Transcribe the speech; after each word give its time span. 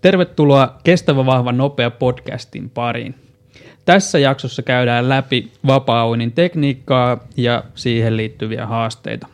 Tervetuloa 0.00 0.78
Kestävä 0.84 1.26
Vahva 1.26 1.52
Nopea 1.52 1.90
podcastin 1.90 2.70
pariin. 2.70 3.14
Tässä 3.84 4.18
jaksossa 4.18 4.62
käydään 4.62 5.08
läpi 5.08 5.52
vapaa 5.66 6.04
tekniikkaa 6.34 7.18
ja 7.36 7.64
siihen 7.74 8.16
liittyviä 8.16 8.66
haasteita. 8.66 9.26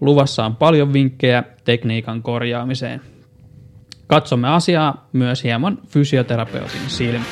Luvassa 0.00 0.44
on 0.44 0.56
paljon 0.56 0.92
vinkkejä 0.92 1.44
tekniikan 1.64 2.22
korjaamiseen. 2.22 3.00
Katsomme 4.06 4.48
asiaa 4.48 5.08
myös 5.12 5.44
hieman 5.44 5.78
fysioterapeutin 5.88 6.80
silmin. 6.86 7.26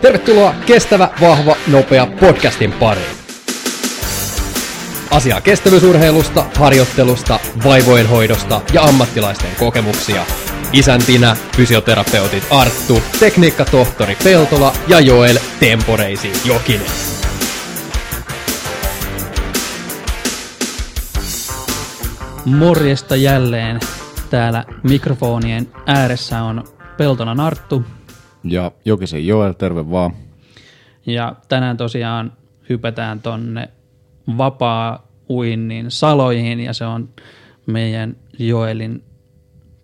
Tervetuloa 0.00 0.54
Kestävä, 0.66 1.08
Vahva, 1.20 1.56
Nopea 1.72 2.06
podcastin 2.20 2.72
pariin. 2.72 3.15
Asiaa 5.10 5.40
kestävyysurheilusta, 5.40 6.44
harjoittelusta, 6.56 7.40
vaivojen 7.64 8.08
hoidosta 8.08 8.60
ja 8.72 8.82
ammattilaisten 8.82 9.50
kokemuksia. 9.58 10.24
Isäntinä 10.72 11.36
fysioterapeutit 11.56 12.44
Arttu, 12.50 13.02
tekniikkatohtori 13.20 14.16
Peltola 14.24 14.72
ja 14.88 15.00
Joel 15.00 15.38
Temporeisi 15.60 16.32
Jokinen. 16.44 16.86
Morjesta 22.44 23.16
jälleen. 23.16 23.80
Täällä 24.30 24.64
mikrofonien 24.82 25.68
ääressä 25.86 26.42
on 26.42 26.64
Peltonan 26.96 27.40
Arttu. 27.40 27.84
Ja 28.44 28.72
Jokisen 28.84 29.26
Joel, 29.26 29.52
terve 29.52 29.90
vaan. 29.90 30.12
Ja 31.06 31.36
tänään 31.48 31.76
tosiaan 31.76 32.32
hypätään 32.68 33.20
tonne 33.20 33.68
vapaa 34.38 35.06
uinnin 35.30 35.90
saloihin 35.90 36.60
ja 36.60 36.72
se 36.72 36.84
on 36.84 37.08
meidän 37.66 38.16
Joelin 38.38 39.04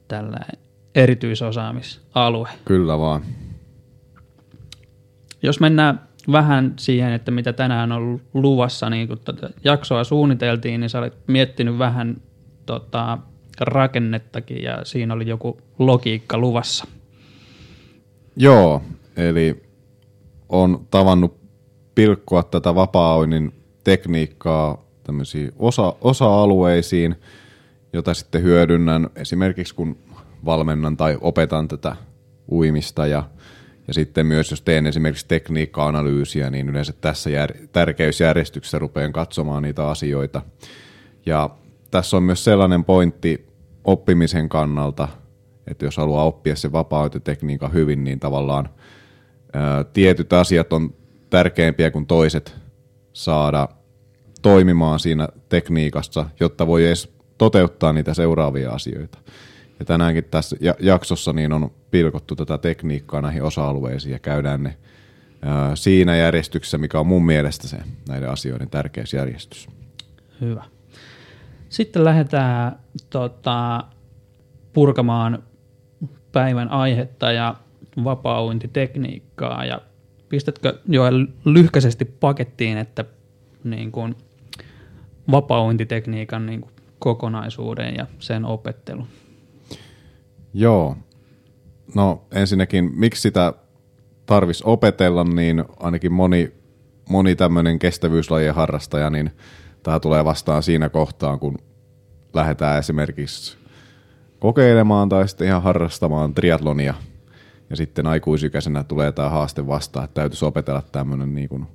tällä 0.09 0.41
erityisosaamisalue. 0.95 2.49
Kyllä 2.65 2.99
vaan. 2.99 3.23
Jos 5.43 5.61
mennään 5.61 6.01
vähän 6.33 6.75
siihen, 6.79 7.13
että 7.13 7.31
mitä 7.31 7.53
tänään 7.53 7.93
on 7.93 8.21
luvassa, 8.35 8.91
niin 8.91 9.09
kun 9.09 9.19
tätä 9.19 9.51
jaksoa 9.65 10.05
suunniteltiin, 10.05 10.81
niin 10.81 10.91
sä 10.91 10.99
olet 10.99 11.15
miettinyt 11.27 11.79
vähän 11.79 12.17
tota, 12.67 13.19
rakennettakin 13.61 14.63
ja 14.63 14.85
siinä 14.85 15.15
oli 15.15 15.29
joku 15.29 15.59
logiikka 15.79 16.39
luvassa. 16.39 16.85
Joo, 18.37 18.83
eli 19.17 19.63
on 20.49 20.87
tavannut 20.91 21.37
pilkkoa 21.95 22.43
tätä 22.43 22.75
vapaa 22.75 23.15
tekniikkaa 23.85 24.85
tämmöisiin 25.05 25.53
osa, 25.59 25.95
osa-alueisiin, 26.01 27.17
jota 27.93 28.15
sitten 28.15 28.43
hyödynnän 28.43 29.11
esimerkiksi 29.17 29.75
kun 29.75 29.99
valmennan 30.45 30.97
tai 30.97 31.19
opetan 31.21 31.69
tätä 31.69 31.97
uimista 32.51 33.07
ja, 33.07 33.25
ja 33.89 33.95
sitten 33.95 34.27
myös 34.27 34.51
jos 34.51 34.63
teen 34.63 34.87
esimerkiksi 34.87 35.29
tekniikka-analyysiä, 35.29 36.51
niin 36.51 36.69
yleensä 36.69 36.93
tässä 37.01 37.31
jär, 37.31 37.53
tärkeysjärjestyksessä 37.73 38.79
rupean 38.79 39.13
katsomaan 39.13 39.63
niitä 39.63 39.89
asioita. 39.89 40.43
Ja 41.27 41.51
tässä 41.91 42.17
on 42.17 42.23
myös 42.23 42.45
sellainen 42.45 42.85
pointti 42.85 43.47
oppimisen 43.85 44.49
kannalta, 44.49 45.09
että 45.67 45.85
jos 45.85 45.97
haluaa 45.97 46.25
oppia 46.25 46.57
se 46.57 46.73
vapaa 46.73 47.11
hyvin, 47.73 48.05
niin 48.05 48.21
tavallaan 48.21 48.69
ää, 49.53 49.85
tietyt 49.85 50.33
asiat 50.33 50.73
on 50.73 50.95
tärkeämpiä 51.31 51.91
kuin 51.91 52.07
toiset 52.07 52.62
saada 53.13 53.69
toimimaan 54.43 55.01
siinä 55.01 55.29
tekniikassa, 55.49 56.27
jotta 56.41 56.67
voi 56.67 56.87
edes 56.87 57.13
toteuttaa 57.39 57.93
niitä 57.93 58.15
seuraavia 58.15 58.71
asioita. 58.71 59.19
Ja 59.79 59.85
tänäänkin 59.85 60.25
tässä 60.25 60.57
jaksossa 60.81 61.33
niin 61.33 61.53
on 61.53 61.71
pilkottu 61.91 62.37
tätä 62.37 62.59
tekniikkaa 62.59 63.21
näihin 63.21 63.43
osa-alueisiin 63.43 64.13
ja 64.13 64.19
käydään 64.19 64.63
ne 64.63 64.77
siinä 65.75 66.17
järjestyksessä, 66.17 66.79
mikä 66.79 67.01
on 67.01 67.07
mun 67.07 67.27
mielestä 67.27 67.69
se 67.69 67.77
näiden 68.09 68.31
asioiden 68.31 68.71
tärkeysjärjestys. 68.71 69.69
Hyvä. 70.41 70.65
Sitten 71.69 72.05
lähdetään 72.05 72.79
tota, 73.11 73.85
purkamaan 74.73 75.43
päivän 76.33 76.69
aihetta 76.69 77.33
ja 77.33 77.55
vapaa 78.05 78.41
ja 79.65 79.81
pistätkö 80.33 80.79
jo 80.89 81.03
lyhkäisesti 81.45 82.05
pakettiin, 82.05 82.79
että 82.79 83.05
niin 83.65 83.93
kuin 83.93 84.15
vapaa 85.31 85.61
niin 86.47 86.61
kuin 86.61 86.73
kokonaisuuden 86.99 87.95
ja 87.99 88.07
sen 88.19 88.45
opettelun? 88.45 89.07
Joo. 90.55 90.97
No 91.95 92.23
ensinnäkin, 92.31 92.91
miksi 92.95 93.23
sitä 93.23 93.53
tarvis 94.27 94.63
opetella, 94.63 95.25
niin 95.25 95.65
ainakin 95.81 96.13
moni, 96.13 96.53
moni 97.09 97.37
tämmöinen 97.37 97.79
kestävyyslajien 97.79 98.55
harrastaja, 98.55 99.11
niin 99.11 99.31
tämä 99.83 100.01
tulee 100.01 100.25
vastaan 100.25 100.63
siinä 100.63 100.89
kohtaa, 100.89 101.39
kun 101.39 101.59
lähdetään 102.35 102.79
esimerkiksi 102.79 103.57
kokeilemaan 104.39 105.09
tai 105.09 105.29
sitten 105.29 105.47
ihan 105.47 105.63
harrastamaan 105.63 106.35
triatlonia. 106.35 106.95
Ja 107.73 107.77
sitten 107.77 108.07
aikuisikäisenä 108.07 108.85
tulee 108.85 109.13
tämä 109.13 109.29
haaste 109.29 109.67
vastaan, 109.67 110.05
että 110.05 110.15
täytyisi 110.15 110.45
opetella 110.45 110.83
tämmöinen 110.93 111.35
niin 111.35 111.49
kuin 111.49 111.67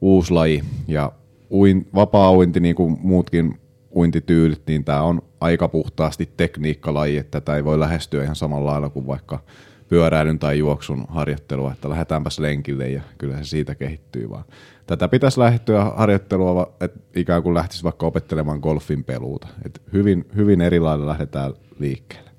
uusi 0.00 0.32
laji. 0.32 0.64
Ja 0.88 1.12
uin, 1.50 1.88
vapaa-uinti, 1.94 2.60
niin 2.60 2.74
kuin 2.74 2.98
muutkin 3.02 3.60
uintityylit, 3.96 4.62
niin 4.66 4.84
tämä 4.84 5.02
on 5.02 5.22
aika 5.40 5.68
puhtaasti 5.68 6.30
tekniikkalaji, 6.36 7.16
että 7.16 7.40
tätä 7.40 7.56
ei 7.56 7.64
voi 7.64 7.80
lähestyä 7.80 8.22
ihan 8.22 8.36
samalla 8.36 8.70
lailla 8.70 8.88
kuin 8.88 9.06
vaikka 9.06 9.38
pyöräilyn 9.88 10.38
tai 10.38 10.58
juoksun 10.58 11.04
harjoittelua, 11.08 11.72
että 11.72 11.90
lähdetäänpäs 11.90 12.38
lenkille 12.38 12.88
ja 12.88 13.02
kyllä 13.18 13.36
se 13.36 13.44
siitä 13.44 13.74
kehittyy 13.74 14.30
vaan. 14.30 14.44
Tätä 14.86 15.08
pitäisi 15.08 15.40
lähteä 15.40 15.84
harjoittelua, 15.84 16.76
että 16.80 17.00
ikään 17.16 17.42
kuin 17.42 17.54
lähtisi 17.54 17.84
vaikka 17.84 18.06
opettelemaan 18.06 18.58
golfin 18.58 19.04
peluuta. 19.04 19.48
että 19.64 19.80
hyvin, 19.92 20.26
hyvin 20.36 20.60
eri 20.60 20.80
lailla 20.80 21.06
lähdetään 21.06 21.52
liikkeelle. 21.78 22.30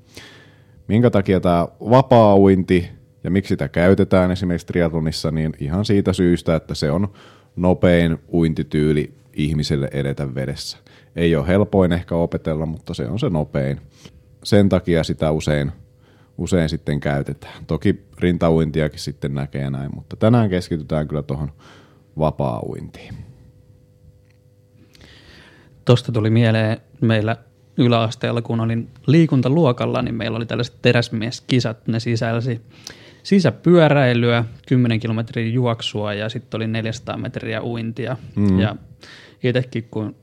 Minkä 0.87 1.09
takia 1.09 1.39
tämä 1.39 1.67
vapaa-uinti 1.79 3.02
ja 3.23 3.31
miksi 3.31 3.49
sitä 3.49 3.67
käytetään 3.67 4.31
esimerkiksi 4.31 4.67
triathlonissa, 4.67 5.31
niin 5.31 5.53
ihan 5.59 5.85
siitä 5.85 6.13
syystä, 6.13 6.55
että 6.55 6.75
se 6.75 6.91
on 6.91 7.07
nopein 7.55 8.17
uintityyli 8.33 9.13
ihmiselle 9.33 9.89
edetä 9.93 10.35
vedessä. 10.35 10.77
Ei 11.15 11.35
ole 11.35 11.47
helpoin 11.47 11.91
ehkä 11.91 12.15
opetella, 12.15 12.65
mutta 12.65 12.93
se 12.93 13.07
on 13.07 13.19
se 13.19 13.29
nopein. 13.29 13.81
Sen 14.43 14.69
takia 14.69 15.03
sitä 15.03 15.31
usein, 15.31 15.71
usein 16.37 16.69
sitten 16.69 16.99
käytetään. 16.99 17.65
Toki 17.65 18.05
rintauintiakin 18.19 18.99
sitten 18.99 19.33
näkee 19.35 19.69
näin, 19.69 19.91
mutta 19.95 20.15
tänään 20.15 20.49
keskitytään 20.49 21.07
kyllä 21.07 21.23
tuohon 21.23 21.51
vapaa-uintiin. 22.19 23.13
Tuosta 25.85 26.11
tuli 26.11 26.29
mieleen 26.29 26.77
meillä 27.01 27.37
yläasteella, 27.77 28.41
kun 28.41 28.59
olin 28.59 28.89
liikuntaluokalla, 29.07 30.01
niin 30.01 30.15
meillä 30.15 30.37
oli 30.37 30.45
tällaiset 30.45 30.81
teräsmieskisat. 30.81 31.87
Ne 31.87 31.99
sisälsi 31.99 32.61
sisäpyöräilyä, 33.23 34.45
10 34.67 34.99
kilometrin 34.99 35.53
juoksua 35.53 36.13
ja 36.13 36.29
sitten 36.29 36.57
oli 36.57 36.67
400 36.67 37.17
metriä 37.17 37.63
uintia. 37.63 38.17
Mm. 38.35 38.59
Ja 38.59 38.75
itsekin 39.43 39.87
kun 39.91 40.15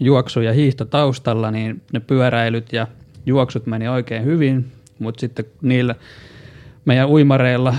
juoksu 0.00 0.40
ja 0.40 0.52
hiihto 0.52 0.84
taustalla, 0.84 1.50
niin 1.50 1.82
ne 1.92 2.00
pyöräilyt 2.00 2.72
ja 2.72 2.86
juoksut 3.26 3.66
meni 3.66 3.88
oikein 3.88 4.24
hyvin, 4.24 4.72
mutta 4.98 5.20
sitten 5.20 5.44
niillä 5.62 5.94
meidän 6.84 7.08
uimareilla, 7.08 7.74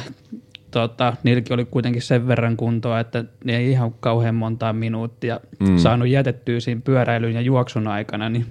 tota, 0.71 1.13
niilläkin 1.23 1.53
oli 1.53 1.65
kuitenkin 1.65 2.01
sen 2.01 2.27
verran 2.27 2.57
kuntoa, 2.57 2.99
että 2.99 3.25
ne 3.43 3.57
ei 3.57 3.71
ihan 3.71 3.93
kauhean 3.99 4.35
montaa 4.35 4.73
minuuttia 4.73 5.39
mm. 5.59 5.77
saanut 5.77 6.07
jätettyä 6.07 6.59
siinä 6.59 6.81
pyöräilyn 6.83 7.33
ja 7.33 7.41
juoksun 7.41 7.87
aikana, 7.87 8.29
niin 8.29 8.45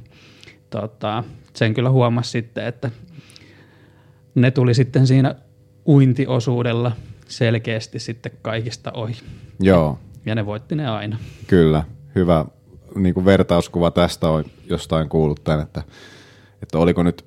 tota, 0.70 1.24
sen 1.54 1.74
kyllä 1.74 1.90
huomasi 1.90 2.30
sitten, 2.30 2.66
että 2.66 2.90
ne 4.34 4.50
tuli 4.50 4.74
sitten 4.74 5.06
siinä 5.06 5.34
uintiosuudella 5.86 6.92
selkeästi 7.28 7.98
sitten 7.98 8.32
kaikista 8.42 8.92
ohi. 8.92 9.16
Joo. 9.60 9.98
Ja 10.26 10.34
ne 10.34 10.46
voitti 10.46 10.74
ne 10.74 10.88
aina. 10.88 11.18
Kyllä, 11.46 11.84
hyvä 12.14 12.44
niin 12.94 13.14
kuin 13.14 13.24
vertauskuva 13.24 13.90
tästä 13.90 14.28
on 14.28 14.44
jostain 14.68 15.08
kuullut 15.08 15.44
tämän, 15.44 15.60
että, 15.60 15.82
että 16.62 16.78
oliko 16.78 17.02
nyt, 17.02 17.24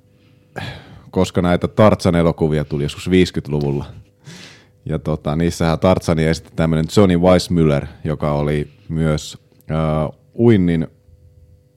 koska 1.11 1.41
näitä 1.41 1.67
Tartsan-elokuvia 1.67 2.65
tuli 2.65 2.83
joskus 2.83 3.09
50-luvulla, 3.09 3.85
ja 4.85 4.99
tota, 4.99 5.35
niissähän 5.35 5.79
Tartsani 5.79 6.25
esitti 6.25 6.51
tämmöinen 6.55 6.85
Johnny 6.97 7.17
Weissmuller, 7.17 7.85
joka 8.03 8.31
oli 8.33 8.67
myös 8.89 9.37
äh, 9.71 10.19
uinnin 10.39 10.87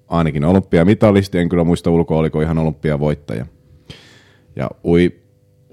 ainakin 0.08 0.44
olympiamitalisti, 0.44 1.38
en 1.38 1.48
kyllä 1.48 1.64
muista 1.64 1.90
ulkoa, 1.90 2.18
oliko 2.18 2.40
ihan 2.40 2.58
olympiavoittaja. 2.58 3.46
Ja 4.56 4.70
ui, 4.84 5.21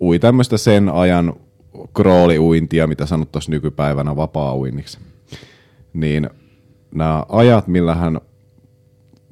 ui 0.02 0.20
tämmöistä 0.20 0.58
sen 0.58 0.90
ajan 0.90 1.34
krooliuintia, 1.94 2.88
mitä 2.88 3.06
sanottaisiin 3.06 3.52
nykypäivänä 3.52 4.16
vapaa-uinniksi. 4.16 4.98
Niin 5.94 6.30
nämä 6.96 7.26
ajat, 7.30 7.68
millä 7.68 7.96
hän 7.96 8.22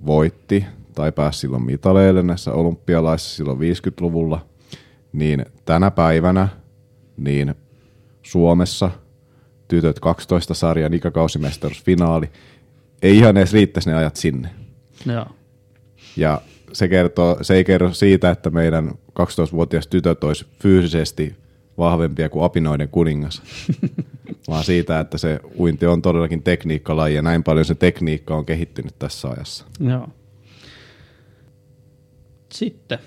voitti 0.06 0.66
tai 0.96 1.12
pääsi 1.12 1.40
silloin 1.40 1.64
mitaleille 1.64 2.24
näissä 2.24 2.52
olympialaissa 2.52 3.36
silloin 3.36 3.60
50-luvulla, 3.60 4.46
niin 5.14 5.46
tänä 5.66 5.92
päivänä 5.92 6.48
niin 7.18 7.56
Suomessa 8.22 8.92
tytöt 9.68 10.00
12 10.00 10.54
sarjan 10.54 10.94
ikäkausimestaruusfinaali, 10.94 12.30
ei 13.02 13.18
ihan 13.18 13.38
edes 13.38 13.54
riittäisi 13.54 13.90
ne 13.90 13.96
ajat 13.96 14.16
sinne. 14.16 14.50
Joo. 15.06 15.26
Ja 16.18 16.42
se, 16.78 16.88
kertoo, 16.88 17.38
se 17.42 17.56
ei 17.56 17.64
kerro 17.64 17.94
siitä, 17.94 18.30
että 18.30 18.50
meidän 18.50 18.92
12-vuotias 19.20 19.88
tytöt 19.88 20.24
olisi 20.24 20.46
fyysisesti 20.60 21.36
vahvempia 21.78 22.30
kuin 22.30 22.44
apinoiden 22.44 22.90
kuningas, 22.90 23.42
vaan 24.48 24.64
siitä, 24.64 25.00
että 25.00 25.18
se 25.18 25.40
uinti 25.60 25.86
on 25.86 26.02
todellakin 26.02 26.44
tekniikkalaji 26.44 27.16
ja 27.16 27.22
näin 27.22 27.44
paljon 27.44 27.66
se 27.66 27.76
tekniikka 27.76 28.36
on 28.36 28.46
kehittynyt 28.46 28.96
tässä 29.00 29.30
ajassa. 29.30 29.66
Joo. 29.80 30.10
Sitten, 32.52 33.00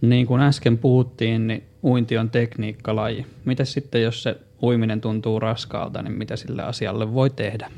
niin 0.00 0.26
kuin 0.26 0.42
äsken 0.42 0.78
puhuttiin, 0.78 1.46
niin 1.46 1.62
uinti 1.84 2.18
on 2.18 2.30
tekniikkalaji. 2.30 3.26
Miten 3.44 3.66
sitten, 3.66 4.02
jos 4.02 4.22
se 4.22 4.36
uiminen 4.62 5.00
tuntuu 5.00 5.40
raskaalta, 5.40 6.02
niin 6.02 6.18
mitä 6.18 6.36
sille 6.36 6.62
asialle 6.62 7.14
voi 7.14 7.30
tehdä? 7.30 7.70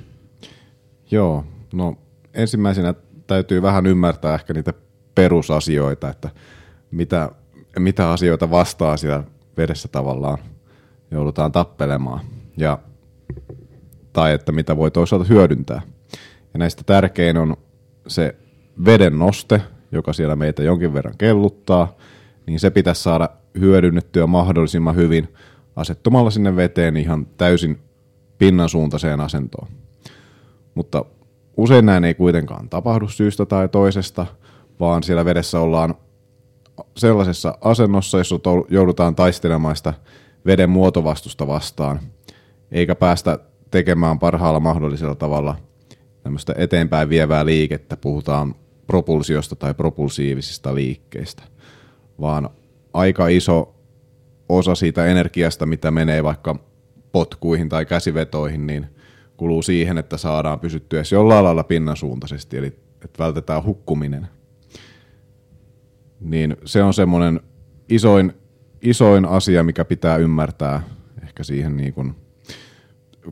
Joo, 1.11 1.44
no 1.72 1.99
ensimmäisenä 2.34 2.94
täytyy 3.26 3.62
vähän 3.62 3.87
ymmärtää 3.87 4.34
ehkä 4.34 4.55
niitä 4.55 4.72
perusasioita, 5.14 6.08
että 6.08 6.31
mitä, 6.90 7.31
mitä 7.78 8.11
asioita 8.11 8.50
vastaa 8.50 8.96
siellä 8.96 9.25
vedessä 9.56 9.88
tavallaan 9.88 10.38
joudutaan 11.11 11.52
tappelemaan. 11.52 12.20
Ja, 12.56 12.78
tai 14.12 14.32
että 14.32 14.52
mitä 14.52 14.76
voi 14.76 14.90
toisaalta 14.90 15.26
hyödyntää. 15.28 15.82
Ja 16.55 16.58
näistä 16.58 16.82
tärkein 16.87 17.37
on 17.37 17.56
se 18.06 18.37
veden 18.84 19.19
noste, 19.19 19.62
joka 19.93 20.12
siellä 20.12 20.37
meitä 20.37 20.62
jonkin 20.62 20.94
verran 20.94 21.19
kelluttaa, 21.19 21.96
niin 22.46 22.61
se 22.61 22.70
pitäisi 22.70 23.02
saada 23.02 23.28
hyödynnettyä 23.61 24.26
mahdollisimman 24.26 24.96
hyvin 24.96 25.34
asettumalla 25.76 26.31
sinne 26.31 26.56
veteen 26.56 26.96
ihan 26.96 27.26
täysin 27.26 27.78
pinnan 28.38 28.69
suuntaiseen 28.69 29.20
asentoon. 29.20 29.69
Mutta 30.75 31.05
usein 31.56 31.87
näin 31.87 32.05
ei 32.05 32.14
kuitenkaan 32.14 32.69
tapahdu 32.69 33.08
syystä 33.08 33.46
tai 33.46 33.69
toisesta, 33.69 34.26
vaan 34.81 35.03
siellä 35.03 35.25
vedessä 35.25 35.61
ollaan 35.61 35.94
sellaisessa 36.97 37.59
asennossa, 37.61 38.19
jossa 38.19 38.37
joudutaan 38.69 39.15
taistelemaan 39.15 39.76
sitä 39.76 39.94
veden 40.47 40.71
muotovastusta 40.71 41.47
vastaan, 41.47 42.00
eikä 42.73 42.94
päästä 42.94 43.38
tekemään 43.71 44.19
parhaalla 44.19 44.61
mahdollisella 44.61 45.15
tavalla 45.15 45.56
tämmöistä 46.23 46.55
eteenpäin 46.56 47.09
vievää 47.09 47.47
liikettä, 47.47 47.97
puhutaan 47.97 48.55
propulsiosta 48.87 49.56
tai 49.56 49.75
propulsiivisista 49.75 50.75
liikkeistä, 50.75 51.43
vaan 52.21 52.50
aika 52.93 53.29
iso 53.29 53.75
osa 54.49 54.75
siitä 54.75 55.06
energiasta, 55.06 55.67
mitä 55.67 55.91
menee 55.91 56.25
vaikka 56.25 56.56
potkuihin 57.12 57.69
tai 57.69 57.87
käsivetoihin, 57.87 58.67
niin 58.67 58.87
kuluu 59.37 59.62
siihen, 59.62 59.99
että 59.99 60.17
saadaan 60.17 60.61
pysyttyä 60.61 61.03
jollain 61.12 61.44
lailla 61.44 61.65
pinnansuuntaisesti, 61.65 62.56
eli 62.56 62.67
että 63.05 63.25
vältetään 63.25 63.65
hukkuminen. 63.65 64.29
Niin 66.25 66.56
se 66.65 66.82
on 66.82 66.94
semmoinen 66.94 67.41
isoin, 67.88 68.32
isoin 68.82 69.25
asia, 69.25 69.62
mikä 69.62 69.85
pitää 69.85 70.17
ymmärtää 70.17 70.82
ehkä 71.23 71.44
siihen 71.44 71.76
niin 71.76 71.94
kuin, 71.94 72.15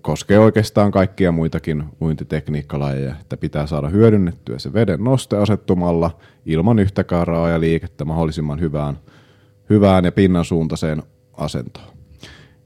koskee 0.02 0.38
oikeastaan 0.38 0.90
kaikkia 0.90 1.32
muitakin 1.32 1.84
uintitekniikkalajeja, 2.00 3.14
että 3.20 3.36
pitää 3.36 3.66
saada 3.66 3.88
hyödynnettyä 3.88 4.58
se 4.58 4.72
veden 4.72 5.04
noste 5.04 5.36
asettumalla 5.36 6.18
ilman 6.46 6.78
yhtäkään 6.78 7.26
ja 7.50 7.60
liikettä 7.60 8.04
mahdollisimman 8.04 8.60
hyvään, 8.60 8.98
hyvään 9.70 10.04
ja 10.04 10.12
pinnansuuntaiseen 10.12 11.02
asentoon. 11.36 11.92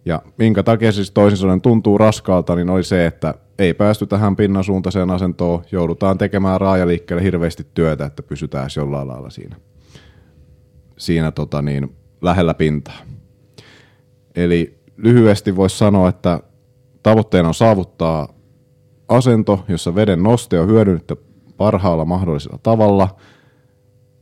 Ja 0.05 0.23
minkä 0.39 0.63
takia 0.63 0.93
siis 0.93 1.11
toisin 1.11 1.39
sanoen 1.39 1.61
tuntuu 1.61 1.99
raskaalta, 1.99 2.55
niin 2.55 2.71
oli 2.71 2.85
se, 2.85 3.07
että 3.07 3.35
ei 3.59 3.75
päästy 3.75 4.07
tähän 4.07 4.37
pinnan 4.37 4.65
suuntaiseen 4.65 5.11
asentoon, 5.11 5.65
joudutaan 5.73 6.19
tekemään 6.19 6.61
raajaliikkeelle 6.61 7.23
hirveästi 7.23 7.67
työtä, 7.75 8.05
että 8.05 8.23
pysytään 8.23 8.71
jollain 8.77 9.09
lailla 9.09 9.31
siinä, 9.31 9.57
siinä 10.99 11.31
tota 11.31 11.63
niin, 11.63 11.97
lähellä 12.23 12.55
pintaa. 12.55 12.99
Eli 14.37 14.79
lyhyesti 14.97 15.57
voisi 15.57 15.79
sanoa, 15.79 16.09
että 16.09 16.41
tavoitteena 17.03 17.49
on 17.49 17.55
saavuttaa 17.55 18.29
asento, 19.09 19.65
jossa 19.69 19.95
veden 19.95 20.23
noste 20.23 20.61
on 20.61 20.69
hyödynnetty 20.69 21.17
parhaalla 21.57 22.05
mahdollisella 22.05 22.59
tavalla 22.63 23.09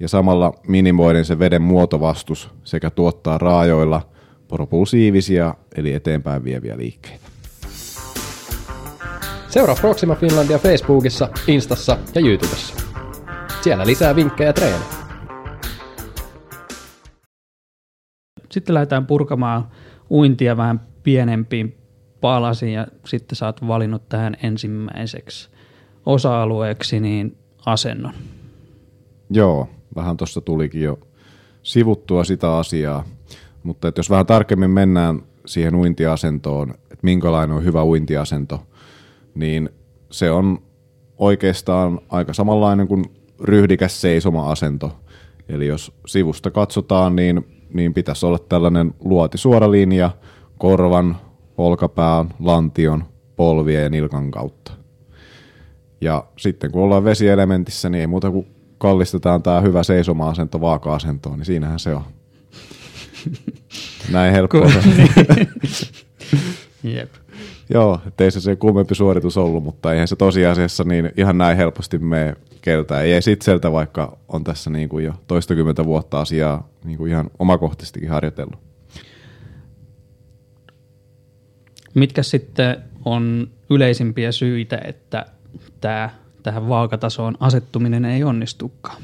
ja 0.00 0.08
samalla 0.08 0.52
minimoiden 0.68 1.24
se 1.24 1.38
veden 1.38 1.62
muotovastus 1.62 2.50
sekä 2.64 2.90
tuottaa 2.90 3.38
raajoilla– 3.38 4.02
propulsiivisia 4.48 5.54
eli 5.76 5.92
eteenpäin 5.92 6.44
vieviä 6.44 6.76
liikkeitä. 6.78 7.24
Seuraa 9.48 9.76
Proxima 9.80 10.14
Finlandia 10.14 10.58
Facebookissa, 10.58 11.28
Instassa 11.46 11.98
ja 12.14 12.20
YouTubessa. 12.20 12.74
Siellä 13.60 13.86
lisää 13.86 14.16
vinkkejä 14.16 14.52
treenejä. 14.52 15.03
Sitten 18.54 18.74
lähdetään 18.74 19.06
purkamaan 19.06 19.68
uintia 20.10 20.56
vähän 20.56 20.80
pienempiin 21.02 21.76
palasiin 22.20 22.72
ja 22.72 22.86
sitten 23.06 23.36
sä 23.36 23.46
oot 23.46 23.66
valinnut 23.66 24.08
tähän 24.08 24.36
ensimmäiseksi 24.42 25.48
osa-alueeksi 26.06 27.00
niin 27.00 27.36
asennon. 27.66 28.12
Joo, 29.30 29.68
vähän 29.94 30.16
tuossa 30.16 30.40
tulikin 30.40 30.82
jo 30.82 30.98
sivuttua 31.62 32.24
sitä 32.24 32.56
asiaa. 32.56 33.04
Mutta 33.62 33.88
että 33.88 33.98
jos 33.98 34.10
vähän 34.10 34.26
tarkemmin 34.26 34.70
mennään 34.70 35.22
siihen 35.46 35.74
uintiasentoon, 35.74 36.70
että 36.70 36.98
minkälainen 37.02 37.56
on 37.56 37.64
hyvä 37.64 37.84
uintiasento, 37.84 38.66
niin 39.34 39.70
se 40.10 40.30
on 40.30 40.58
oikeastaan 41.18 42.00
aika 42.08 42.32
samanlainen 42.32 42.88
kuin 42.88 43.04
ryhdikäs 43.40 44.00
seisoma-asento. 44.00 44.96
Eli 45.48 45.66
jos 45.66 45.92
sivusta 46.06 46.50
katsotaan, 46.50 47.16
niin, 47.16 47.53
niin 47.74 47.94
pitäisi 47.94 48.26
olla 48.26 48.38
tällainen 48.38 48.94
luotisuora 49.04 49.70
linja 49.70 50.10
korvan, 50.58 51.16
olkapään, 51.58 52.34
lantion, 52.40 53.04
polvien 53.36 53.82
ja 53.82 53.90
nilkan 53.90 54.30
kautta. 54.30 54.72
Ja 56.00 56.24
sitten 56.38 56.70
kun 56.70 56.82
ollaan 56.82 57.04
vesielementissä, 57.04 57.88
niin 57.88 58.00
ei 58.00 58.06
muuta 58.06 58.30
kuin 58.30 58.46
kallistetaan 58.78 59.42
tämä 59.42 59.60
hyvä 59.60 59.82
seisoma-asento 59.82 60.60
vaaka-asentoon, 60.60 61.38
niin 61.38 61.46
siinähän 61.46 61.78
se 61.78 61.94
on. 61.94 62.04
Näin 64.12 64.32
helppoa. 64.32 64.66
Jep. 66.82 67.10
Joo, 67.70 68.00
ei 68.18 68.30
se 68.30 68.40
se 68.40 68.56
kuumempi 68.56 68.94
suoritus 68.94 69.36
ollut, 69.36 69.64
mutta 69.64 69.92
eihän 69.92 70.08
se 70.08 70.16
tosiasiassa 70.16 70.84
niin 70.84 71.12
ihan 71.16 71.38
näin 71.38 71.56
helposti 71.56 71.98
mene 71.98 72.36
keltään. 72.64 73.04
Ei 73.04 73.12
edes 73.12 73.28
itseltä, 73.28 73.72
vaikka 73.72 74.18
on 74.28 74.44
tässä 74.44 74.70
niin 74.70 74.88
kuin 74.88 75.04
jo 75.04 75.12
toistakymmentä 75.26 75.84
vuotta 75.84 76.20
asiaa 76.20 76.68
niin 76.84 76.98
kuin 76.98 77.10
ihan 77.10 77.30
omakohtaisestikin 77.38 78.10
harjoitellut. 78.10 78.58
Mitkä 81.94 82.22
sitten 82.22 82.76
on 83.04 83.50
yleisimpiä 83.70 84.32
syitä, 84.32 84.80
että 84.84 85.26
tämä, 85.80 86.10
tähän 86.42 86.68
vaakatasoon 86.68 87.34
asettuminen 87.40 88.04
ei 88.04 88.24
onnistukaan? 88.24 89.02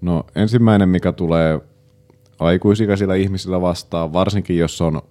No 0.00 0.24
ensimmäinen, 0.34 0.88
mikä 0.88 1.12
tulee 1.12 1.60
aikuisikäisillä 2.38 3.14
ihmisillä 3.14 3.60
vastaan, 3.60 4.12
varsinkin 4.12 4.58
jos 4.58 4.80
on 4.80 5.02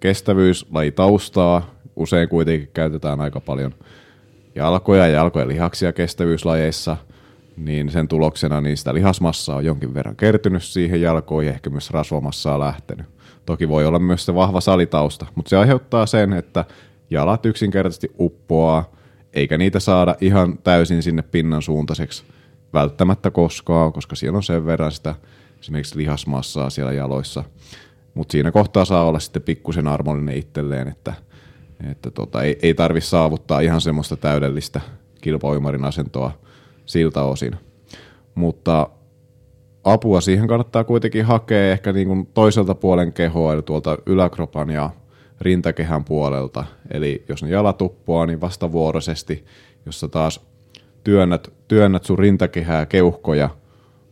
kestävyyslajitaustaa. 0.00 1.74
Usein 1.96 2.28
kuitenkin 2.28 2.70
käytetään 2.74 3.20
aika 3.20 3.40
paljon 3.40 3.74
jalkoja 4.54 5.06
ja 5.06 5.14
jalkojen 5.14 5.48
lihaksia 5.48 5.92
kestävyyslajeissa, 5.92 6.96
niin 7.56 7.90
sen 7.90 8.08
tuloksena 8.08 8.62
sitä 8.74 8.94
lihasmassaa 8.94 9.56
on 9.56 9.64
jonkin 9.64 9.94
verran 9.94 10.16
kertynyt 10.16 10.62
siihen 10.62 11.00
jalkoihin, 11.00 11.52
ehkä 11.52 11.70
myös 11.70 11.90
rasvamassaa 11.90 12.60
lähtenyt. 12.60 13.06
Toki 13.46 13.68
voi 13.68 13.86
olla 13.86 13.98
myös 13.98 14.24
se 14.24 14.34
vahva 14.34 14.60
salitausta, 14.60 15.26
mutta 15.34 15.48
se 15.48 15.56
aiheuttaa 15.56 16.06
sen, 16.06 16.32
että 16.32 16.64
jalat 17.10 17.46
yksinkertaisesti 17.46 18.10
uppoaa, 18.18 18.90
eikä 19.32 19.58
niitä 19.58 19.80
saada 19.80 20.16
ihan 20.20 20.58
täysin 20.58 21.02
sinne 21.02 21.22
pinnan 21.22 21.62
suuntaiseksi 21.62 22.24
välttämättä 22.72 23.30
koskaan, 23.30 23.92
koska 23.92 24.16
siellä 24.16 24.36
on 24.36 24.42
sen 24.42 24.66
verran 24.66 24.92
sitä 24.92 25.14
esimerkiksi 25.60 25.96
lihasmassaa 25.96 26.70
siellä 26.70 26.92
jaloissa. 26.92 27.44
Mutta 28.14 28.32
siinä 28.32 28.52
kohtaa 28.52 28.84
saa 28.84 29.04
olla 29.04 29.18
sitten 29.18 29.42
pikkusen 29.42 29.88
armollinen 29.88 30.36
itselleen, 30.36 30.88
että, 30.88 31.12
että 31.90 32.10
tota, 32.10 32.42
ei, 32.42 32.58
ei 32.62 32.74
tarvitse 32.74 33.08
saavuttaa 33.08 33.60
ihan 33.60 33.80
semmoista 33.80 34.16
täydellistä 34.16 34.80
kilpauimarin 35.20 35.84
asentoa 35.84 36.32
siltä 36.86 37.22
osin. 37.22 37.56
Mutta 38.34 38.88
apua 39.84 40.20
siihen 40.20 40.48
kannattaa 40.48 40.84
kuitenkin 40.84 41.24
hakea 41.24 41.72
ehkä 41.72 41.92
niin 41.92 42.08
kuin 42.08 42.26
toiselta 42.26 42.74
puolen 42.74 43.12
kehoa, 43.12 43.52
eli 43.52 43.62
tuolta 43.62 43.98
yläkropan 44.06 44.70
ja 44.70 44.90
rintakehän 45.40 46.04
puolelta. 46.04 46.64
Eli 46.90 47.24
jos 47.28 47.42
ne 47.42 47.50
jalat 47.50 47.82
uppoaa, 47.82 48.26
niin 48.26 48.40
vastavuoroisesti, 48.40 49.44
jossa 49.86 50.08
taas 50.08 50.40
työnnät, 51.04 51.52
työnnät 51.68 52.04
sun 52.04 52.18
rintakehää, 52.18 52.86
keuhkoja 52.86 53.50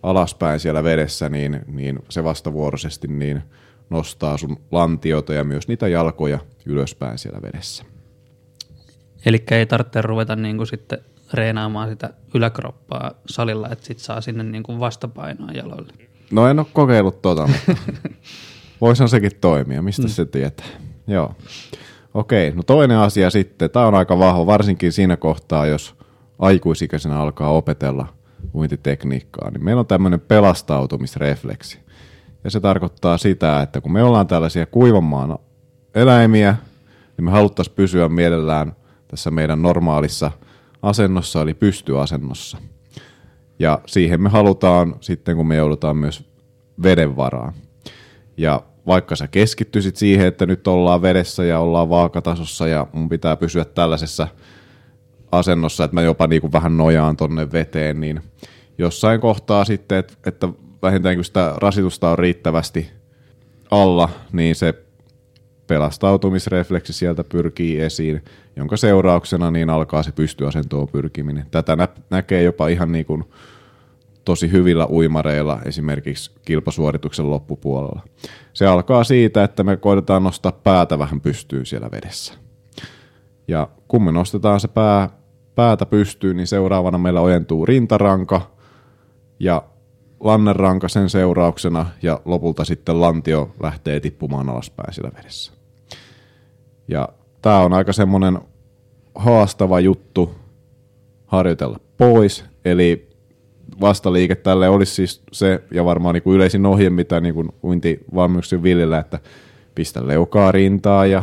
alaspäin 0.03 0.61
siellä 0.61 0.85
vedessä, 0.85 1.29
niin, 1.29 1.61
niin 1.67 1.99
se 2.09 2.25
vastavuoroisesti 2.25 3.09
niin 3.09 3.43
nostaa 3.91 4.37
sun 4.37 4.57
lantiota 4.71 5.35
ja 5.35 5.45
myös 5.45 5.69
niitä 5.69 5.89
jalkoja 5.89 6.39
ylöspäin 6.67 7.19
siellä 7.19 7.43
vedessä. 7.43 7.85
Eli 9.27 9.43
ei 9.51 9.67
tarvitse 9.67 10.03
ruveta 10.03 10.37
niin 10.37 10.57
kuin 10.57 10.67
sitten 10.67 10.99
reenaamaan 11.33 11.89
sitä 11.89 12.11
yläkroppaa 12.35 13.13
salilla, 13.27 13.69
että 13.69 13.85
sit 13.85 13.99
saa 13.99 14.21
sinne 14.21 14.45
niin 14.45 14.63
kuin 14.63 14.81
vastapainoa 14.81 15.51
jaloille. 15.51 15.93
No 16.31 16.49
en 16.49 16.59
ole 16.59 16.67
kokeillut 16.73 17.23
tota, 17.23 17.47
mutta 17.47 17.73
voisihan 18.81 19.09
sekin 19.09 19.31
toimia, 19.41 19.83
mistä 19.83 20.03
mm. 20.03 20.09
se 20.09 20.25
tietää. 20.25 20.67
Joo. 21.07 21.35
Okei, 22.15 22.51
no 22.51 22.63
toinen 22.63 22.99
asia 22.99 23.31
sitten, 23.31 23.71
tämä 23.71 23.87
on 23.87 23.95
aika 23.95 24.19
vahva, 24.19 24.47
varsinkin 24.47 24.93
siinä 24.93 25.17
kohtaa, 25.17 25.67
jos 25.67 25.95
aikuisikäisenä 26.39 27.21
alkaa 27.21 27.51
opetella 27.51 28.07
uintitekniikkaa, 28.55 29.51
niin 29.51 29.65
meillä 29.65 29.81
on 29.81 29.87
tämmöinen 29.87 30.21
pelastautumisrefleksi. 30.21 31.79
Ja 32.45 32.51
se 32.51 32.61
tarkoittaa 32.61 33.19
sitä, 33.19 33.63
että 33.63 33.81
kun 33.81 33.93
me 33.93 34.03
ollaan 34.03 34.27
tällaisia 34.27 34.67
kuivanmaan 34.67 35.39
eläimiä, 35.95 36.57
niin 37.17 37.25
me 37.25 37.31
haluttaisiin 37.31 37.75
pysyä 37.77 38.09
mielellään 38.09 38.73
tässä 39.09 39.31
meidän 39.31 39.63
normaalissa 39.63 40.31
asennossa, 40.83 41.43
eli 41.43 41.55
pystyasennossa. 41.55 42.59
Ja 43.59 43.81
siihen 43.87 44.23
me 44.23 44.29
halutaan 44.29 44.95
sitten, 45.01 45.37
kun 45.37 45.47
me 45.47 45.57
joudutaan 45.57 45.97
myös 45.97 46.25
veden 46.83 47.17
varaan. 47.17 47.53
Ja 48.37 48.63
vaikka 48.87 49.17
sä 49.17 49.29
keskittyisit 49.29 49.97
siihen, 49.97 50.27
että 50.27 50.47
nyt 50.47 50.67
ollaan 50.67 51.03
vedessä 51.03 51.45
ja 51.45 51.59
ollaan 51.59 51.89
vaakatasossa 51.89 52.69
ja 52.69 52.87
mun 52.93 53.09
pitää 53.09 53.37
pysyä 53.37 53.65
tällaisessa 53.65 54.29
asennossa, 55.33 55.85
että 55.85 55.95
mä 55.95 56.03
jopa 56.03 56.27
niin 56.27 56.41
kuin 56.41 56.53
vähän 56.53 56.77
nojaan 56.77 57.17
tonne 57.17 57.53
veteen, 57.53 58.01
niin 58.01 58.21
jossain 58.79 59.21
kohtaa 59.21 59.65
sitten, 59.65 60.05
että 60.27 60.49
vähintään 60.83 61.15
kun 61.15 61.25
sitä 61.25 61.55
rasitusta 61.57 62.11
on 62.11 62.19
riittävästi 62.19 62.91
alla, 63.71 64.09
niin 64.33 64.55
se 64.55 64.75
pelastautumisrefleksi 65.67 66.93
sieltä 66.93 67.25
pyrkii 67.25 67.81
esiin, 67.81 68.25
jonka 68.57 68.77
seurauksena 68.77 69.51
niin 69.51 69.71
alkaa 69.71 70.03
se 70.03 70.13
pystyasentoon 70.13 70.89
pyrkiminen. 70.89 71.47
Tätä 71.51 71.77
nä- 71.77 71.89
näkee 72.11 72.43
jopa 72.43 72.69
ihan 72.69 72.93
niin 72.93 73.07
kuin 73.07 73.25
tosi 74.25 74.53
hyvillä 74.53 74.87
uimareilla 74.87 75.61
esimerkiksi 75.65 76.31
kilpasuorituksen 76.45 77.31
loppupuolella. 77.31 78.03
Se 78.53 78.67
alkaa 78.67 79.05
siitä, 79.05 79.45
että 79.45 79.63
me 79.63 79.77
koitetaan 79.77 80.23
nostaa 80.23 80.53
päätä 80.53 80.99
vähän 80.99 81.21
pystyyn 81.21 81.67
siellä 81.67 81.91
vedessä. 81.91 82.35
Ja 83.49 83.69
kun 83.89 84.03
me 84.03 84.13
nostetaan 84.13 84.61
se 84.61 84.69
pää, 84.69 85.09
päätä 85.55 85.87
pystyyn, 85.87 86.37
niin 86.37 86.47
seuraavana 86.47 86.99
meillä 86.99 87.21
ojentuu 87.21 87.67
rintaranka 87.67 88.51
ja 89.41 89.63
lanneranka 90.21 90.89
sen 90.89 91.11
seurauksena 91.11 91.87
ja 92.03 92.21
lopulta 92.25 92.65
sitten 92.65 93.01
lantio 93.01 93.55
lähtee 93.63 94.01
tippumaan 94.01 94.49
alaspäin 94.49 94.95
siellä 94.95 95.11
vedessä. 95.17 95.53
Ja 96.89 97.09
tämä 97.43 97.59
on 97.59 97.73
aika 97.73 97.93
semmoinen 97.93 98.39
haastava 99.15 99.81
juttu 99.81 100.35
harjoitella 101.27 101.81
pois, 101.97 102.45
eli 102.65 103.11
vastaliike 103.81 104.35
tälle 104.35 104.69
olisi 104.69 104.95
siis 104.95 105.23
se, 105.33 105.63
ja 105.75 105.85
varmaan 105.85 106.15
niin 106.15 106.23
kuin 106.23 106.37
yleisin 106.37 106.67
ohje, 106.67 106.91
mitä 106.91 107.21
niin 107.21 107.35
kuin 107.35 107.49
uintivalmiuksen 107.65 108.63
viljellä, 108.63 108.99
että 108.99 109.19
pistä 109.75 110.07
leukaa 110.07 110.53
rintaa 110.53 111.07
ja 111.07 111.23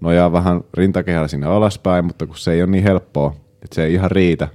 nojaa 0.00 0.32
vähän 0.32 0.60
rintakehällä 0.74 1.28
sinne 1.28 1.46
alaspäin, 1.46 2.04
mutta 2.04 2.26
kun 2.26 2.36
se 2.36 2.52
ei 2.52 2.62
ole 2.62 2.70
niin 2.70 2.84
helppoa, 2.84 3.34
että 3.62 3.74
se 3.74 3.84
ei 3.84 3.94
ihan 3.94 4.10
riitä. 4.10 4.48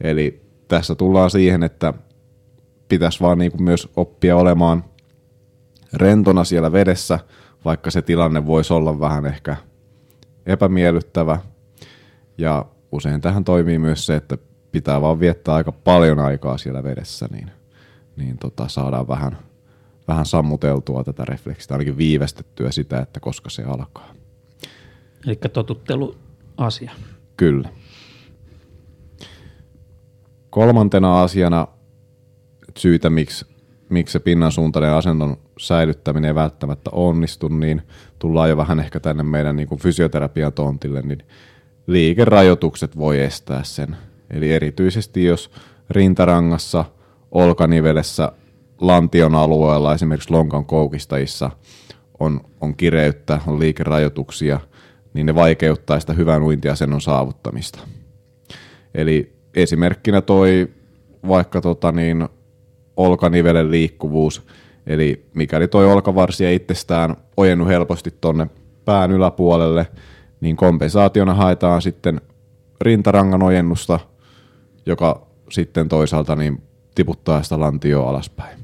Eli 0.00 0.42
tässä 0.68 0.94
tullaan 0.94 1.30
siihen, 1.30 1.62
että 1.62 1.94
pitäisi 2.90 3.20
vaan 3.20 3.38
niin 3.38 3.50
kuin 3.50 3.62
myös 3.62 3.88
oppia 3.96 4.36
olemaan 4.36 4.84
rentona 5.92 6.44
siellä 6.44 6.72
vedessä, 6.72 7.18
vaikka 7.64 7.90
se 7.90 8.02
tilanne 8.02 8.46
voisi 8.46 8.72
olla 8.72 9.00
vähän 9.00 9.26
ehkä 9.26 9.56
epämiellyttävä. 10.46 11.38
Ja 12.38 12.66
usein 12.92 13.20
tähän 13.20 13.44
toimii 13.44 13.78
myös 13.78 14.06
se, 14.06 14.16
että 14.16 14.38
pitää 14.72 15.00
vaan 15.00 15.20
viettää 15.20 15.54
aika 15.54 15.72
paljon 15.72 16.18
aikaa 16.18 16.58
siellä 16.58 16.82
vedessä, 16.82 17.28
niin, 17.30 17.50
niin 18.16 18.38
tota, 18.38 18.68
saadaan 18.68 19.08
vähän, 19.08 19.38
vähän 20.08 20.26
sammuteltua 20.26 21.04
tätä 21.04 21.24
refleksistä, 21.24 21.74
ainakin 21.74 21.96
viivästettyä 21.98 22.70
sitä, 22.70 23.00
että 23.00 23.20
koska 23.20 23.50
se 23.50 23.62
alkaa. 23.62 24.14
Eli 25.26 25.36
totuttelu 25.36 26.16
asia. 26.56 26.92
Kyllä. 27.36 27.68
Kolmantena 30.50 31.22
asiana 31.22 31.68
syytä, 32.78 33.10
miksi, 33.10 33.46
miksi 33.88 34.12
se 34.12 34.18
pinnan 34.18 34.52
suuntainen 34.52 34.92
asennon 34.92 35.36
säilyttäminen 35.58 36.28
ei 36.28 36.34
välttämättä 36.34 36.90
onnistu, 36.92 37.48
niin 37.48 37.82
tullaan 38.18 38.50
jo 38.50 38.56
vähän 38.56 38.80
ehkä 38.80 39.00
tänne 39.00 39.22
meidän 39.22 39.56
niin 39.56 39.68
kuin 39.68 39.80
fysioterapian 39.80 40.52
tontille, 40.52 41.02
niin 41.02 41.22
liikerajoitukset 41.86 42.98
voi 42.98 43.20
estää 43.20 43.64
sen. 43.64 43.96
Eli 44.30 44.52
erityisesti 44.52 45.24
jos 45.24 45.50
rintarangassa, 45.90 46.84
olkanivelessä, 47.30 48.32
lantion 48.80 49.34
alueella, 49.34 49.94
esimerkiksi 49.94 50.30
lonkan 50.30 50.64
koukistajissa 50.64 51.50
on, 52.20 52.40
on 52.60 52.76
kireyttä, 52.76 53.40
on 53.46 53.60
liikerajoituksia, 53.60 54.60
niin 55.14 55.26
ne 55.26 55.34
vaikeuttaa 55.34 56.00
sitä 56.00 56.12
hyvän 56.12 56.42
uintiasennon 56.42 57.00
saavuttamista. 57.00 57.80
Eli 58.94 59.32
esimerkkinä 59.54 60.20
toi 60.20 60.68
vaikka 61.28 61.60
tota 61.60 61.92
niin, 61.92 62.28
olkanivelen 63.06 63.70
liikkuvuus, 63.70 64.46
eli 64.86 65.26
mikäli 65.34 65.68
toi 65.68 65.92
olkavarsi 65.92 66.46
ei 66.46 66.56
itsestään 66.56 67.16
ojennu 67.36 67.66
helposti 67.66 68.14
tonne 68.20 68.46
pään 68.84 69.10
yläpuolelle, 69.12 69.86
niin 70.40 70.56
kompensaationa 70.56 71.34
haetaan 71.34 71.82
sitten 71.82 72.20
rintarangan 72.80 73.42
ojennusta, 73.42 74.00
joka 74.86 75.26
sitten 75.50 75.88
toisaalta 75.88 76.36
niin 76.36 76.62
tiputtaa 76.94 77.42
sitä 77.42 77.60
lantioa 77.60 78.10
alaspäin. 78.10 78.58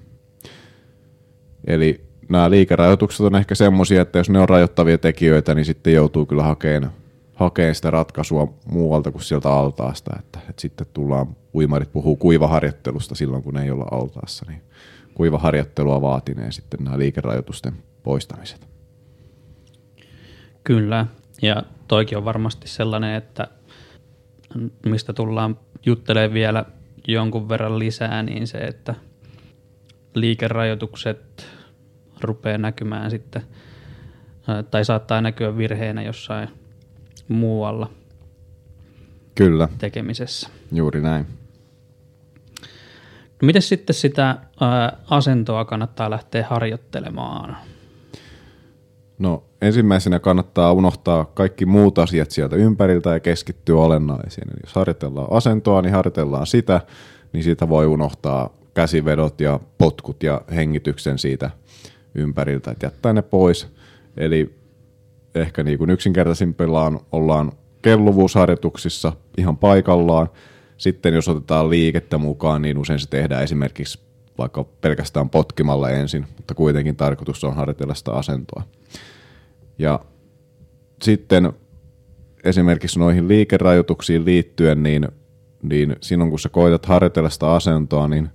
Eli 1.66 2.00
nämä 2.28 2.50
liikerajoitukset 2.50 3.26
on 3.26 3.36
ehkä 3.36 3.54
semmoisia, 3.54 4.02
että 4.02 4.18
jos 4.18 4.30
ne 4.30 4.38
on 4.38 4.48
rajoittavia 4.48 4.98
tekijöitä, 4.98 5.54
niin 5.54 5.64
sitten 5.64 5.92
joutuu 5.92 6.26
kyllä 6.26 6.42
hakemaan, 6.42 6.92
hakemaan 7.34 7.74
sitä 7.74 7.90
ratkaisua 7.90 8.54
muualta 8.70 9.10
kuin 9.10 9.22
sieltä 9.22 9.50
altaasta. 9.50 10.16
Että, 10.18 10.38
että 10.50 10.62
sitten 10.62 10.86
tullaan, 10.92 11.36
uimarit 11.56 11.92
puhuu 11.92 12.16
kuivaharjoittelusta 12.16 13.14
silloin, 13.14 13.42
kun 13.42 13.58
ei 13.58 13.70
olla 13.70 13.86
altaassa, 13.90 14.44
niin 14.48 14.62
kuivaharjoittelua 15.14 16.00
vaatineen 16.02 16.52
sitten 16.52 16.84
nämä 16.84 16.98
liikerajoitusten 16.98 17.72
poistamiset. 18.02 18.68
Kyllä, 20.64 21.06
ja 21.42 21.62
toikin 21.88 22.18
on 22.18 22.24
varmasti 22.24 22.68
sellainen, 22.68 23.14
että 23.14 23.48
mistä 24.86 25.12
tullaan 25.12 25.58
juttelemaan 25.86 26.34
vielä 26.34 26.64
jonkun 27.08 27.48
verran 27.48 27.78
lisää, 27.78 28.22
niin 28.22 28.46
se, 28.46 28.58
että 28.58 28.94
liikerajoitukset 30.14 31.46
rupeaa 32.20 32.58
näkymään 32.58 33.10
sitten, 33.10 33.42
tai 34.70 34.84
saattaa 34.84 35.20
näkyä 35.20 35.56
virheenä 35.56 36.02
jossain 36.02 36.48
muualla 37.28 37.90
Kyllä. 39.34 39.68
tekemisessä. 39.78 40.48
Juuri 40.72 41.00
näin. 41.00 41.26
Miten 43.42 43.62
sitten 43.62 43.94
sitä 43.94 44.36
ää, 44.60 44.96
asentoa 45.10 45.64
kannattaa 45.64 46.10
lähteä 46.10 46.46
harjoittelemaan? 46.50 47.56
No 49.18 49.44
ensimmäisenä 49.62 50.18
kannattaa 50.18 50.72
unohtaa 50.72 51.24
kaikki 51.24 51.66
muut 51.66 51.98
asiat 51.98 52.30
sieltä 52.30 52.56
ympäriltä 52.56 53.10
ja 53.10 53.20
keskittyä 53.20 53.80
olennaisiin. 53.80 54.48
Eli 54.48 54.60
jos 54.64 54.74
harjoitellaan 54.74 55.32
asentoa, 55.32 55.82
niin 55.82 55.92
harjoitellaan 55.92 56.46
sitä, 56.46 56.80
niin 57.32 57.44
siitä 57.44 57.68
voi 57.68 57.86
unohtaa 57.86 58.50
käsivedot 58.74 59.40
ja 59.40 59.60
potkut 59.78 60.22
ja 60.22 60.40
hengityksen 60.54 61.18
siitä 61.18 61.50
ympäriltä, 62.14 62.70
että 62.70 62.86
jättää 62.86 63.12
ne 63.12 63.22
pois. 63.22 63.68
Eli 64.16 64.54
ehkä 65.34 65.62
niin 65.62 65.78
kuin 65.78 65.90
yksinkertaisimpillaan 65.90 67.00
ollaan 67.12 67.52
kelluvuusharjoituksissa 67.82 69.12
ihan 69.38 69.56
paikallaan. 69.56 70.28
Sitten 70.76 71.14
jos 71.14 71.28
otetaan 71.28 71.70
liikettä 71.70 72.18
mukaan, 72.18 72.62
niin 72.62 72.78
usein 72.78 72.98
se 72.98 73.08
tehdään 73.08 73.42
esimerkiksi 73.42 73.98
vaikka 74.38 74.64
pelkästään 74.64 75.30
potkimalla 75.30 75.90
ensin, 75.90 76.26
mutta 76.36 76.54
kuitenkin 76.54 76.96
tarkoitus 76.96 77.44
on 77.44 77.56
harjoitella 77.56 77.94
sitä 77.94 78.12
asentoa. 78.12 78.62
Ja 79.78 80.00
sitten 81.02 81.52
esimerkiksi 82.44 82.98
noihin 82.98 83.28
liikerajoituksiin 83.28 84.24
liittyen, 84.24 84.82
niin, 84.82 85.08
niin 85.62 85.96
silloin 86.00 86.30
kun 86.30 86.38
sä 86.38 86.48
koetat 86.48 86.86
harjoitella 86.86 87.30
sitä 87.30 87.52
asentoa, 87.52 88.08
niin 88.08 88.28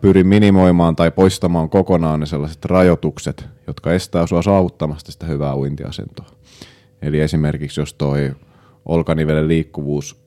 pyri 0.00 0.24
minimoimaan 0.24 0.96
tai 0.96 1.10
poistamaan 1.10 1.70
kokonaan 1.70 2.20
ne 2.20 2.26
sellaiset 2.26 2.64
rajoitukset, 2.64 3.46
jotka 3.66 3.92
estää 3.92 4.26
sua 4.26 4.42
saavuttamasta 4.42 5.12
sitä 5.12 5.26
hyvää 5.26 5.56
uintiasentoa. 5.56 6.26
Eli 7.02 7.20
esimerkiksi 7.20 7.80
jos 7.80 7.94
toi 7.94 8.34
olkanivelen 8.84 9.48
liikkuvuus 9.48 10.23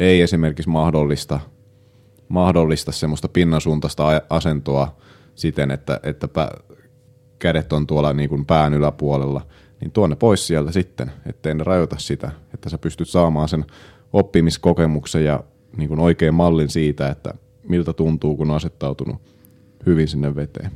ei 0.00 0.20
esimerkiksi 0.20 0.70
mahdollista, 0.70 1.40
mahdollista 2.28 2.92
semmoista 2.92 3.28
pinnansuuntaista 3.28 4.22
asentoa 4.30 4.96
siten, 5.34 5.70
että, 5.70 6.00
että 6.02 6.28
pä, 6.28 6.50
kädet 7.38 7.72
on 7.72 7.86
tuolla 7.86 8.12
niin 8.12 8.28
kuin 8.28 8.46
pään 8.46 8.74
yläpuolella, 8.74 9.46
niin 9.80 9.92
tuonne 9.92 10.16
pois 10.16 10.46
sieltä 10.46 10.72
sitten, 10.72 11.12
ettei 11.26 11.54
ne 11.54 11.64
rajoita 11.64 11.96
sitä, 11.98 12.30
että 12.54 12.68
sä 12.68 12.78
pystyt 12.78 13.08
saamaan 13.08 13.48
sen 13.48 13.64
oppimiskokemuksen 14.12 15.24
ja 15.24 15.44
niin 15.76 15.88
kuin 15.88 16.00
oikein 16.00 16.34
mallin 16.34 16.68
siitä, 16.68 17.08
että 17.08 17.34
miltä 17.68 17.92
tuntuu, 17.92 18.36
kun 18.36 18.50
on 18.50 18.56
asettautunut 18.56 19.22
hyvin 19.86 20.08
sinne 20.08 20.36
veteen. 20.36 20.70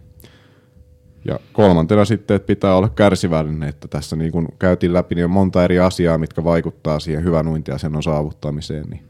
Ja 1.25 1.41
kolmantena 1.53 2.05
sitten, 2.05 2.35
että 2.35 2.47
pitää 2.47 2.75
olla 2.75 2.89
kärsivällinen, 2.89 3.69
että 3.69 3.89
tässä 3.89 4.17
niin 4.17 4.33
kuin 4.33 4.49
käytiin 4.59 4.93
läpi, 4.93 5.15
niin 5.15 5.25
on 5.25 5.31
monta 5.31 5.65
eri 5.65 5.79
asiaa, 5.79 6.19
mitkä 6.19 6.45
vaikuttaa 6.45 7.01
siihen 7.01 7.25
hyvän 7.25 7.49
uintiasennon 7.49 8.03
saavuttamiseen, 8.03 8.85
niin 8.91 9.05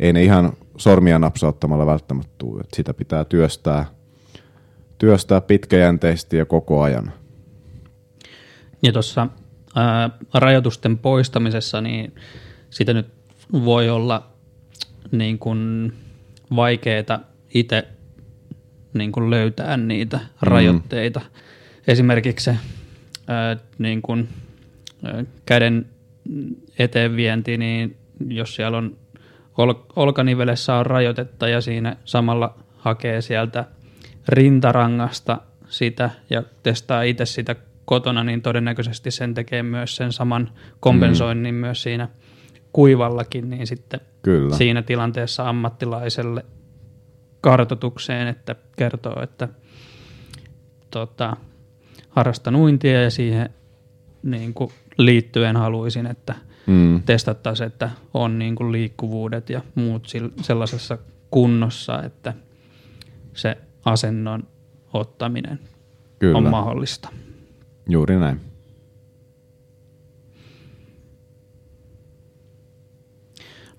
ei 0.00 0.12
ne 0.12 0.22
ihan 0.22 0.52
sormia 0.76 1.18
napsauttamalla 1.18 1.86
välttämättä 1.86 2.32
tule. 2.38 2.60
Että 2.60 2.76
sitä 2.76 2.94
pitää 2.94 3.24
työstää, 3.24 3.86
työstää 4.98 5.40
pitkäjänteisesti 5.40 6.36
ja 6.36 6.44
koko 6.44 6.82
ajan. 6.82 7.12
Ja 8.82 8.92
tuossa 8.92 9.28
rajoitusten 10.34 10.98
poistamisessa, 10.98 11.80
niin 11.80 12.14
sitä 12.70 12.94
nyt 12.94 13.06
voi 13.52 13.90
olla 13.90 14.30
niin 15.12 15.38
kuin 15.38 15.92
vaikeaa 16.56 17.20
itse 17.54 17.88
niin 18.94 19.12
kuin 19.12 19.30
löytää 19.30 19.76
niitä 19.76 20.16
mm. 20.16 20.24
rajoitteita. 20.42 21.20
Esimerkiksi 21.86 22.44
se 22.44 22.56
ää, 23.26 23.56
niin 23.78 24.02
kuin, 24.02 24.28
ää, 25.04 25.24
käden 25.46 25.86
eteenvienti, 26.78 27.58
niin 27.58 27.96
jos 28.28 28.54
siellä 28.54 28.78
on 28.78 28.96
ol, 29.58 29.74
olkanivelessä 29.96 30.74
on 30.74 30.86
rajoitetta 30.86 31.48
ja 31.48 31.60
siinä 31.60 31.96
samalla 32.04 32.58
hakee 32.76 33.20
sieltä 33.20 33.64
rintarangasta 34.28 35.40
sitä 35.68 36.10
ja 36.30 36.42
testaa 36.62 37.02
itse 37.02 37.26
sitä 37.26 37.56
kotona, 37.84 38.24
niin 38.24 38.42
todennäköisesti 38.42 39.10
sen 39.10 39.34
tekee 39.34 39.62
myös 39.62 39.96
sen 39.96 40.12
saman 40.12 40.50
kompensoinnin 40.80 41.54
mm. 41.54 41.60
myös 41.60 41.82
siinä 41.82 42.08
kuivallakin, 42.72 43.50
niin 43.50 43.66
sitten 43.66 44.00
Kyllä. 44.22 44.56
siinä 44.56 44.82
tilanteessa 44.82 45.48
ammattilaiselle 45.48 46.44
kartotukseen, 47.42 48.28
että 48.28 48.56
kertoo, 48.76 49.22
että 49.22 49.48
tota, 50.90 51.36
harrastan 52.08 52.56
uintia 52.56 53.02
ja 53.02 53.10
siihen 53.10 53.50
niin 54.22 54.54
kuin 54.54 54.70
liittyen 54.98 55.56
haluaisin, 55.56 56.06
että 56.06 56.34
mm. 56.66 57.02
testattaisiin, 57.02 57.66
että 57.66 57.90
on 58.14 58.38
niin 58.38 58.54
kuin 58.54 58.72
liikkuvuudet 58.72 59.50
ja 59.50 59.60
muut 59.74 60.08
sellaisessa 60.42 60.98
kunnossa, 61.30 62.02
että 62.02 62.34
se 63.34 63.58
asennon 63.84 64.48
ottaminen 64.92 65.60
Kyllä. 66.18 66.38
on 66.38 66.50
mahdollista. 66.50 67.08
Juuri 67.88 68.18
näin. 68.18 68.40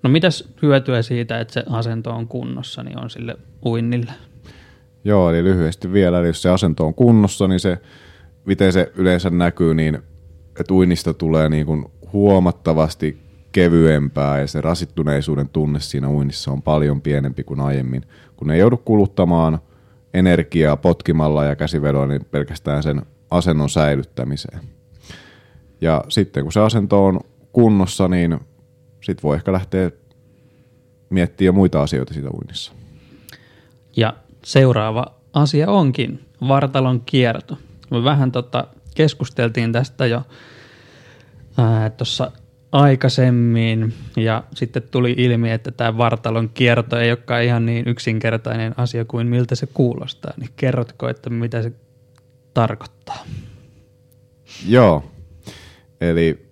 No 0.02 0.10
mitäs 0.10 0.48
hyötyä 0.62 1.02
siitä, 1.02 1.40
että 1.40 1.54
se 1.54 1.64
asento 1.70 2.10
on 2.10 2.28
kunnossa, 2.28 2.82
niin 2.82 2.98
on 2.98 3.10
sille 3.10 3.36
uinnille? 3.64 4.12
Joo, 5.04 5.30
eli 5.30 5.44
lyhyesti 5.44 5.92
vielä, 5.92 6.20
eli 6.20 6.26
jos 6.26 6.42
se 6.42 6.50
asento 6.50 6.86
on 6.86 6.94
kunnossa, 6.94 7.48
niin 7.48 7.60
se, 7.60 7.78
miten 8.44 8.72
se 8.72 8.92
yleensä 8.96 9.30
näkyy, 9.30 9.74
niin 9.74 9.98
että 10.60 10.74
uinnista 10.74 11.14
tulee 11.14 11.48
niin 11.48 11.66
kuin 11.66 11.84
huomattavasti 12.12 13.18
kevyempää 13.52 14.40
ja 14.40 14.46
se 14.46 14.60
rasittuneisuuden 14.60 15.48
tunne 15.48 15.80
siinä 15.80 16.08
uinnissa 16.08 16.50
on 16.50 16.62
paljon 16.62 17.00
pienempi 17.00 17.44
kuin 17.44 17.60
aiemmin, 17.60 18.02
kun 18.36 18.50
ei 18.50 18.60
joudu 18.60 18.76
kuluttamaan 18.76 19.58
energiaa 20.14 20.76
potkimalla 20.76 21.44
ja 21.44 21.56
käsivedolla 21.56 22.06
niin 22.06 22.24
pelkästään 22.30 22.82
sen 22.82 23.02
asennon 23.30 23.70
säilyttämiseen. 23.70 24.60
Ja 25.80 26.04
sitten 26.08 26.42
kun 26.42 26.52
se 26.52 26.60
asento 26.60 27.04
on 27.06 27.20
kunnossa, 27.52 28.08
niin 28.08 28.38
sitten 29.00 29.22
voi 29.22 29.36
ehkä 29.36 29.52
lähteä 29.52 29.90
miettimään 31.10 31.54
muita 31.54 31.82
asioita 31.82 32.14
siitä 32.14 32.28
uinnissa. 32.30 32.72
Ja 33.96 34.14
seuraava 34.44 35.06
asia 35.32 35.70
onkin 35.70 36.24
vartalon 36.48 37.00
kierto. 37.00 37.58
Me 37.90 38.04
vähän 38.04 38.32
tota, 38.32 38.66
keskusteltiin 38.94 39.72
tästä 39.72 40.06
jo 40.06 40.22
tuossa 41.96 42.32
aikaisemmin 42.72 43.94
ja 44.16 44.44
sitten 44.54 44.82
tuli 44.90 45.14
ilmi, 45.18 45.50
että 45.50 45.70
tämä 45.70 45.98
vartalon 45.98 46.48
kierto 46.48 46.98
ei 46.98 47.10
olekaan 47.10 47.42
ihan 47.42 47.66
niin 47.66 47.88
yksinkertainen 47.88 48.74
asia 48.76 49.04
kuin 49.04 49.26
miltä 49.26 49.54
se 49.54 49.66
kuulostaa. 49.66 50.32
Niin 50.36 50.50
kerrotko, 50.56 51.08
että 51.08 51.30
mitä 51.30 51.62
se 51.62 51.72
tarkoittaa? 52.54 53.26
Joo, 54.68 55.04
eli 56.00 56.46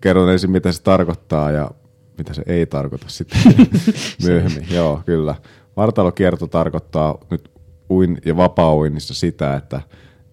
kerron 0.00 0.32
ensin, 0.32 0.50
mitä 0.50 0.72
se 0.72 0.82
tarkoittaa 0.82 1.50
ja 1.50 1.70
mitä 2.18 2.34
se 2.34 2.42
ei 2.46 2.66
tarkoita 2.66 3.08
sitten 3.08 3.40
myöhemmin. 4.24 4.66
Joo, 4.70 5.02
kyllä. 5.06 5.34
Vartalokierto 5.80 6.46
tarkoittaa 6.46 7.18
nyt 7.30 7.50
uin 7.90 8.18
ja 8.24 8.36
vapaa 8.36 8.74
sitä, 8.98 9.54
että 9.54 9.80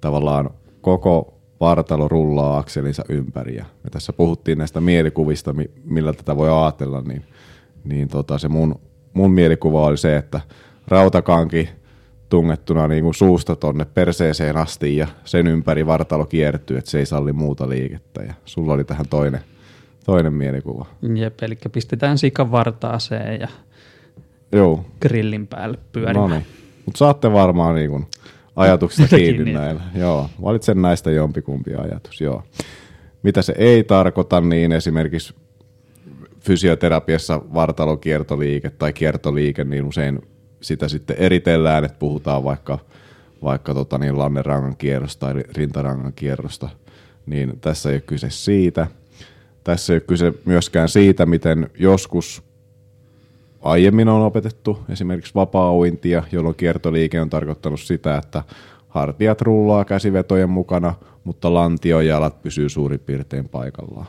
tavallaan 0.01 0.49
koko 0.81 1.33
vartalo 1.59 2.07
rullaa 2.07 2.57
akselinsa 2.57 3.03
ympäri. 3.09 3.55
Ja 3.55 3.65
me 3.83 3.89
tässä 3.89 4.13
puhuttiin 4.13 4.57
näistä 4.57 4.81
mielikuvista, 4.81 5.55
millä 5.83 6.13
tätä 6.13 6.37
voi 6.37 6.49
ajatella, 6.49 7.01
niin, 7.01 7.23
niin 7.83 8.07
tota, 8.07 8.37
se 8.37 8.47
mun, 8.47 8.79
mun 9.13 9.31
mielikuva 9.31 9.85
oli 9.85 9.97
se, 9.97 10.17
että 10.17 10.41
rautakanki 10.87 11.69
tungettuna 12.29 12.87
niin 12.87 13.03
kuin 13.03 13.13
suusta 13.13 13.55
tonne 13.55 13.85
perseeseen 13.85 14.57
asti 14.57 14.97
ja 14.97 15.07
sen 15.25 15.47
ympäri 15.47 15.85
vartalo 15.85 16.25
kiertyy, 16.25 16.77
että 16.77 16.91
se 16.91 16.99
ei 16.99 17.05
salli 17.05 17.33
muuta 17.33 17.69
liikettä. 17.69 18.23
Ja 18.23 18.33
sulla 18.45 18.73
oli 18.73 18.83
tähän 18.83 19.07
toinen, 19.09 19.41
toinen 20.05 20.33
mielikuva. 20.33 20.85
Jep, 21.15 21.41
eli 21.41 21.57
pistetään 21.71 22.17
sikan 22.17 22.51
vartaaseen 22.51 23.41
ja 23.41 23.47
Joo. 24.51 24.85
grillin 25.01 25.47
päälle 25.47 25.77
pyörimään. 25.91 26.29
No 26.29 26.35
niin. 26.35 26.45
Mutta 26.85 26.97
saatte 26.97 27.33
varmaan 27.33 27.75
niin 27.75 27.89
kuin 27.89 28.07
ajatuksista 28.55 29.15
kiinni 29.17 29.43
niin. 29.43 29.55
näillä. 29.55 29.81
Joo, 29.95 30.29
valitsen 30.41 30.81
näistä 30.81 31.11
jompikumpi 31.11 31.75
ajatus. 31.75 32.21
Joo. 32.21 32.43
Mitä 33.23 33.41
se 33.41 33.53
ei 33.57 33.83
tarkoita, 33.83 34.41
niin 34.41 34.71
esimerkiksi 34.71 35.35
fysioterapiassa 36.39 37.41
vartalokiertoliike 37.53 38.69
tai 38.69 38.93
kiertoliike, 38.93 39.63
niin 39.63 39.85
usein 39.85 40.21
sitä 40.61 40.87
sitten 40.87 41.15
eritellään, 41.19 41.83
että 41.83 41.99
puhutaan 41.99 42.43
vaikka, 42.43 42.79
vaikka 43.43 43.73
tota 43.73 43.97
niin, 43.97 44.17
lannerangan 44.17 44.77
kierrosta 44.77 45.25
tai 45.25 45.43
rintarangan 45.57 46.13
kierrosta, 46.13 46.69
niin 47.25 47.59
tässä 47.61 47.89
ei 47.89 47.95
ole 47.95 48.01
kyse 48.01 48.29
siitä. 48.29 48.87
Tässä 49.63 49.93
ei 49.93 49.97
ole 49.97 50.01
kyse 50.07 50.33
myöskään 50.45 50.89
siitä, 50.89 51.25
miten 51.25 51.69
joskus 51.79 52.43
aiemmin 53.61 54.09
on 54.09 54.21
opetettu 54.21 54.79
esimerkiksi 54.89 55.35
vapaa-uintia, 55.35 56.23
jolloin 56.31 56.55
kiertoliike 56.55 57.21
on 57.21 57.29
tarkoittanut 57.29 57.79
sitä, 57.79 58.17
että 58.17 58.43
hartiat 58.87 59.41
rullaa 59.41 59.85
käsivetojen 59.85 60.49
mukana, 60.49 60.93
mutta 61.23 61.53
lantiojalat 61.53 62.41
pysyy 62.41 62.69
suurin 62.69 62.99
piirtein 62.99 63.49
paikallaan. 63.49 64.07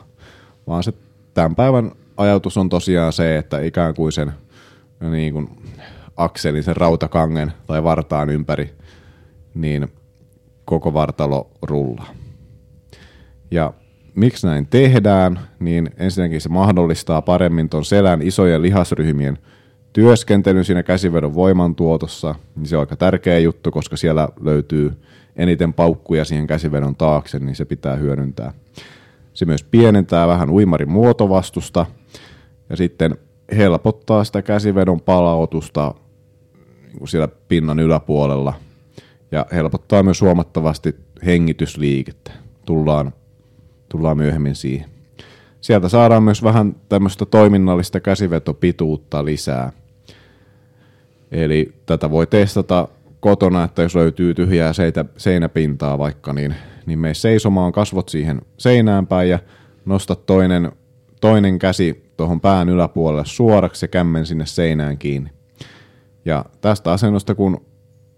Vaan 0.67 0.83
se 0.83 0.93
tämän 1.33 1.55
päivän 1.55 1.91
ajatus 2.17 2.57
on 2.57 2.69
tosiaan 2.69 3.13
se, 3.13 3.37
että 3.37 3.59
ikään 3.59 3.93
kuin 3.93 4.11
sen 4.11 4.31
niin 5.11 5.33
kuin 5.33 5.49
akselin, 6.17 6.63
sen 6.63 6.75
rautakangen 6.75 7.53
tai 7.67 7.83
vartaan 7.83 8.29
ympäri, 8.29 8.73
niin 9.53 9.87
koko 10.65 10.93
vartalo 10.93 11.49
rullaa. 11.61 12.09
Ja 13.51 13.73
miksi 14.15 14.47
näin 14.47 14.67
tehdään, 14.67 15.39
niin 15.59 15.89
ensinnäkin 15.97 16.41
se 16.41 16.49
mahdollistaa 16.49 17.21
paremmin 17.21 17.69
tuon 17.69 17.85
selän 17.85 18.21
isojen 18.21 18.61
lihasryhmien 18.61 19.37
työskentelyn 19.93 20.65
siinä 20.65 20.83
käsivedon 20.83 21.35
voimantuotossa, 21.35 22.35
niin 22.55 22.65
se 22.65 22.77
on 22.77 22.79
aika 22.79 22.95
tärkeä 22.95 23.39
juttu, 23.39 23.71
koska 23.71 23.97
siellä 23.97 24.29
löytyy 24.41 24.91
eniten 25.35 25.73
paukkuja 25.73 26.25
siihen 26.25 26.47
käsivedon 26.47 26.95
taakse, 26.95 27.39
niin 27.39 27.55
se 27.55 27.65
pitää 27.65 27.95
hyödyntää. 27.95 28.53
Se 29.33 29.45
myös 29.45 29.63
pienentää 29.63 30.27
vähän 30.27 30.49
uimarin 30.49 30.91
muotovastusta 30.91 31.85
ja 32.69 32.77
sitten 32.77 33.17
helpottaa 33.57 34.23
sitä 34.23 34.41
käsivedon 34.41 35.01
palautusta 35.01 35.93
niin 36.93 37.07
siellä 37.07 37.27
pinnan 37.27 37.79
yläpuolella 37.79 38.53
ja 39.31 39.45
helpottaa 39.51 40.03
myös 40.03 40.21
huomattavasti 40.21 40.95
hengitysliikettä. 41.25 42.31
Tullaan 42.65 43.13
tullaan 43.89 44.17
myöhemmin 44.17 44.55
siihen. 44.55 44.89
Sieltä 45.61 45.89
saadaan 45.89 46.23
myös 46.23 46.43
vähän 46.43 46.75
tämmöistä 46.89 47.25
toiminnallista 47.25 47.99
käsivetopituutta 47.99 49.25
lisää. 49.25 49.71
Eli 51.31 51.73
tätä 51.85 52.11
voi 52.11 52.27
testata 52.27 52.87
kotona, 53.19 53.63
että 53.63 53.81
jos 53.81 53.95
löytyy 53.95 54.33
tyhjää 54.33 54.73
seitä, 54.73 55.05
seinäpintaa 55.17 55.97
vaikka, 55.97 56.33
niin, 56.33 56.55
niin 56.85 56.99
mene 56.99 57.13
seisomaan 57.13 57.71
kasvot 57.71 58.09
siihen 58.09 58.41
seinään 58.57 59.07
päin 59.07 59.29
ja 59.29 59.39
nosta 59.85 60.15
toinen, 60.15 60.71
toinen 61.21 61.59
käsi 61.59 62.11
tuohon 62.17 62.41
pään 62.41 62.69
yläpuolelle 62.69 63.25
suoraksi 63.25 63.83
ja 63.83 63.87
kämmen 63.87 64.25
sinne 64.25 64.45
seinään 64.45 64.97
kiinni. 64.97 65.29
Ja 66.25 66.45
tästä 66.61 66.91
asennosta, 66.91 67.35
kun 67.35 67.65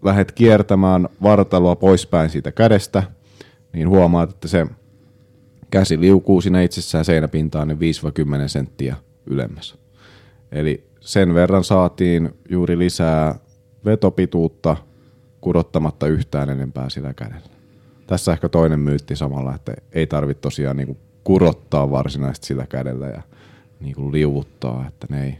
lähdet 0.04 0.32
kiertämään 0.32 1.08
vartaloa 1.22 1.76
poispäin 1.76 2.30
siitä 2.30 2.52
kädestä, 2.52 3.02
niin 3.72 3.88
huomaat, 3.88 4.30
että 4.30 4.48
se 4.48 4.66
käsi 5.72 6.00
liukuu 6.00 6.40
siinä 6.40 6.62
itsessään 6.62 7.04
seinäpintaan 7.04 7.68
niin 7.68 7.78
5-10 8.44 8.48
senttiä 8.48 8.96
ylemmäs. 9.26 9.78
Eli 10.52 10.86
sen 11.00 11.34
verran 11.34 11.64
saatiin 11.64 12.30
juuri 12.48 12.78
lisää 12.78 13.34
vetopituutta 13.84 14.76
kurottamatta 15.40 16.06
yhtään 16.06 16.50
enempää 16.50 16.90
sillä 16.90 17.14
kädellä. 17.14 17.48
Tässä 18.06 18.32
ehkä 18.32 18.48
toinen 18.48 18.80
myytti 18.80 19.16
samalla, 19.16 19.54
että 19.54 19.74
ei 19.92 20.06
tarvitse 20.06 20.40
tosiaan 20.40 20.76
niin 20.76 20.98
kurottaa 21.24 21.90
varsinaisesti 21.90 22.46
sillä 22.46 22.66
kädellä 22.66 23.06
ja 23.06 23.22
niin 23.80 23.94
kuin 23.94 24.12
liuvuttaa, 24.12 24.84
että 24.88 25.06
ne 25.10 25.24
ei, 25.24 25.38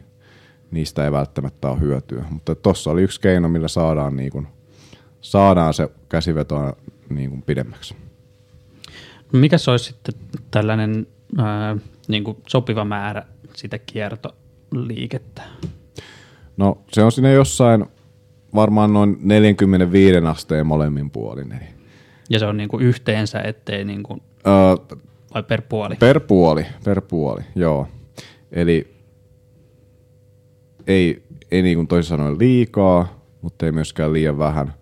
niistä 0.71 1.05
ei 1.05 1.13
välttämättä 1.13 1.71
ole 1.71 1.81
hyötyä. 1.81 2.25
Mutta 2.31 2.55
tuossa 2.55 2.91
oli 2.91 3.03
yksi 3.03 3.21
keino, 3.21 3.49
millä 3.49 3.69
saadaan, 3.69 4.17
niin 4.17 4.33
kuin, 4.33 4.47
saadaan 5.21 5.75
se 5.75 5.89
käsiveto 6.09 6.77
niin 7.09 7.31
kuin 7.31 7.43
pidemmäksi. 7.43 7.95
Mikä 9.33 9.59
se 9.59 9.71
olisi 9.71 9.85
sitten 9.85 10.15
tällainen 10.51 11.07
ää, 11.39 11.77
niin 12.09 12.25
kuin 12.25 12.37
sopiva 12.49 12.85
määrä 12.85 13.23
sitä 13.57 13.79
kiertoliikettä? 13.79 15.43
No 16.57 16.79
se 16.93 17.03
on 17.03 17.13
sinne 17.13 17.33
jossain 17.33 17.87
varmaan 18.55 18.93
noin 18.93 19.17
45 19.23 20.19
asteen 20.19 20.67
molemmin 20.67 21.11
puolin. 21.11 21.53
Eli, 21.53 21.65
Ja 22.31 22.39
se 22.39 22.47
on 22.47 22.57
niin 22.57 22.69
kuin 22.69 22.85
yhteensä, 22.85 23.41
ettei 23.41 23.85
niin 23.85 24.03
kuin, 24.03 24.23
öö, 24.47 24.97
vai 25.35 25.43
per 25.43 25.63
puoli? 25.63 25.95
Per 25.97 26.21
puoli, 26.21 26.67
per 26.85 27.01
puoli, 27.01 27.41
joo. 27.55 27.89
Eli 28.53 28.95
ei, 30.87 31.23
ei 31.51 31.63
niin 31.63 31.79
kuin 31.79 31.89
toisin 31.89 32.09
sanoen 32.09 32.39
liikaa, 32.39 33.25
mutta 33.43 33.67
ei 33.67 33.73
myöskään 33.73 34.13
liian 34.13 34.39
vähän. 34.39 34.75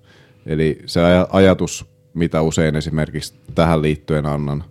Eli 0.46 0.78
se 0.86 1.00
aj- 1.00 1.28
ajatus, 1.32 1.89
mitä 2.14 2.42
usein 2.42 2.76
esimerkiksi 2.76 3.34
tähän 3.54 3.82
liittyen 3.82 4.26
annan, 4.26 4.64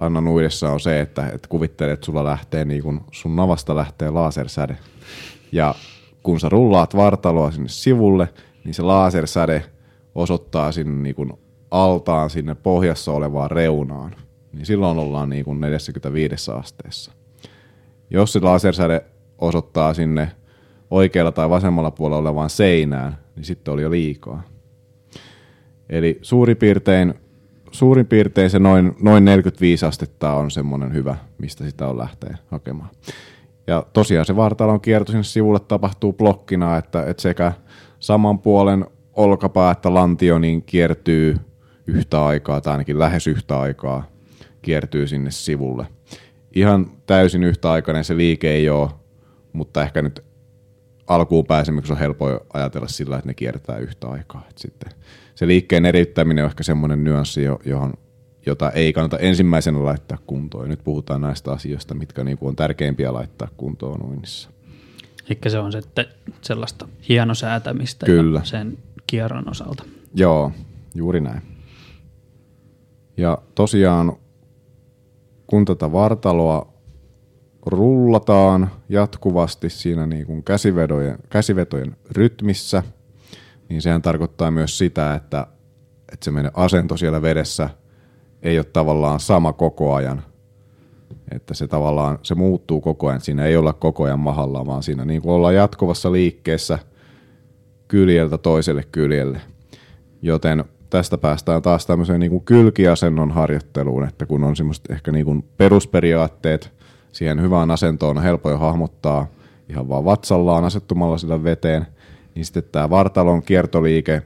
annan 0.00 0.28
uudessa 0.28 0.70
on 0.70 0.80
se, 0.80 1.00
että, 1.00 1.26
että 1.26 1.48
kuvittelet, 1.48 1.92
että 1.92 2.06
sulla 2.06 2.24
lähtee 2.24 2.64
niin 2.64 2.82
kuin 2.82 3.00
sun 3.12 3.36
navasta 3.36 3.76
lähtee 3.76 4.10
lasersäde. 4.10 4.76
Ja 5.52 5.74
kun 6.22 6.40
sä 6.40 6.48
rullaat 6.48 6.96
vartaloa 6.96 7.50
sinne 7.50 7.68
sivulle, 7.68 8.28
niin 8.64 8.74
se 8.74 8.82
lasersäde 8.82 9.64
osoittaa 10.14 10.72
sinne 10.72 11.02
niin 11.02 11.14
kuin 11.14 11.32
altaan 11.70 12.30
sinne 12.30 12.54
pohjassa 12.54 13.12
olevaan 13.12 13.50
reunaan. 13.50 14.14
Niin 14.52 14.66
silloin 14.66 14.98
ollaan 14.98 15.28
niin 15.28 15.44
kuin 15.44 15.60
45 15.60 16.50
asteessa. 16.52 17.12
Jos 18.10 18.32
se 18.32 18.40
lasersäde 18.40 19.04
osoittaa 19.38 19.94
sinne 19.94 20.32
oikealla 20.90 21.32
tai 21.32 21.50
vasemmalla 21.50 21.90
puolella 21.90 22.18
olevaan 22.18 22.50
seinään, 22.50 23.18
niin 23.36 23.44
sitten 23.44 23.74
oli 23.74 23.82
jo 23.82 23.90
liikaa. 23.90 24.42
Eli 25.90 26.18
suurin 26.22 26.56
piirtein, 26.56 27.14
suurin 27.70 28.06
piirtein 28.06 28.50
se 28.50 28.58
noin, 28.58 28.96
noin 29.02 29.24
45 29.24 29.86
astetta 29.86 30.32
on 30.32 30.50
semmoinen 30.50 30.92
hyvä, 30.92 31.16
mistä 31.38 31.64
sitä 31.64 31.88
on 31.88 31.98
lähteä 31.98 32.38
hakemaan. 32.50 32.90
Ja 33.66 33.86
tosiaan 33.92 34.26
se 34.26 34.36
vartalon 34.36 34.80
kierto 34.80 35.12
sinne 35.12 35.24
sivulle 35.24 35.60
tapahtuu 35.60 36.12
blokkina, 36.12 36.76
että, 36.76 37.04
että 37.06 37.22
sekä 37.22 37.52
saman 37.98 38.38
puolen 38.38 38.86
olkapää 39.12 39.70
että 39.70 39.94
lantio 39.94 40.38
niin 40.38 40.62
kiertyy 40.62 41.36
yhtä 41.86 42.24
aikaa, 42.26 42.60
tai 42.60 42.72
ainakin 42.72 42.98
lähes 42.98 43.26
yhtä 43.26 43.60
aikaa 43.60 44.06
kiertyy 44.62 45.06
sinne 45.06 45.30
sivulle. 45.30 45.86
Ihan 46.54 46.90
täysin 47.06 47.44
yhtäaikainen 47.44 48.04
se 48.04 48.16
liike 48.16 48.50
ei 48.50 48.68
ole, 48.68 48.90
mutta 49.52 49.82
ehkä 49.82 50.02
nyt 50.02 50.24
alkuun 51.06 51.46
pääsemiseksi 51.46 51.92
on 51.92 51.98
helppo 51.98 52.26
ajatella 52.52 52.88
sillä, 52.88 53.16
että 53.16 53.28
ne 53.28 53.34
kiertää 53.34 53.78
yhtä 53.78 54.08
aikaa. 54.08 54.46
Et 54.50 54.58
sitten 54.58 54.92
se 55.36 55.46
liikkeen 55.46 55.86
eriyttäminen 55.86 56.44
on 56.44 56.50
ehkä 56.50 56.62
semmoinen 56.62 57.04
nyanssi, 57.04 57.42
johon, 57.64 57.94
jota 58.46 58.70
ei 58.70 58.92
kannata 58.92 59.18
ensimmäisenä 59.18 59.84
laittaa 59.84 60.18
kuntoon. 60.26 60.68
Nyt 60.68 60.84
puhutaan 60.84 61.20
näistä 61.20 61.52
asioista, 61.52 61.94
mitkä 61.94 62.24
niinku 62.24 62.46
on 62.46 62.56
tärkeimpiä 62.56 63.12
laittaa 63.12 63.48
kuntoon 63.56 64.02
uinnissa. 64.02 64.50
Eli 65.30 65.38
se 65.48 65.58
on 65.58 65.72
sitten 65.72 66.06
sellaista 66.40 66.88
hienosäätämistä 67.08 68.06
Kyllä. 68.06 68.40
Sen 68.44 68.78
kierron 69.06 69.50
osalta. 69.50 69.84
Joo, 70.14 70.52
juuri 70.94 71.20
näin. 71.20 71.42
Ja 73.16 73.38
tosiaan, 73.54 74.16
kun 75.46 75.64
tätä 75.64 75.92
vartaloa 75.92 76.72
rullataan 77.66 78.70
jatkuvasti 78.88 79.70
siinä 79.70 80.06
niin 80.06 80.26
kuin 80.26 80.44
käsivetojen, 80.44 81.18
käsivetojen 81.30 81.96
rytmissä, 82.10 82.82
niin 83.68 83.82
sehän 83.82 84.02
tarkoittaa 84.02 84.50
myös 84.50 84.78
sitä, 84.78 85.14
että, 85.14 85.46
että 86.12 86.24
se 86.24 86.30
meidän 86.30 86.52
asento 86.54 86.96
siellä 86.96 87.22
vedessä 87.22 87.70
ei 88.42 88.58
ole 88.58 88.66
tavallaan 88.72 89.20
sama 89.20 89.52
koko 89.52 89.94
ajan. 89.94 90.22
Että 91.34 91.54
se 91.54 91.66
tavallaan 91.66 92.18
se 92.22 92.34
muuttuu 92.34 92.80
koko 92.80 93.08
ajan. 93.08 93.20
Siinä 93.20 93.44
ei 93.44 93.56
olla 93.56 93.72
koko 93.72 94.04
ajan 94.04 94.20
mahalla, 94.20 94.66
vaan 94.66 94.82
siinä 94.82 95.04
niin 95.04 95.22
kuin 95.22 95.32
ollaan 95.32 95.54
jatkuvassa 95.54 96.12
liikkeessä 96.12 96.78
kyljeltä 97.88 98.38
toiselle 98.38 98.84
kyljelle. 98.92 99.40
Joten 100.22 100.64
tästä 100.90 101.18
päästään 101.18 101.62
taas 101.62 101.86
tämmöiseen 101.86 102.20
niin 102.20 102.30
kuin 102.30 102.44
kylkiasennon 102.44 103.30
harjoitteluun, 103.30 104.04
että 104.04 104.26
kun 104.26 104.44
on 104.44 104.56
semmoiset 104.56 104.90
ehkä 104.90 105.12
niin 105.12 105.24
kuin 105.24 105.44
perusperiaatteet 105.56 106.72
siihen 107.12 107.42
hyvään 107.42 107.70
asentoon 107.70 108.16
on 108.16 108.22
helppo 108.22 108.50
jo 108.50 108.58
hahmottaa 108.58 109.26
ihan 109.68 109.88
vaan 109.88 110.04
vatsallaan 110.04 110.64
asettumalla 110.64 111.18
sillä 111.18 111.44
veteen, 111.44 111.86
niin 112.36 112.44
sitten 112.44 112.62
tämä 112.72 112.90
vartalon 112.90 113.42
kiertoliike 113.42 114.22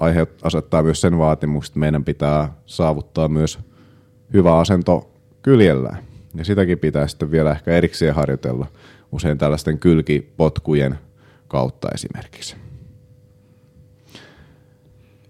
aihe 0.00 0.26
asettaa 0.42 0.82
myös 0.82 1.00
sen 1.00 1.18
vaatimuksen, 1.18 1.70
että 1.70 1.78
meidän 1.78 2.04
pitää 2.04 2.52
saavuttaa 2.66 3.28
myös 3.28 3.58
hyvä 4.32 4.58
asento 4.58 5.10
kyljellään. 5.42 5.98
Ja 6.34 6.44
sitäkin 6.44 6.78
pitää 6.78 7.06
sitten 7.06 7.30
vielä 7.30 7.52
ehkä 7.52 7.70
erikseen 7.70 8.14
harjoitella 8.14 8.66
usein 9.12 9.38
tällaisten 9.38 9.78
kylkipotkujen 9.78 10.98
kautta 11.48 11.88
esimerkiksi. 11.94 12.56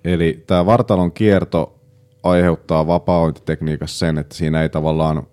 Eli 0.05 0.45
tämä 0.47 0.67
vartalon 0.67 1.13
kierto 1.13 1.79
aiheuttaa 2.23 2.87
vapaaointitekniikassa 2.87 3.99
sen, 3.99 4.19
että 4.19 4.35
siinä 4.35 4.63
ei 4.63 4.69
tavallaan 4.69 5.27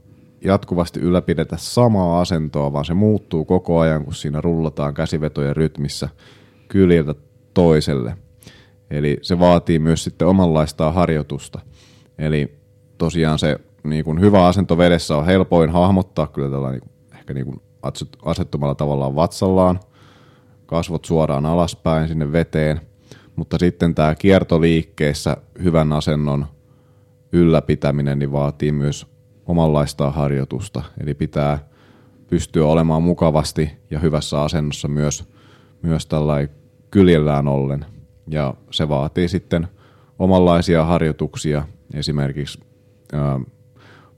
jatkuvasti 0.43 0.99
ylläpidetä 0.99 1.57
samaa 1.59 2.21
asentoa, 2.21 2.73
vaan 2.73 2.85
se 2.85 2.93
muuttuu 2.93 3.45
koko 3.45 3.79
ajan, 3.79 4.03
kun 4.03 4.13
siinä 4.13 4.41
rullataan 4.41 4.93
käsivetojen 4.93 5.55
rytmissä 5.55 6.09
kyljeltä 6.69 7.15
toiselle. 7.53 8.17
Eli 8.91 9.17
se 9.21 9.39
vaatii 9.39 9.79
myös 9.79 10.03
sitten 10.03 10.27
omanlaistaan 10.27 10.93
harjoitusta. 10.93 11.59
Eli 12.17 12.57
tosiaan 12.97 13.39
se 13.39 13.59
niin 13.83 14.05
kuin 14.05 14.21
hyvä 14.21 14.47
asento 14.47 14.77
vedessä 14.77 15.17
on 15.17 15.25
helpoin 15.25 15.69
hahmottaa 15.69 16.27
kyllä 16.27 16.49
tällä 16.49 16.71
niin, 16.71 16.81
ehkä 17.13 17.33
niin 17.33 17.45
kuin 17.45 17.61
asettumalla 18.25 18.75
tavallaan 18.75 19.15
vatsallaan, 19.15 19.79
kasvot 20.65 21.05
suoraan 21.05 21.45
alaspäin 21.45 22.07
sinne 22.07 22.31
veteen, 22.31 22.81
mutta 23.35 23.57
sitten 23.57 23.95
tämä 23.95 24.15
kiertoliikkeessä 24.15 25.37
hyvän 25.63 25.93
asennon 25.93 26.45
ylläpitäminen 27.31 28.19
niin 28.19 28.31
vaatii 28.31 28.71
myös 28.71 29.07
omanlaistaan 29.45 30.13
harjoitusta. 30.13 30.83
Eli 31.01 31.13
pitää 31.13 31.69
pystyä 32.27 32.65
olemaan 32.65 33.03
mukavasti 33.03 33.71
ja 33.91 33.99
hyvässä 33.99 34.41
asennossa 34.41 34.87
myös, 34.87 35.29
myös 35.81 36.05
tällainen 36.05 36.58
kyljellään 36.91 37.47
ollen. 37.47 37.85
Ja 38.27 38.53
se 38.71 38.89
vaatii 38.89 39.27
sitten 39.27 39.67
omanlaisia 40.19 40.85
harjoituksia, 40.85 41.67
esimerkiksi 41.93 42.59
ää, 43.13 43.39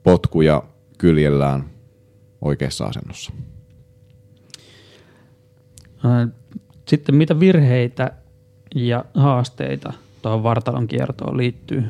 potkuja 0.02 0.62
kyljellään 0.98 1.64
oikeassa 2.40 2.84
asennossa. 2.84 3.32
Sitten 6.88 7.14
mitä 7.14 7.40
virheitä 7.40 8.12
ja 8.74 9.04
haasteita 9.14 9.92
tuohon 10.22 10.42
vartalon 10.42 10.86
kiertoon 10.86 11.36
liittyy? 11.36 11.84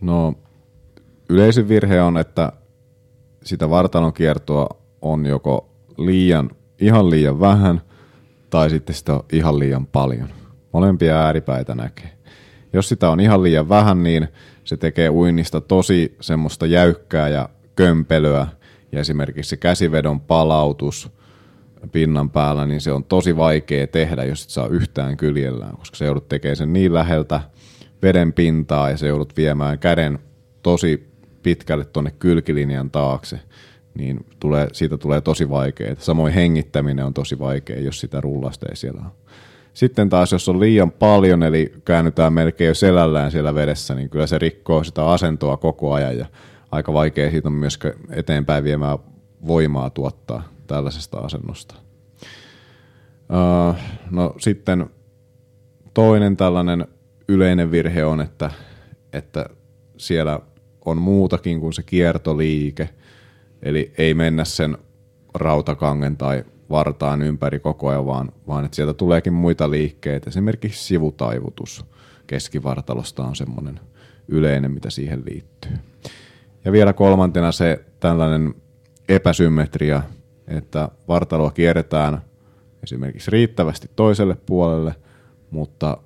No 0.00 0.34
yleisin 1.28 1.68
virhe 1.68 2.02
on, 2.02 2.18
että 2.18 2.52
sitä 3.42 3.70
vartalon 3.70 4.12
kiertoa 4.12 4.68
on 5.02 5.26
joko 5.26 5.70
liian, 5.98 6.50
ihan 6.80 7.10
liian 7.10 7.40
vähän 7.40 7.80
tai 8.50 8.70
sitten 8.70 8.94
sitä 8.94 9.14
on 9.14 9.24
ihan 9.32 9.58
liian 9.58 9.86
paljon. 9.86 10.28
Molempia 10.72 11.22
ääripäitä 11.22 11.74
näkee. 11.74 12.10
Jos 12.72 12.88
sitä 12.88 13.10
on 13.10 13.20
ihan 13.20 13.42
liian 13.42 13.68
vähän, 13.68 14.02
niin 14.02 14.28
se 14.64 14.76
tekee 14.76 15.10
uinnista 15.10 15.60
tosi 15.60 16.16
semmoista 16.20 16.66
jäykkää 16.66 17.28
ja 17.28 17.48
kömpelöä. 17.76 18.46
Ja 18.92 19.00
esimerkiksi 19.00 19.56
käsivedon 19.56 20.20
palautus 20.20 21.10
pinnan 21.92 22.30
päällä, 22.30 22.66
niin 22.66 22.80
se 22.80 22.92
on 22.92 23.04
tosi 23.04 23.36
vaikea 23.36 23.86
tehdä, 23.86 24.24
jos 24.24 24.44
et 24.44 24.50
saa 24.50 24.66
yhtään 24.66 25.16
kyljellään, 25.16 25.76
koska 25.76 25.96
se 25.96 26.04
joudut 26.04 26.28
tekemään 26.28 26.56
sen 26.56 26.72
niin 26.72 26.94
läheltä 26.94 27.40
veden 28.02 28.32
pintaa 28.32 28.90
ja 28.90 28.96
se 28.96 29.06
joudut 29.06 29.36
viemään 29.36 29.78
käden 29.78 30.18
tosi 30.62 31.10
pitkälle 31.42 31.84
tuonne 31.84 32.10
kylkilinjan 32.18 32.90
taakse, 32.90 33.40
niin 33.94 34.26
tulee, 34.40 34.68
siitä 34.72 34.98
tulee 34.98 35.20
tosi 35.20 35.50
vaikea. 35.50 35.94
Samoin 35.98 36.34
hengittäminen 36.34 37.04
on 37.04 37.14
tosi 37.14 37.38
vaikea, 37.38 37.80
jos 37.80 38.00
sitä 38.00 38.20
rullasta 38.20 38.66
ei 38.68 38.76
siellä 38.76 39.00
ole. 39.00 39.12
Sitten 39.74 40.08
taas, 40.08 40.32
jos 40.32 40.48
on 40.48 40.60
liian 40.60 40.90
paljon, 40.90 41.42
eli 41.42 41.72
käännytään 41.84 42.32
melkein 42.32 42.68
jo 42.68 42.74
selällään 42.74 43.30
siellä 43.30 43.54
vedessä, 43.54 43.94
niin 43.94 44.10
kyllä 44.10 44.26
se 44.26 44.38
rikkoo 44.38 44.84
sitä 44.84 45.06
asentoa 45.06 45.56
koko 45.56 45.92
ajan 45.92 46.18
ja 46.18 46.26
aika 46.72 46.92
vaikea 46.92 47.30
siitä 47.30 47.48
on 47.48 47.52
myös 47.52 47.78
eteenpäin 48.10 48.64
viemään 48.64 48.98
voimaa 49.46 49.90
tuottaa 49.90 50.42
tällaisesta 50.66 51.18
asennosta. 51.18 51.74
Uh, 53.30 53.76
no 54.10 54.34
sitten 54.38 54.90
toinen 55.94 56.36
tällainen 56.36 56.86
yleinen 57.28 57.70
virhe 57.70 58.04
on, 58.04 58.20
että, 58.20 58.50
että 59.12 59.46
siellä 59.96 60.40
on 60.84 60.98
muutakin 60.98 61.60
kuin 61.60 61.72
se 61.72 61.82
kiertoliike, 61.82 62.88
eli 63.62 63.92
ei 63.98 64.14
mennä 64.14 64.44
sen 64.44 64.78
rautakangen 65.34 66.16
tai 66.16 66.44
vartaan 66.70 67.22
ympäri 67.22 67.58
koko 67.58 67.88
ajan, 67.88 68.06
vaan, 68.06 68.32
vaan 68.48 68.64
että 68.64 68.76
sieltä 68.76 68.94
tuleekin 68.94 69.32
muita 69.32 69.70
liikkeitä. 69.70 70.30
Esimerkiksi 70.30 70.84
sivutaivutus 70.84 71.84
keskivartalosta 72.26 73.24
on 73.24 73.36
semmoinen 73.36 73.80
yleinen, 74.28 74.70
mitä 74.70 74.90
siihen 74.90 75.22
liittyy. 75.30 75.72
Ja 76.64 76.72
vielä 76.72 76.92
kolmantena 76.92 77.52
se 77.52 77.84
tällainen 78.00 78.54
epäsymmetria, 79.08 80.02
että 80.48 80.88
vartaloa 81.08 81.50
kierretään 81.50 82.22
esimerkiksi 82.82 83.30
riittävästi 83.30 83.90
toiselle 83.96 84.36
puolelle, 84.46 84.94
mutta 85.50 85.96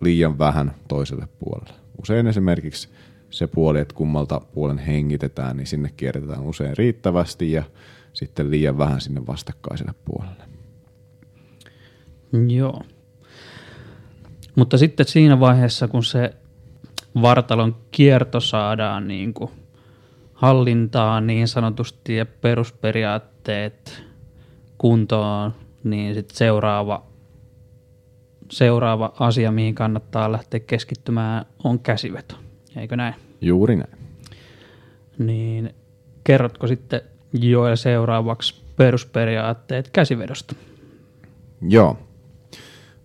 liian 0.00 0.38
vähän 0.38 0.74
toiselle 0.88 1.28
puolelle. 1.38 1.74
Usein 2.02 2.26
esimerkiksi 2.26 2.88
se 3.30 3.46
puoli, 3.46 3.80
että 3.80 3.94
kummalta 3.94 4.40
puolen 4.54 4.78
hengitetään, 4.78 5.56
niin 5.56 5.66
sinne 5.66 5.90
kierretään 5.96 6.42
usein 6.42 6.76
riittävästi 6.76 7.52
ja 7.52 7.62
sitten 8.12 8.50
liian 8.50 8.78
vähän 8.78 9.00
sinne 9.00 9.26
vastakkaiselle 9.26 9.94
puolelle. 10.04 10.44
Joo. 12.48 12.82
Mutta 14.56 14.78
sitten 14.78 15.06
siinä 15.06 15.40
vaiheessa, 15.40 15.88
kun 15.88 16.04
se 16.04 16.34
vartalon 17.22 17.76
kierto 17.90 18.40
saadaan 18.40 19.08
niin 19.08 19.34
kuin 19.34 19.50
hallintaan 20.34 21.26
niin 21.26 21.48
sanotusti 21.48 22.16
ja 22.16 22.26
perusperiaatteet 22.26 24.02
kuntoon, 24.78 25.54
niin 25.84 26.14
sitten 26.14 26.36
seuraava, 26.36 27.06
seuraava 28.50 29.12
asia, 29.18 29.52
mihin 29.52 29.74
kannattaa 29.74 30.32
lähteä 30.32 30.60
keskittymään, 30.60 31.46
on 31.64 31.78
käsiveto. 31.78 32.34
Eikö 32.78 32.96
näin? 32.96 33.14
Juuri 33.40 33.76
näin. 33.76 33.98
Niin 35.18 35.74
kerrotko 36.24 36.66
sitten 36.66 37.00
Joel 37.32 37.76
seuraavaksi 37.76 38.62
perusperiaatteet 38.76 39.90
käsivedosta? 39.90 40.54
Joo. 41.68 41.98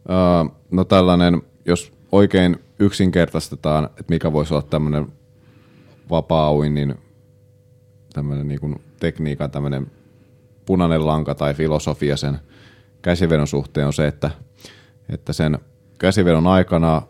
Öö, 0.10 0.56
no 0.72 0.84
tällainen, 0.84 1.42
jos 1.66 1.94
oikein 2.12 2.60
yksinkertaistetaan, 2.80 3.86
että 3.86 4.04
mikä 4.08 4.34
voisi 4.34 4.54
olla 4.54 4.66
tämmöinen 4.70 5.08
vapaa-uinnin 6.10 6.96
tämmöinen 8.14 8.48
niin 8.48 8.60
kuin 8.60 8.82
tekniikan 9.00 9.52
tämmöinen 9.52 9.92
punainen 10.66 11.06
lanka 11.06 11.36
tai 11.36 11.54
filosofia 11.54 12.18
sen 12.18 12.40
käsivedon 13.02 13.48
suhteen 13.48 13.88
on 13.88 13.94
se, 13.94 14.08
että, 14.08 14.32
että 15.10 15.34
sen 15.34 15.60
käsivedon 16.00 16.48
aikana 16.48 17.02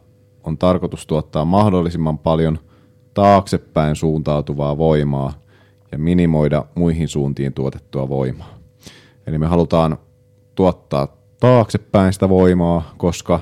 on 0.43 0.57
tarkoitus 0.57 1.07
tuottaa 1.07 1.45
mahdollisimman 1.45 2.17
paljon 2.17 2.59
taaksepäin 3.13 3.95
suuntautuvaa 3.95 4.77
voimaa 4.77 5.33
ja 5.91 5.97
minimoida 5.97 6.65
muihin 6.75 7.07
suuntiin 7.07 7.53
tuotettua 7.53 8.09
voimaa. 8.09 8.57
Eli 9.27 9.37
me 9.37 9.47
halutaan 9.47 9.97
tuottaa 10.55 11.07
taaksepäin 11.39 12.13
sitä 12.13 12.29
voimaa, 12.29 12.93
koska 12.97 13.39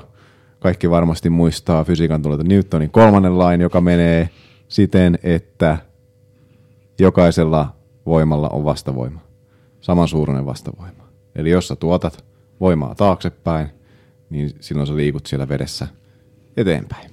kaikki 0.58 0.90
varmasti 0.90 1.30
muistaa 1.30 1.84
fysiikan 1.84 2.22
tunnelta 2.22 2.44
Newtonin 2.44 2.90
kolmannen 2.90 3.38
lain, 3.38 3.60
joka 3.60 3.80
menee 3.80 4.30
siten, 4.68 5.18
että 5.22 5.78
jokaisella 6.98 7.74
voimalla 8.06 8.48
on 8.48 8.64
vastavoima. 8.64 9.20
Samansuuruinen 9.80 10.46
vastavoima. 10.46 11.04
Eli 11.34 11.50
jos 11.50 11.68
sä 11.68 11.76
tuotat 11.76 12.24
voimaa 12.60 12.94
taaksepäin, 12.94 13.68
niin 14.30 14.50
silloin 14.60 14.86
sä 14.86 14.96
liikut 14.96 15.26
siellä 15.26 15.48
vedessä 15.48 15.88
eteenpäin. 16.56 17.10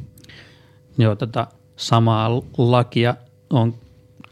Joo, 0.97 1.15
tätä 1.15 1.47
samaa 1.75 2.41
lakia 2.57 3.15
on 3.49 3.73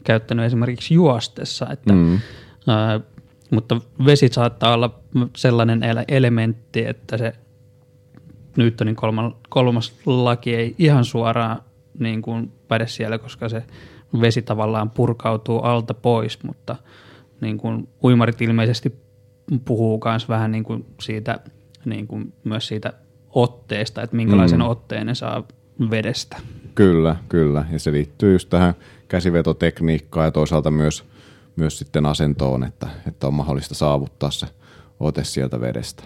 käyttänyt 0.04 0.46
esimerkiksi 0.46 0.94
juostessa, 0.94 1.68
että, 1.72 1.94
mm. 1.94 2.20
ää, 2.68 3.00
mutta 3.52 3.82
vesi 4.06 4.28
saattaa 4.28 4.74
olla 4.74 5.00
sellainen 5.36 5.82
elementti, 6.08 6.86
että 6.86 7.18
se 7.18 7.34
Newtonin 8.58 8.96
kolmas, 8.96 9.34
kolmas 9.50 9.94
laki 10.06 10.56
ei 10.56 10.76
ihan 10.78 11.06
suoraan 11.06 11.62
niin 12.00 12.22
kuin 12.22 12.52
päde 12.68 12.88
siellä, 12.88 13.18
koska 13.18 13.50
se 13.50 13.64
vesi 14.22 14.42
tavallaan 14.42 14.90
purkautuu 14.90 15.60
alta 15.60 15.94
pois, 15.94 16.44
mutta 16.44 16.76
niin 17.42 17.58
kuin 17.58 17.90
uimarit 18.04 18.42
ilmeisesti 18.42 18.96
puhuu 19.66 20.02
myös 20.06 20.30
vähän 20.30 20.52
niin 20.52 20.64
kuin 20.64 20.86
siitä, 21.02 21.40
niin 21.86 22.08
kuin 22.08 22.34
myös 22.44 22.68
siitä 22.68 22.94
otteesta, 23.42 24.02
että 24.02 24.16
minkälaisen 24.16 24.60
mm. 24.60 24.68
otteen 24.68 25.08
ne 25.08 25.16
saa 25.16 25.44
vedestä. 25.90 26.38
Kyllä, 26.76 27.16
kyllä. 27.30 27.66
Ja 27.72 27.80
se 27.80 27.92
liittyy 27.92 28.34
just 28.34 28.50
tähän 28.50 28.74
käsivetotekniikkaan 29.08 30.26
ja 30.26 30.32
toisaalta 30.32 30.72
myös, 30.72 31.04
myös 31.56 31.80
sitten 31.80 32.06
asentoon, 32.06 32.64
että, 32.64 32.88
että 33.08 33.28
on 33.28 33.34
mahdollista 33.34 33.76
saavuttaa 33.76 34.32
se 34.32 34.48
ote 35.00 35.24
sieltä 35.24 35.62
vedestä. 35.62 36.04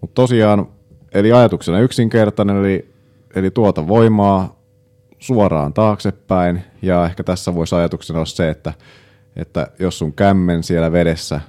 Mutta 0.00 0.14
tosiaan, 0.14 0.66
eli 1.12 1.32
ajatuksena 1.32 1.80
yksinkertainen, 1.80 2.56
eli, 2.56 2.88
eli 3.34 3.50
tuota 3.50 3.88
voimaa 3.88 4.58
suoraan 5.18 5.72
taaksepäin, 5.72 6.62
ja 6.82 7.04
ehkä 7.04 7.24
tässä 7.24 7.54
voisi 7.54 7.74
ajatuksena 7.74 8.18
olla 8.18 8.26
se, 8.26 8.48
että, 8.50 8.72
että 9.36 9.66
jos 9.78 9.98
sun 9.98 10.12
kämmen 10.12 10.62
siellä 10.62 10.92
vedessä 10.92 11.40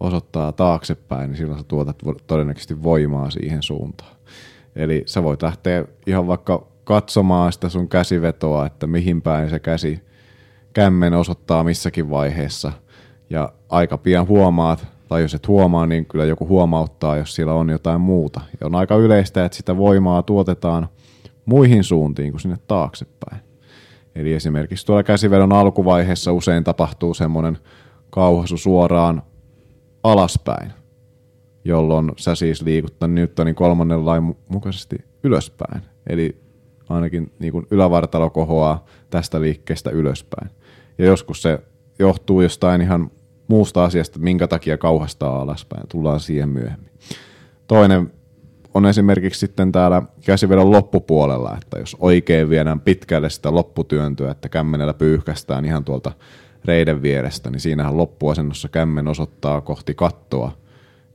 osoittaa 0.00 0.52
taaksepäin, 0.52 1.30
niin 1.30 1.36
silloin 1.36 1.58
sä 1.58 1.64
tuotat 1.64 1.96
todennäköisesti 2.26 2.82
voimaa 2.82 3.30
siihen 3.30 3.62
suuntaan. 3.62 4.16
Eli 4.76 5.02
sä 5.06 5.22
voit 5.22 5.42
lähteä 5.42 5.84
ihan 6.06 6.26
vaikka 6.26 6.66
katsomaan 6.84 7.52
sitä 7.52 7.68
sun 7.68 7.88
käsivetoa, 7.88 8.66
että 8.66 8.86
mihin 8.86 9.22
päin 9.22 9.50
se 9.50 9.58
käsi 9.58 10.00
kämmen 10.72 11.14
osoittaa 11.14 11.64
missäkin 11.64 12.10
vaiheessa. 12.10 12.72
Ja 13.30 13.52
aika 13.68 13.98
pian 13.98 14.28
huomaat, 14.28 14.86
tai 15.08 15.22
jos 15.22 15.34
et 15.34 15.48
huomaa, 15.48 15.86
niin 15.86 16.06
kyllä 16.06 16.24
joku 16.24 16.48
huomauttaa, 16.48 17.16
jos 17.16 17.34
siellä 17.34 17.54
on 17.54 17.68
jotain 17.68 18.00
muuta. 18.00 18.40
Ja 18.60 18.66
on 18.66 18.74
aika 18.74 18.96
yleistä, 18.96 19.44
että 19.44 19.56
sitä 19.56 19.76
voimaa 19.76 20.22
tuotetaan 20.22 20.88
muihin 21.46 21.84
suuntiin 21.84 22.30
kuin 22.30 22.40
sinne 22.40 22.56
taaksepäin. 22.66 23.40
Eli 24.14 24.32
esimerkiksi 24.32 24.86
tuolla 24.86 25.02
käsivedon 25.02 25.52
alkuvaiheessa 25.52 26.32
usein 26.32 26.64
tapahtuu 26.64 27.14
semmoinen 27.14 27.58
kauhasu 28.10 28.56
suoraan 28.56 29.22
alaspäin, 30.02 30.72
jolloin 31.64 32.12
sä 32.16 32.34
siis 32.34 32.62
liikuttaa 32.62 33.08
Newtonin 33.08 33.54
kolmannen 33.54 34.06
lain 34.06 34.36
mukaisesti 34.48 34.96
ylöspäin. 35.24 35.82
Eli 36.06 36.42
ainakin 36.88 37.32
niin 37.38 37.52
kuin 37.52 37.66
ylävartalo 37.70 38.30
kohoaa 38.30 38.84
tästä 39.10 39.40
liikkeestä 39.40 39.90
ylöspäin. 39.90 40.50
Ja 40.98 41.06
joskus 41.06 41.42
se 41.42 41.58
johtuu 41.98 42.40
jostain 42.40 42.80
ihan 42.80 43.10
muusta 43.48 43.84
asiasta, 43.84 44.18
minkä 44.18 44.48
takia 44.48 44.78
kauhastaa 44.78 45.42
alaspäin. 45.42 45.88
Tullaan 45.88 46.20
siihen 46.20 46.48
myöhemmin. 46.48 46.90
Toinen 47.66 48.12
on 48.74 48.86
esimerkiksi 48.86 49.40
sitten 49.40 49.72
täällä 49.72 50.02
käsivedon 50.24 50.70
loppupuolella, 50.70 51.56
että 51.62 51.78
jos 51.78 51.96
oikein 52.00 52.50
viedään 52.50 52.80
pitkälle 52.80 53.30
sitä 53.30 53.54
lopputyöntöä, 53.54 54.30
että 54.30 54.48
kämmenellä 54.48 54.94
pyyhkästään 54.94 55.64
ihan 55.64 55.84
tuolta 55.84 56.12
reiden 56.68 57.02
vierestä, 57.02 57.50
niin 57.50 57.60
siinähän 57.60 57.96
loppuasennossa 57.96 58.68
kämmen 58.68 59.08
osoittaa 59.08 59.60
kohti 59.60 59.94
kattoa, 59.94 60.52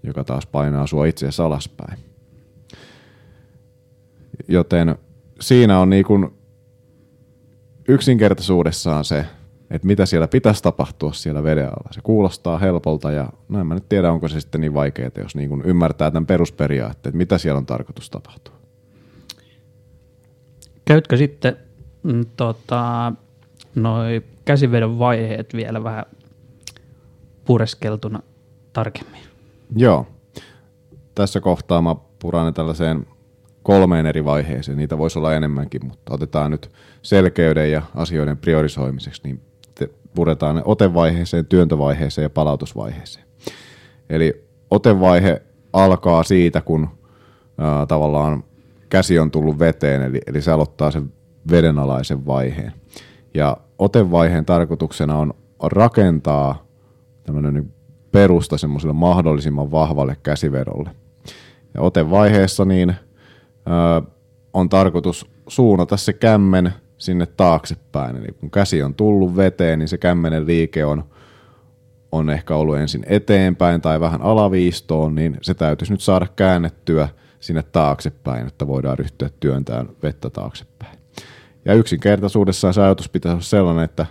joka 0.03 0.23
taas 0.23 0.45
painaa 0.45 0.87
sua 0.87 1.05
itse 1.05 1.27
alaspäin. 1.43 1.99
Joten 4.47 4.95
siinä 5.39 5.79
on 5.79 5.89
niin 5.89 6.05
kuin 6.05 6.29
yksinkertaisuudessaan 7.87 9.05
se, 9.05 9.25
että 9.71 9.87
mitä 9.87 10.05
siellä 10.05 10.27
pitäisi 10.27 10.63
tapahtua 10.63 11.13
siellä 11.13 11.43
veden 11.43 11.65
alla. 11.65 11.89
Se 11.91 12.01
kuulostaa 12.03 12.57
helpolta 12.57 13.11
ja 13.11 13.29
no 13.49 13.59
en 13.59 13.67
mä 13.67 13.73
nyt 13.73 13.89
tiedä, 13.89 14.11
onko 14.11 14.27
se 14.27 14.39
sitten 14.39 14.61
niin 14.61 14.73
vaikeaa, 14.73 15.11
jos 15.17 15.35
niin 15.35 15.49
kuin 15.49 15.61
ymmärtää 15.65 16.11
tämän 16.11 16.25
perusperiaatteen, 16.25 17.11
että 17.11 17.17
mitä 17.17 17.37
siellä 17.37 17.57
on 17.57 17.65
tarkoitus 17.65 18.09
tapahtua. 18.09 18.53
Käytkö 20.85 21.17
sitten 21.17 21.57
mm, 22.03 22.25
tota, 22.37 23.13
noi 23.75 24.23
käsivedon 24.45 24.99
vaiheet 24.99 25.53
vielä 25.53 25.83
vähän 25.83 26.05
pureskeltuna 27.45 28.19
tarkemmin? 28.73 29.21
Joo. 29.75 30.07
Tässä 31.15 31.39
kohtaa 31.39 31.81
mä 31.81 31.95
puran 32.19 32.53
tällaiseen 32.53 33.07
kolmeen 33.63 34.05
eri 34.05 34.25
vaiheeseen. 34.25 34.77
Niitä 34.77 34.97
voisi 34.97 35.19
olla 35.19 35.33
enemmänkin, 35.33 35.85
mutta 35.85 36.13
otetaan 36.13 36.51
nyt 36.51 36.71
selkeyden 37.01 37.71
ja 37.71 37.81
asioiden 37.95 38.37
priorisoimiseksi 38.37 39.21
niin 39.23 39.41
puretaan 40.15 40.55
ne 40.55 40.61
otevaiheeseen, 40.65 41.45
työntövaiheeseen 41.45 42.23
ja 42.23 42.29
palautusvaiheeseen. 42.29 43.25
Eli 44.09 44.45
otevaihe 44.71 45.41
alkaa 45.73 46.23
siitä, 46.23 46.61
kun 46.61 46.89
ää, 47.57 47.85
tavallaan 47.85 48.43
käsi 48.89 49.19
on 49.19 49.31
tullut 49.31 49.59
veteen, 49.59 50.01
eli, 50.01 50.21
eli 50.27 50.41
se 50.41 50.51
aloittaa 50.51 50.91
sen 50.91 51.13
vedenalaisen 51.51 52.25
vaiheen. 52.25 52.73
Ja 53.33 53.57
otevaiheen 53.79 54.45
tarkoituksena 54.45 55.17
on 55.17 55.33
rakentaa 55.63 56.65
tämmöinen 57.23 57.73
perusta 58.11 58.57
semmoiselle 58.57 58.93
mahdollisimman 58.93 59.71
vahvalle 59.71 60.17
käsivedolle. 60.23 60.89
Ja 61.73 61.81
otevaiheessa 61.81 62.65
niin 62.65 62.89
ö, 62.89 64.11
on 64.53 64.69
tarkoitus 64.69 65.31
suunnata 65.47 65.97
se 65.97 66.13
kämmen 66.13 66.73
sinne 66.97 67.25
taaksepäin. 67.25 68.15
Eli 68.15 68.27
kun 68.39 68.51
käsi 68.51 68.83
on 68.83 68.93
tullut 68.93 69.35
veteen, 69.35 69.79
niin 69.79 69.89
se 69.89 69.97
kämmenen 69.97 70.47
liike 70.47 70.85
on, 70.85 71.03
on 72.11 72.29
ehkä 72.29 72.55
ollut 72.55 72.77
ensin 72.77 73.03
eteenpäin 73.07 73.81
tai 73.81 73.99
vähän 73.99 74.21
alaviistoon, 74.21 75.15
niin 75.15 75.37
se 75.41 75.53
täytyisi 75.53 75.93
nyt 75.93 76.01
saada 76.01 76.27
käännettyä 76.35 77.09
sinne 77.39 77.63
taaksepäin, 77.63 78.47
että 78.47 78.67
voidaan 78.67 78.99
ryhtyä 78.99 79.29
työntämään 79.39 79.89
vettä 80.03 80.29
taaksepäin. 80.29 81.02
Ja 81.65 81.73
yksinkertaisuudessaan 81.73 82.73
se 82.73 82.81
ajatus 82.81 83.09
pitäisi 83.09 83.33
olla 83.33 83.41
sellainen, 83.41 83.83
että 83.83 84.05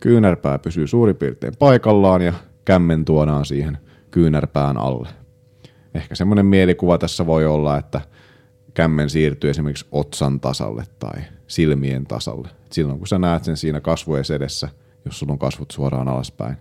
kyynärpää 0.00 0.58
pysyy 0.58 0.86
suurin 0.86 1.16
piirtein 1.16 1.52
paikallaan 1.58 2.22
ja 2.22 2.32
kämmen 2.64 3.04
tuodaan 3.04 3.46
siihen 3.46 3.78
kyynärpään 4.10 4.76
alle. 4.76 5.08
Ehkä 5.94 6.14
semmoinen 6.14 6.46
mielikuva 6.46 6.98
tässä 6.98 7.26
voi 7.26 7.46
olla, 7.46 7.78
että 7.78 8.00
kämmen 8.74 9.10
siirtyy 9.10 9.50
esimerkiksi 9.50 9.86
otsan 9.92 10.40
tasalle 10.40 10.84
tai 10.98 11.22
silmien 11.46 12.04
tasalle. 12.04 12.48
Silloin 12.70 12.98
kun 12.98 13.08
sä 13.08 13.18
näet 13.18 13.44
sen 13.44 13.56
siinä 13.56 13.80
kasvojen 13.80 14.24
edessä, 14.34 14.68
jos 15.04 15.18
sulla 15.18 15.32
on 15.32 15.38
kasvot 15.38 15.70
suoraan 15.70 16.08
alaspäin, 16.08 16.56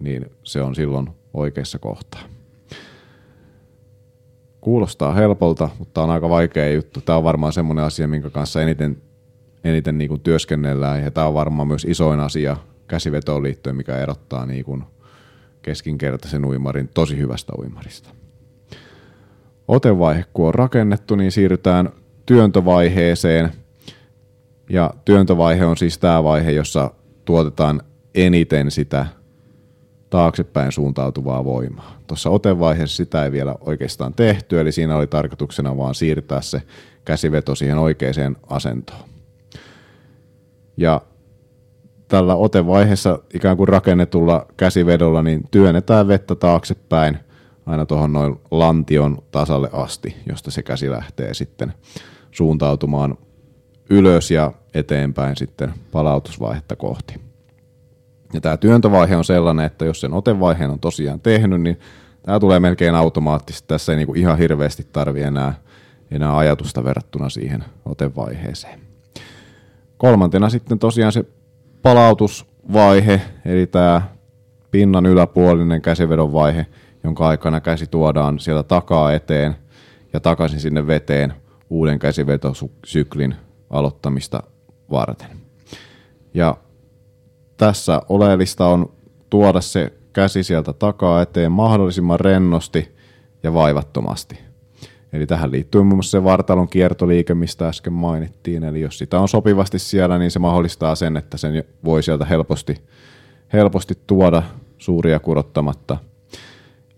niin 0.00 0.26
se 0.42 0.62
on 0.62 0.74
silloin 0.74 1.08
oikeassa 1.34 1.78
kohtaa. 1.78 2.20
Kuulostaa 4.60 5.14
helpolta, 5.14 5.68
mutta 5.78 6.02
on 6.02 6.10
aika 6.10 6.28
vaikea 6.28 6.72
juttu. 6.72 7.00
Tämä 7.00 7.16
on 7.18 7.24
varmaan 7.24 7.52
semmoinen 7.52 7.84
asia, 7.84 8.08
minkä 8.08 8.30
kanssa 8.30 8.62
eniten, 8.62 9.02
eniten 9.64 9.98
niin 9.98 10.08
kuin 10.08 10.20
työskennellään, 10.20 11.02
ja 11.02 11.10
tämä 11.10 11.26
on 11.26 11.34
varmaan 11.34 11.68
myös 11.68 11.84
isoin 11.84 12.20
asia 12.20 12.56
käsivetoon 12.88 13.42
liittyen, 13.42 13.76
mikä 13.76 13.96
erottaa 13.96 14.46
niin 14.46 14.64
kuin 14.64 14.84
keskinkertaisen 15.62 16.44
uimarin 16.44 16.88
tosi 16.94 17.18
hyvästä 17.18 17.52
uimarista. 17.58 18.10
Otevaihe 19.68 20.24
kun 20.32 20.48
on 20.48 20.54
rakennettu, 20.54 21.16
niin 21.16 21.32
siirrytään 21.32 21.90
työntövaiheeseen. 22.26 23.52
Ja 24.68 24.94
työntövaihe 25.04 25.64
on 25.66 25.76
siis 25.76 25.98
tämä 25.98 26.24
vaihe, 26.24 26.50
jossa 26.50 26.90
tuotetaan 27.24 27.82
eniten 28.14 28.70
sitä 28.70 29.06
taaksepäin 30.10 30.72
suuntautuvaa 30.72 31.44
voimaa. 31.44 31.96
Tuossa 32.06 32.30
otevaiheessa 32.30 32.96
sitä 32.96 33.24
ei 33.24 33.32
vielä 33.32 33.54
oikeastaan 33.60 34.14
tehty, 34.14 34.60
eli 34.60 34.72
siinä 34.72 34.96
oli 34.96 35.06
tarkoituksena 35.06 35.76
vaan 35.76 35.94
siirtää 35.94 36.40
se 36.40 36.62
käsiveto 37.04 37.54
siihen 37.54 37.78
oikeaan 37.78 38.36
asentoon. 38.48 39.09
Ja 40.80 41.02
tällä 42.08 42.34
otevaiheessa 42.34 43.18
ikään 43.34 43.56
kuin 43.56 43.68
rakennetulla 43.68 44.46
käsivedolla 44.56 45.22
niin 45.22 45.42
työnnetään 45.50 46.08
vettä 46.08 46.34
taaksepäin 46.34 47.18
aina 47.66 47.86
tuohon 47.86 48.12
noin 48.12 48.40
lantion 48.50 49.18
tasalle 49.30 49.68
asti, 49.72 50.16
josta 50.28 50.50
se 50.50 50.62
käsi 50.62 50.90
lähtee 50.90 51.34
sitten 51.34 51.72
suuntautumaan 52.30 53.18
ylös 53.90 54.30
ja 54.30 54.52
eteenpäin 54.74 55.36
sitten 55.36 55.74
palautusvaihetta 55.92 56.76
kohti. 56.76 57.20
Ja 58.32 58.40
tämä 58.40 58.56
työntövaihe 58.56 59.16
on 59.16 59.24
sellainen, 59.24 59.66
että 59.66 59.84
jos 59.84 60.00
sen 60.00 60.12
otevaiheen 60.12 60.70
on 60.70 60.80
tosiaan 60.80 61.20
tehnyt, 61.20 61.60
niin 61.60 61.78
tämä 62.22 62.40
tulee 62.40 62.60
melkein 62.60 62.94
automaattisesti. 62.94 63.68
Tässä 63.68 63.92
ei 63.92 63.96
niinku 63.96 64.14
ihan 64.14 64.38
hirveästi 64.38 64.86
tarvi 64.92 65.22
enää, 65.22 65.54
enää 66.10 66.36
ajatusta 66.36 66.84
verrattuna 66.84 67.28
siihen 67.28 67.64
otevaiheeseen. 67.84 68.89
Kolmantena 70.00 70.50
sitten 70.50 70.78
tosiaan 70.78 71.12
se 71.12 71.24
palautusvaihe, 71.82 73.20
eli 73.44 73.66
tämä 73.66 74.02
pinnan 74.70 75.06
yläpuolinen 75.06 75.82
käsivedon 75.82 76.32
vaihe, 76.32 76.66
jonka 77.04 77.28
aikana 77.28 77.60
käsi 77.60 77.86
tuodaan 77.86 78.38
sieltä 78.38 78.62
takaa 78.62 79.12
eteen 79.12 79.56
ja 80.12 80.20
takaisin 80.20 80.60
sinne 80.60 80.86
veteen 80.86 81.32
uuden 81.70 81.98
käsivetosyklin 81.98 83.34
aloittamista 83.70 84.42
varten. 84.90 85.30
Ja 86.34 86.56
tässä 87.56 88.02
oleellista 88.08 88.66
on 88.66 88.92
tuoda 89.30 89.60
se 89.60 89.92
käsi 90.12 90.42
sieltä 90.42 90.72
takaa 90.72 91.22
eteen 91.22 91.52
mahdollisimman 91.52 92.20
rennosti 92.20 92.94
ja 93.42 93.54
vaivattomasti. 93.54 94.49
Eli 95.12 95.26
tähän 95.26 95.50
liittyy 95.50 95.82
muun 95.82 95.96
muassa 95.96 96.10
se 96.10 96.24
vartalon 96.24 96.68
kiertoliike, 96.68 97.34
mistä 97.34 97.68
äsken 97.68 97.92
mainittiin. 97.92 98.64
Eli 98.64 98.80
jos 98.80 98.98
sitä 98.98 99.20
on 99.20 99.28
sopivasti 99.28 99.78
siellä, 99.78 100.18
niin 100.18 100.30
se 100.30 100.38
mahdollistaa 100.38 100.94
sen, 100.94 101.16
että 101.16 101.36
sen 101.36 101.64
voi 101.84 102.02
sieltä 102.02 102.24
helposti, 102.24 102.82
helposti 103.52 103.98
tuoda 104.06 104.42
suuria 104.78 105.20
kurottamatta. 105.20 105.96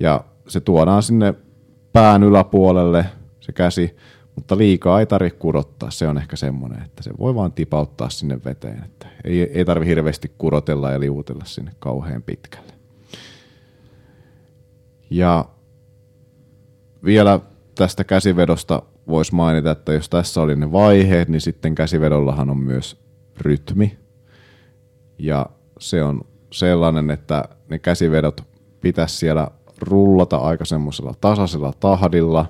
Ja 0.01 0.25
se 0.49 0.61
tuodaan 0.61 1.03
sinne 1.03 1.35
pään 1.93 2.23
yläpuolelle, 2.23 3.05
se 3.41 3.53
käsi, 3.53 3.97
mutta 4.37 4.59
liikaa 4.59 5.01
ei 5.01 5.07
tarvitse 5.07 5.39
kurottaa. 5.39 5.91
Se 5.91 6.09
on 6.09 6.19
ehkä 6.19 6.37
semmoinen, 6.37 6.83
että 6.83 7.03
se 7.03 7.11
voi 7.19 7.35
vaan 7.35 7.53
tipauttaa 7.53 8.11
sinne 8.11 8.39
veteen. 8.45 8.85
Että 8.85 9.07
ei, 9.25 9.43
ei 9.43 9.65
tarvitse 9.65 9.91
hirveästi 9.91 10.33
kurotella 10.39 10.91
ja 10.91 11.01
liuutella 11.01 11.45
sinne 11.45 11.73
kauhean 11.79 12.23
pitkälle. 12.23 12.73
Ja 15.11 15.45
vielä 17.05 17.41
tästä 17.83 18.05
käsivedosta 18.05 18.83
voisi 19.09 19.35
mainita, 19.35 19.71
että 19.71 19.93
jos 19.93 20.09
tässä 20.09 20.41
oli 20.41 20.57
ne 20.57 20.73
vaiheet, 20.73 21.29
niin 21.29 21.41
sitten 21.41 21.75
käsivedollahan 21.75 22.51
on 22.51 22.59
myös 22.59 22.97
rytmi. 23.41 23.99
Ja 25.19 25.47
se 25.79 26.03
on 26.03 26.21
sellainen, 26.53 27.11
että 27.11 27.45
ne 27.69 27.79
käsivedot 27.79 28.41
pitäisi 28.81 29.17
siellä 29.17 29.49
rullata 29.79 30.37
aika 30.37 30.65
semmoisella 30.65 31.15
tasaisella 31.21 31.73
tahdilla. 31.81 32.47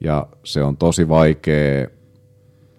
Ja 0.00 0.26
se 0.44 0.62
on 0.62 0.76
tosi 0.76 1.08
vaikea 1.08 1.88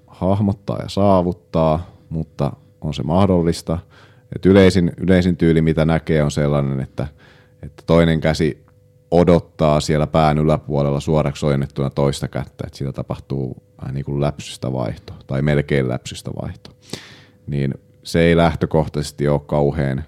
hahmottaa 0.08 0.80
ja 0.80 0.90
saavuttaa, 0.90 1.92
mutta 2.10 2.54
on 2.82 2.94
se 2.94 3.04
mahdollista. 3.04 3.80
Et 4.36 4.46
yleisin, 4.46 4.92
yleisin 4.98 5.38
tyyli, 5.38 5.62
mitä 5.62 5.86
näkee, 5.86 6.24
on 6.24 6.32
sellainen, 6.32 6.80
että, 6.80 7.08
että 7.64 7.84
toinen 7.86 8.22
käsi 8.22 8.63
odottaa 9.14 9.80
siellä 9.80 10.08
pään 10.08 10.38
yläpuolella 10.38 11.00
suoraksi 11.00 11.46
ojennettuna 11.46 11.90
toista 11.90 12.28
kättä, 12.28 12.64
että 12.68 12.78
siitä 12.78 12.92
tapahtuu 12.92 13.64
vähän 13.82 13.96
niin 13.96 14.06
kuin 14.06 14.22
läpsystä 14.22 14.74
vaihto, 14.74 15.14
tai 15.28 15.42
melkein 15.42 15.90
läpsystä 15.90 16.32
vaihto. 16.42 16.70
Niin 17.48 17.74
se 18.04 18.20
ei 18.20 18.38
lähtökohtaisesti 18.38 19.28
ole 19.28 19.42
kauhean 19.46 20.04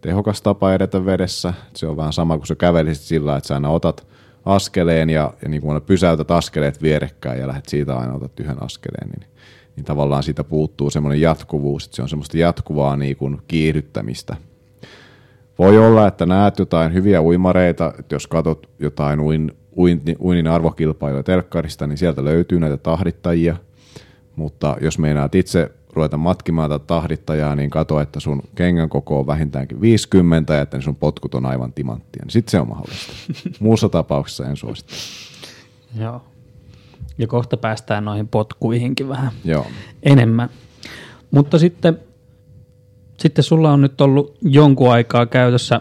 tehokas 0.00 0.42
tapa 0.42 0.74
edetä 0.74 1.04
vedessä. 1.04 1.54
Se 1.76 1.86
on 1.86 1.96
vähän 1.96 2.12
sama 2.12 2.36
kuin 2.36 2.46
sä 2.46 2.54
kävelisit 2.54 3.04
sillä, 3.04 3.36
että 3.36 3.48
sä 3.48 3.54
aina 3.54 3.70
otat 3.70 4.06
askeleen 4.44 5.10
ja, 5.10 5.32
ja 5.42 5.48
niin 5.48 5.62
kuin 5.62 5.82
pysäytät 5.82 6.30
askeleet 6.30 6.82
vierekkäin 6.82 7.40
ja 7.40 7.48
lähdet 7.48 7.68
siitä 7.68 7.96
aina 7.96 8.14
otat 8.14 8.40
yhden 8.40 8.62
askeleen, 8.62 9.08
niin, 9.08 9.30
niin 9.76 9.84
tavallaan 9.84 10.22
siitä 10.22 10.44
puuttuu 10.44 10.90
semmoinen 10.90 11.20
jatkuvuus, 11.20 11.84
että 11.84 11.96
se 11.96 12.02
on 12.02 12.08
semmoista 12.08 12.38
jatkuvaa 12.38 12.96
niin 12.96 13.16
kuin 13.16 13.42
kiihdyttämistä– 13.48 14.36
voi 15.60 15.78
olla, 15.78 16.06
että 16.06 16.26
näet 16.26 16.58
jotain 16.58 16.94
hyviä 16.94 17.22
uimareita, 17.22 17.92
että 17.98 18.14
jos 18.14 18.26
katsot 18.26 18.70
jotain 18.78 19.20
uin, 19.20 19.52
uin, 19.76 20.02
uinin 20.20 20.46
arvokilpailuja 20.46 21.22
telkkarista, 21.22 21.86
niin 21.86 21.98
sieltä 21.98 22.24
löytyy 22.24 22.60
näitä 22.60 22.76
tahdittajia, 22.76 23.56
mutta 24.36 24.76
jos 24.80 24.98
meinaat 24.98 25.34
itse 25.34 25.70
ruveta 25.92 26.16
matkimaan 26.16 26.70
tätä 26.70 26.84
tahdittajaa, 26.84 27.56
niin 27.56 27.70
kato, 27.70 28.00
että 28.00 28.20
sun 28.20 28.42
kengän 28.54 28.88
koko 28.88 29.18
on 29.20 29.26
vähintäänkin 29.26 29.80
50 29.80 30.54
ja 30.54 30.62
että 30.62 30.80
sun 30.80 30.96
potkut 30.96 31.34
on 31.34 31.46
aivan 31.46 31.72
timanttia. 31.72 32.22
Niin 32.24 32.30
sitten 32.30 32.50
se 32.50 32.60
on 32.60 32.68
mahdollista. 32.68 33.12
Muussa 33.64 33.88
tapauksessa 33.88 34.46
en 34.46 34.56
suosittele. 34.56 34.98
Joo. 35.98 36.22
Ja 37.18 37.26
kohta 37.26 37.56
päästään 37.56 38.04
noihin 38.04 38.28
potkuihinkin 38.28 39.08
vähän 39.08 39.32
Joo. 39.44 39.66
enemmän. 40.02 40.48
Mutta 41.30 41.58
sitten 41.58 41.98
sitten 43.20 43.44
sulla 43.44 43.72
on 43.72 43.80
nyt 43.80 44.00
ollut 44.00 44.36
jonkun 44.42 44.92
aikaa 44.92 45.26
käytössä 45.26 45.80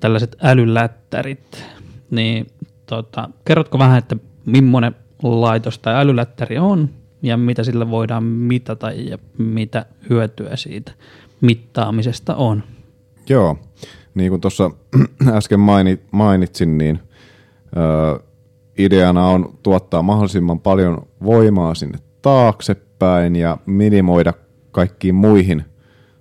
tällaiset 0.00 0.36
älylättärit, 0.42 1.64
niin 2.10 2.46
tota, 2.86 3.28
kerrotko 3.44 3.78
vähän, 3.78 3.98
että 3.98 4.16
millainen 4.46 4.96
laitos 5.22 5.78
tai 5.78 5.94
älylättäri 5.94 6.58
on 6.58 6.90
ja 7.22 7.36
mitä 7.36 7.64
sillä 7.64 7.90
voidaan 7.90 8.24
mitata 8.24 8.90
ja 8.90 9.18
mitä 9.38 9.86
hyötyä 10.10 10.56
siitä 10.56 10.92
mittaamisesta 11.40 12.34
on? 12.34 12.62
Joo, 13.28 13.58
niin 14.14 14.30
kuin 14.30 14.40
tuossa 14.40 14.70
äsken 15.36 15.60
mainitsin, 16.12 16.78
niin 16.78 17.00
ideana 18.78 19.26
on 19.26 19.58
tuottaa 19.62 20.02
mahdollisimman 20.02 20.60
paljon 20.60 21.06
voimaa 21.24 21.74
sinne 21.74 21.98
taaksepäin 22.22 23.36
ja 23.36 23.58
minimoida 23.66 24.32
kaikkiin 24.70 25.14
muihin– 25.14 25.64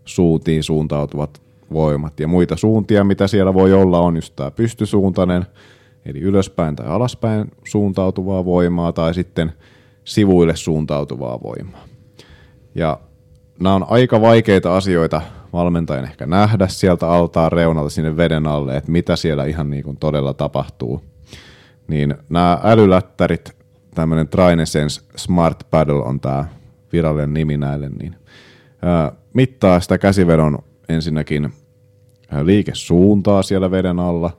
suuntiin 0.05 0.63
suuntautuvat 0.63 1.41
voimat. 1.73 2.19
Ja 2.19 2.27
muita 2.27 2.55
suuntia, 2.55 3.03
mitä 3.03 3.27
siellä 3.27 3.53
voi 3.53 3.73
olla, 3.73 3.99
on 3.99 4.15
just 4.15 4.35
tämä 4.35 4.51
pystysuuntainen, 4.51 5.45
eli 6.05 6.19
ylöspäin 6.19 6.75
tai 6.75 6.87
alaspäin 6.87 7.51
suuntautuvaa 7.63 8.45
voimaa, 8.45 8.91
tai 8.91 9.13
sitten 9.13 9.53
sivuille 10.03 10.55
suuntautuvaa 10.55 11.39
voimaa. 11.43 11.83
Ja 12.75 12.99
nämä 13.59 13.75
on 13.75 13.85
aika 13.89 14.21
vaikeita 14.21 14.77
asioita 14.77 15.21
valmentajan 15.53 16.05
ehkä 16.05 16.25
nähdä 16.25 16.67
sieltä 16.67 17.09
altaan 17.09 17.51
reunalta 17.51 17.89
sinne 17.89 18.17
veden 18.17 18.47
alle, 18.47 18.77
että 18.77 18.91
mitä 18.91 19.15
siellä 19.15 19.45
ihan 19.45 19.69
niin 19.69 19.83
kuin 19.83 19.97
todella 19.97 20.33
tapahtuu. 20.33 21.01
Niin 21.87 22.15
nämä 22.29 22.59
älylättärit, 22.63 23.55
tämmöinen 23.95 24.27
Trinesense 24.27 25.01
Smart 25.15 25.67
Paddle 25.71 26.03
on 26.03 26.19
tämä 26.19 26.45
virallinen 26.93 27.33
nimi 27.33 27.57
näille, 27.57 27.89
niin 27.89 28.15
mittaa 29.35 29.79
sitä 29.79 29.97
käsivedon 29.97 30.59
ensinnäkin 30.89 31.53
liikesuuntaa 32.43 33.43
siellä 33.43 33.71
veden 33.71 33.99
alla, 33.99 34.37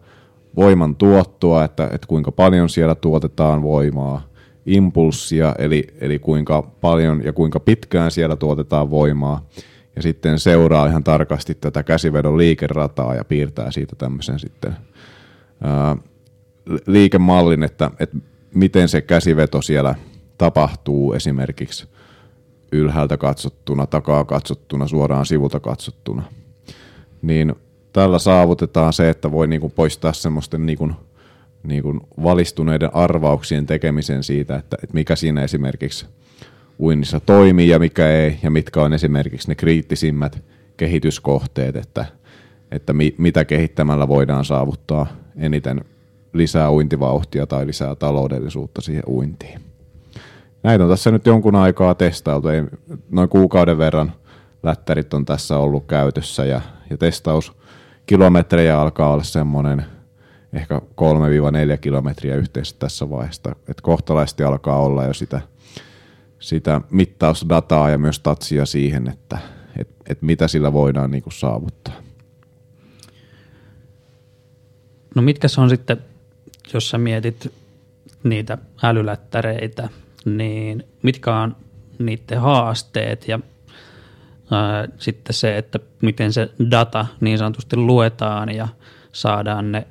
voiman 0.56 0.96
tuottoa, 0.96 1.64
että, 1.64 1.84
että 1.84 2.06
kuinka 2.06 2.32
paljon 2.32 2.68
siellä 2.68 2.94
tuotetaan 2.94 3.62
voimaa, 3.62 4.28
impulssia, 4.66 5.54
eli, 5.58 5.86
eli 6.00 6.18
kuinka 6.18 6.62
paljon 6.62 7.24
ja 7.24 7.32
kuinka 7.32 7.60
pitkään 7.60 8.10
siellä 8.10 8.36
tuotetaan 8.36 8.90
voimaa, 8.90 9.46
ja 9.96 10.02
sitten 10.02 10.38
seuraa 10.38 10.86
ihan 10.86 11.04
tarkasti 11.04 11.54
tätä 11.54 11.82
käsivedon 11.82 12.38
liikerataa 12.38 13.14
ja 13.14 13.24
piirtää 13.24 13.70
siitä 13.70 13.96
tämmöisen 13.96 14.38
sitten 14.38 14.76
ää, 15.60 15.96
liikemallin, 16.86 17.62
että, 17.62 17.90
että 18.00 18.16
miten 18.54 18.88
se 18.88 19.00
käsiveto 19.00 19.62
siellä 19.62 19.94
tapahtuu 20.38 21.12
esimerkiksi 21.12 21.95
ylhäältä 22.72 23.16
katsottuna, 23.16 23.86
takaa 23.86 24.24
katsottuna, 24.24 24.88
suoraan 24.88 25.26
sivulta 25.26 25.60
katsottuna. 25.60 26.22
Niin 27.22 27.54
tällä 27.92 28.18
saavutetaan 28.18 28.92
se, 28.92 29.10
että 29.10 29.32
voi 29.32 29.46
niinku 29.46 29.68
poistaa 29.68 30.12
semmoisten 30.12 30.66
niinku, 30.66 30.90
niinku 31.62 32.00
valistuneiden 32.22 32.94
arvauksien 32.94 33.66
tekemisen 33.66 34.22
siitä, 34.22 34.56
että, 34.56 34.76
että 34.82 34.94
mikä 34.94 35.16
siinä 35.16 35.42
esimerkiksi 35.42 36.06
uinnissa 36.80 37.20
toimii 37.20 37.68
ja 37.68 37.78
mikä 37.78 38.08
ei, 38.08 38.38
ja 38.42 38.50
mitkä 38.50 38.82
on 38.82 38.92
esimerkiksi 38.92 39.48
ne 39.48 39.54
kriittisimmät 39.54 40.42
kehityskohteet, 40.76 41.76
että, 41.76 42.06
että 42.70 42.92
mi, 42.92 43.14
mitä 43.18 43.44
kehittämällä 43.44 44.08
voidaan 44.08 44.44
saavuttaa 44.44 45.06
eniten 45.36 45.84
lisää 46.32 46.72
uintivauhtia 46.72 47.46
tai 47.46 47.66
lisää 47.66 47.94
taloudellisuutta 47.94 48.80
siihen 48.80 49.02
uintiin. 49.08 49.65
Näitä 50.66 50.84
on 50.84 50.90
tässä 50.90 51.10
nyt 51.10 51.26
jonkun 51.26 51.54
aikaa 51.54 51.94
testailtu, 51.94 52.48
ei, 52.48 52.62
noin 53.10 53.28
kuukauden 53.28 53.78
verran 53.78 54.12
lättärit 54.62 55.14
on 55.14 55.24
tässä 55.24 55.58
ollut 55.58 55.86
käytössä 55.86 56.44
ja, 56.44 56.60
ja 56.90 56.96
testaus 56.96 57.52
kilometrejä 58.06 58.80
alkaa 58.80 59.12
olla 59.12 59.22
semmoinen 59.22 59.84
ehkä 60.52 60.78
3-4 60.78 61.78
kilometriä 61.80 62.36
yhteensä 62.36 62.76
tässä 62.78 63.10
vaiheessa, 63.10 63.50
että 63.50 63.82
kohtalaisesti 63.82 64.42
alkaa 64.42 64.82
olla 64.82 65.04
jo 65.04 65.14
sitä, 65.14 65.40
sitä 66.38 66.80
mittausdataa 66.90 67.90
ja 67.90 67.98
myös 67.98 68.20
tatsia 68.20 68.66
siihen, 68.66 69.08
että 69.08 69.38
et, 69.78 69.88
et 70.08 70.22
mitä 70.22 70.48
sillä 70.48 70.72
voidaan 70.72 71.10
niin 71.10 71.22
kuin 71.22 71.32
saavuttaa. 71.32 71.94
No 75.14 75.22
mitkä 75.22 75.48
se 75.48 75.60
on 75.60 75.70
sitten, 75.70 75.98
jos 76.74 76.90
sä 76.90 76.98
mietit 76.98 77.52
niitä 78.24 78.58
älylättäreitä, 78.82 79.88
niin 80.26 80.84
mitkä 81.02 81.36
on 81.36 81.56
niiden 81.98 82.40
haasteet 82.40 83.28
ja 83.28 83.40
ää, 84.50 84.88
sitten 84.98 85.34
se, 85.34 85.58
että 85.58 85.78
miten 86.02 86.32
se 86.32 86.50
data 86.70 87.06
niin 87.20 87.38
sanotusti 87.38 87.76
luetaan 87.76 88.54
ja 88.54 88.68
saadaan 89.12 89.72
ne 89.72 89.86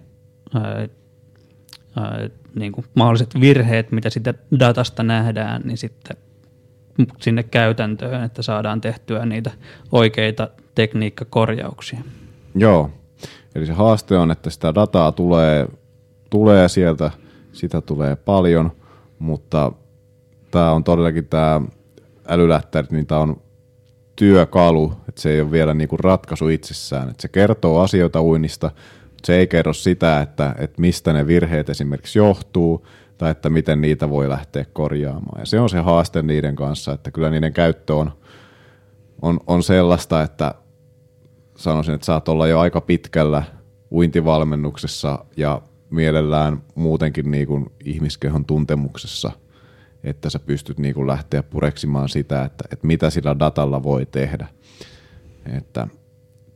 ää, 0.54 0.88
ää, 1.96 2.30
niin 2.56 2.72
kuin 2.72 2.86
mahdolliset 2.96 3.40
virheet, 3.40 3.92
mitä 3.92 4.10
sitä 4.10 4.34
datasta 4.60 5.04
nähdään, 5.04 5.62
niin 5.66 5.78
sitten 5.78 6.18
sinne 7.22 7.44
käytäntöön, 7.44 8.24
että 8.24 8.42
saadaan 8.42 8.82
tehtyä 8.82 9.26
niitä 9.26 9.52
oikeita 9.92 10.50
tekniikkakorjauksia. 10.76 12.00
Joo, 12.56 12.92
eli 13.56 13.66
se 13.66 13.74
haaste 13.74 14.18
on, 14.18 14.32
että 14.32 14.50
sitä 14.50 14.76
dataa 14.76 15.12
tulee, 15.12 15.68
tulee 16.30 16.70
sieltä, 16.70 17.12
sitä 17.54 17.82
tulee 17.82 18.16
paljon, 18.16 18.72
mutta 19.20 19.72
tämä 20.56 20.72
on 20.72 20.84
todellakin 20.84 21.26
tämä 21.26 21.62
älylättärit, 22.28 22.92
niin 22.92 23.08
tämä 23.08 23.22
on 23.22 23.42
työkalu, 24.16 24.94
että 25.10 25.22
se 25.22 25.32
ei 25.32 25.42
ole 25.42 25.52
vielä 25.52 25.74
niinku 25.74 25.98
ratkaisu 25.98 26.48
itsessään. 26.48 27.10
Että 27.10 27.22
se 27.22 27.28
kertoo 27.28 27.80
asioita 27.80 28.22
uinnista, 28.22 28.72
mutta 29.02 29.26
se 29.26 29.36
ei 29.36 29.48
kerro 29.48 29.74
sitä, 29.74 30.22
että, 30.22 30.56
että 30.58 30.82
mistä 30.82 31.14
ne 31.14 31.28
virheet 31.28 31.70
esimerkiksi 31.70 32.20
johtuu 32.20 32.88
tai 33.18 33.32
että 33.32 33.50
miten 33.50 33.82
niitä 33.82 34.10
voi 34.10 34.30
lähteä 34.30 34.66
korjaamaan. 34.74 35.40
Ja 35.40 35.46
se 35.46 35.60
on 35.60 35.70
se 35.70 35.80
haaste 35.80 36.22
niiden 36.22 36.56
kanssa, 36.56 36.94
että 36.94 37.12
kyllä 37.12 37.30
niiden 37.30 37.54
käyttö 37.54 37.96
on, 37.96 38.12
on, 39.22 39.40
on 39.48 39.64
sellaista, 39.64 40.22
että 40.22 40.54
sanoisin, 41.58 41.96
että 41.96 42.06
saat 42.06 42.30
olla 42.30 42.48
jo 42.48 42.60
aika 42.60 42.82
pitkällä 42.82 43.44
uintivalmennuksessa 43.92 45.26
ja 45.38 45.62
mielellään 45.90 46.64
muutenkin 46.76 47.32
niin 47.32 47.48
kuin 47.48 47.66
ihmiskehon 47.86 48.46
tuntemuksessa– 48.46 49.32
että 50.06 50.30
sä 50.30 50.40
pystyt 50.40 50.80
niin 50.80 50.94
kuin 50.94 51.08
lähteä 51.08 51.44
pureksimaan 51.44 52.10
sitä, 52.10 52.44
että, 52.44 52.64
että 52.72 52.88
mitä 52.88 53.10
sillä 53.10 53.36
datalla 53.40 53.84
voi 53.84 54.06
tehdä. 54.06 54.48
Että 55.58 55.88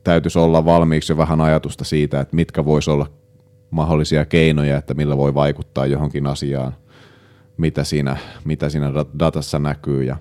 täytyisi 0.04 0.38
olla 0.38 0.64
valmiiksi 0.64 1.12
jo 1.12 1.16
vähän 1.16 1.40
ajatusta 1.40 1.84
siitä, 1.84 2.20
että 2.20 2.36
mitkä 2.36 2.64
voisi 2.64 2.90
olla 2.90 3.06
mahdollisia 3.70 4.24
keinoja, 4.24 4.78
että 4.78 4.94
millä 4.94 5.16
voi 5.16 5.34
vaikuttaa 5.34 5.86
johonkin 5.86 6.26
asiaan, 6.26 6.74
mitä 7.56 7.84
siinä, 7.84 8.16
mitä 8.44 8.68
siinä 8.68 8.92
datassa 9.18 9.58
näkyy 9.58 10.04
ja 10.04 10.16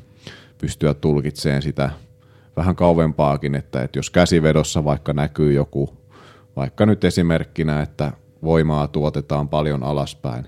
pystyä 0.58 0.94
tulkitsemaan 0.94 1.62
sitä 1.62 1.90
vähän 2.58 2.76
kauempaakin, 2.76 3.56
että, 3.56 3.84
että 3.84 4.00
jos 4.00 4.10
käsivedossa 4.10 4.84
vaikka 4.84 5.14
näkyy 5.14 5.54
joku, 5.54 5.98
vaikka 6.56 6.86
nyt 6.86 7.04
esimerkkinä, 7.04 7.82
että 7.82 8.12
voimaa 8.44 8.88
tuotetaan 8.88 9.50
paljon 9.50 9.84
alaspäin, 9.84 10.48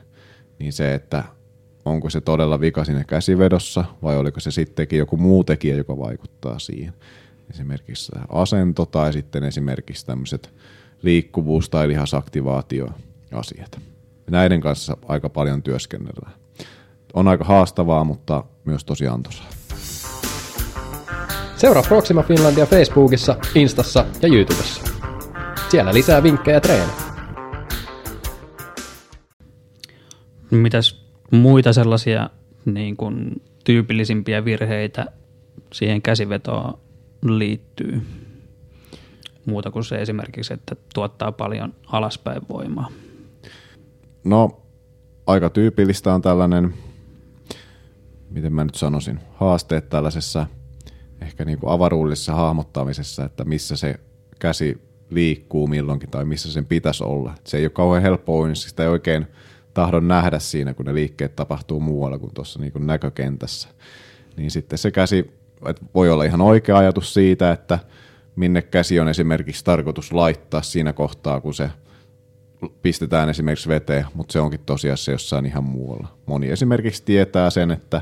niin 0.60 0.74
se, 0.74 0.94
että 0.94 1.24
onko 1.86 2.10
se 2.10 2.22
todella 2.22 2.60
vika 2.60 2.86
siinä 2.86 3.04
käsivedossa 3.04 3.86
vai 4.04 4.18
oliko 4.18 4.40
se 4.40 4.52
sittenkin 4.52 5.00
joku 5.00 5.18
muu 5.18 5.44
tekijä, 5.44 5.76
joka 5.76 5.98
vaikuttaa 5.98 6.60
siihen. 6.60 6.94
Esimerkiksi 7.50 8.12
asento 8.30 8.86
tai 8.86 9.14
sitten 9.14 9.44
esimerkiksi 9.44 10.06
tämmöiset 10.06 10.54
liikkuvuus- 11.02 11.70
tai 11.70 11.88
lihasaktivaatioasiat. 11.88 13.80
Näiden 14.30 14.62
kanssa 14.62 14.98
aika 15.08 15.30
paljon 15.30 15.64
työskennellään. 15.64 16.34
On 17.14 17.28
aika 17.28 17.44
haastavaa, 17.44 18.04
mutta 18.04 18.44
myös 18.66 18.86
tosi 18.86 19.08
antoisaa. 19.08 19.50
Seuraa 21.56 21.84
Proxima 21.84 22.24
Finlandia 22.24 22.66
Facebookissa, 22.66 23.36
Instassa 23.56 24.06
ja 24.22 24.28
YouTubessa. 24.28 24.84
Siellä 25.70 25.94
lisää 25.94 26.24
vinkkejä 26.24 26.60
treenejä. 26.60 27.12
Mitäs 30.52 31.01
muita 31.32 31.74
sellaisia 31.74 32.30
niin 32.66 32.98
kuin, 32.98 33.42
tyypillisimpiä 33.64 34.46
virheitä 34.46 35.06
siihen 35.74 36.02
käsivetoon 36.02 36.80
liittyy? 37.26 38.02
Muuta 39.46 39.72
kuin 39.72 39.84
se 39.84 40.02
esimerkiksi, 40.02 40.54
että 40.54 40.76
tuottaa 40.94 41.32
paljon 41.32 41.74
alaspäin 41.86 42.42
voimaa. 42.50 42.90
No, 44.24 44.62
aika 45.28 45.50
tyypillistä 45.50 46.14
on 46.14 46.22
tällainen, 46.22 46.74
miten 48.30 48.54
mä 48.54 48.64
nyt 48.64 48.76
sanoisin, 48.76 49.20
haasteet 49.34 49.90
tällaisessa 49.90 50.48
ehkä 51.22 51.46
niin 51.46 51.60
kuin 51.60 51.72
avaruudellisessa 51.72 52.36
hahmottamisessa, 52.36 53.26
että 53.26 53.44
missä 53.44 53.76
se 53.76 54.00
käsi 54.40 54.82
liikkuu 55.10 55.68
milloinkin 55.68 56.10
tai 56.10 56.26
missä 56.26 56.52
sen 56.52 56.66
pitäisi 56.66 57.04
olla. 57.04 57.34
Se 57.44 57.58
ei 57.58 57.66
ole 57.66 57.70
kauhean 57.70 58.02
helppoa, 58.02 58.48
niin 58.48 58.56
sitä 58.56 58.84
ei 58.84 58.90
oikein– 58.90 59.28
tahdon 59.74 60.08
nähdä 60.08 60.40
siinä, 60.40 60.74
kun 60.74 60.86
ne 60.86 60.94
liikkeet 60.94 61.36
tapahtuu 61.36 61.80
muualla 61.80 62.20
kuin 62.20 62.34
tuossa 62.34 62.60
niin 62.60 62.72
kuin 62.72 62.88
näkökentässä. 62.88 63.70
Niin 64.38 64.52
sitten 64.52 64.80
se 64.80 64.92
käsi, 64.92 65.32
että 65.66 65.86
voi 65.96 66.10
olla 66.10 66.24
ihan 66.24 66.42
oikea 66.42 66.78
ajatus 66.78 67.14
siitä, 67.14 67.52
että 67.52 67.80
minne 68.36 68.62
käsi 68.62 69.00
on 69.00 69.10
esimerkiksi 69.10 69.66
tarkoitus 69.66 70.14
laittaa 70.14 70.62
siinä 70.62 70.94
kohtaa, 70.94 71.42
kun 71.42 71.54
se 71.54 71.70
pistetään 72.82 73.30
esimerkiksi 73.30 73.70
veteen, 73.70 74.06
mutta 74.14 74.32
se 74.32 74.40
onkin 74.40 74.60
tosiasiassa 74.66 75.12
jossain 75.12 75.46
ihan 75.46 75.64
muualla. 75.64 76.08
Moni 76.26 76.50
esimerkiksi 76.50 77.04
tietää 77.06 77.50
sen, 77.50 77.72
että, 77.72 78.02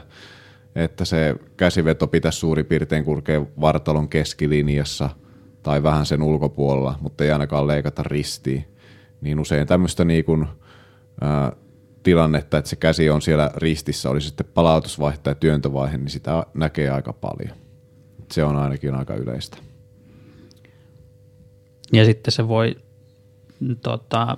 että 0.75 1.05
se 1.05 1.35
käsiveto 1.57 2.07
pitäisi 2.07 2.39
suurin 2.39 2.65
piirtein 2.65 3.05
kulkea 3.05 3.45
vartalon 3.61 4.09
keskilinjassa 4.09 5.09
tai 5.63 5.83
vähän 5.83 6.05
sen 6.05 6.21
ulkopuolella, 6.21 6.99
mutta 7.01 7.23
ei 7.23 7.31
ainakaan 7.31 7.67
leikata 7.67 8.03
ristiin. 8.03 8.65
Niin 9.21 9.39
usein 9.39 9.67
tämmöistä 9.67 10.05
niin 10.05 10.25
kuin 10.25 10.47
ää, 11.21 11.51
tilannetta, 12.03 12.57
että 12.57 12.69
se 12.69 12.75
käsi 12.75 13.09
on 13.09 13.21
siellä 13.21 13.51
ristissä, 13.55 14.09
oli 14.09 14.21
sitten 14.21 14.45
palautusvaihe 14.53 15.17
tai 15.17 15.35
työntövaihe, 15.39 15.97
niin 15.97 16.09
sitä 16.09 16.45
näkee 16.53 16.89
aika 16.89 17.13
paljon. 17.13 17.57
Se 18.31 18.43
on 18.43 18.55
ainakin 18.55 18.95
aika 18.95 19.15
yleistä. 19.15 19.57
Ja 21.93 22.05
sitten 22.05 22.31
se 22.31 22.47
voi 22.47 22.75
tota, 23.81 24.37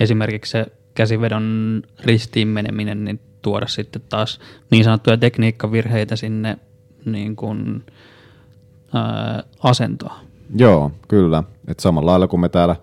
esimerkiksi 0.00 0.50
se 0.50 0.66
käsivedon 0.94 1.82
ristiin 2.04 2.48
meneminen 2.48 3.04
niin 3.04 3.20
tuoda 3.42 3.66
sitten 3.66 4.02
taas 4.08 4.40
niin 4.70 4.84
sanottuja 4.84 5.16
tekniikkavirheitä 5.16 6.16
sinne 6.16 6.58
niin 7.04 7.36
kuin, 7.36 7.86
ää, 8.94 9.42
asentoon. 9.62 10.20
Joo, 10.56 10.92
kyllä. 11.08 11.42
Et 11.68 11.80
samalla 11.80 12.10
lailla 12.10 12.28
kuin 12.28 12.40
me 12.40 12.48
täällä 12.48 12.76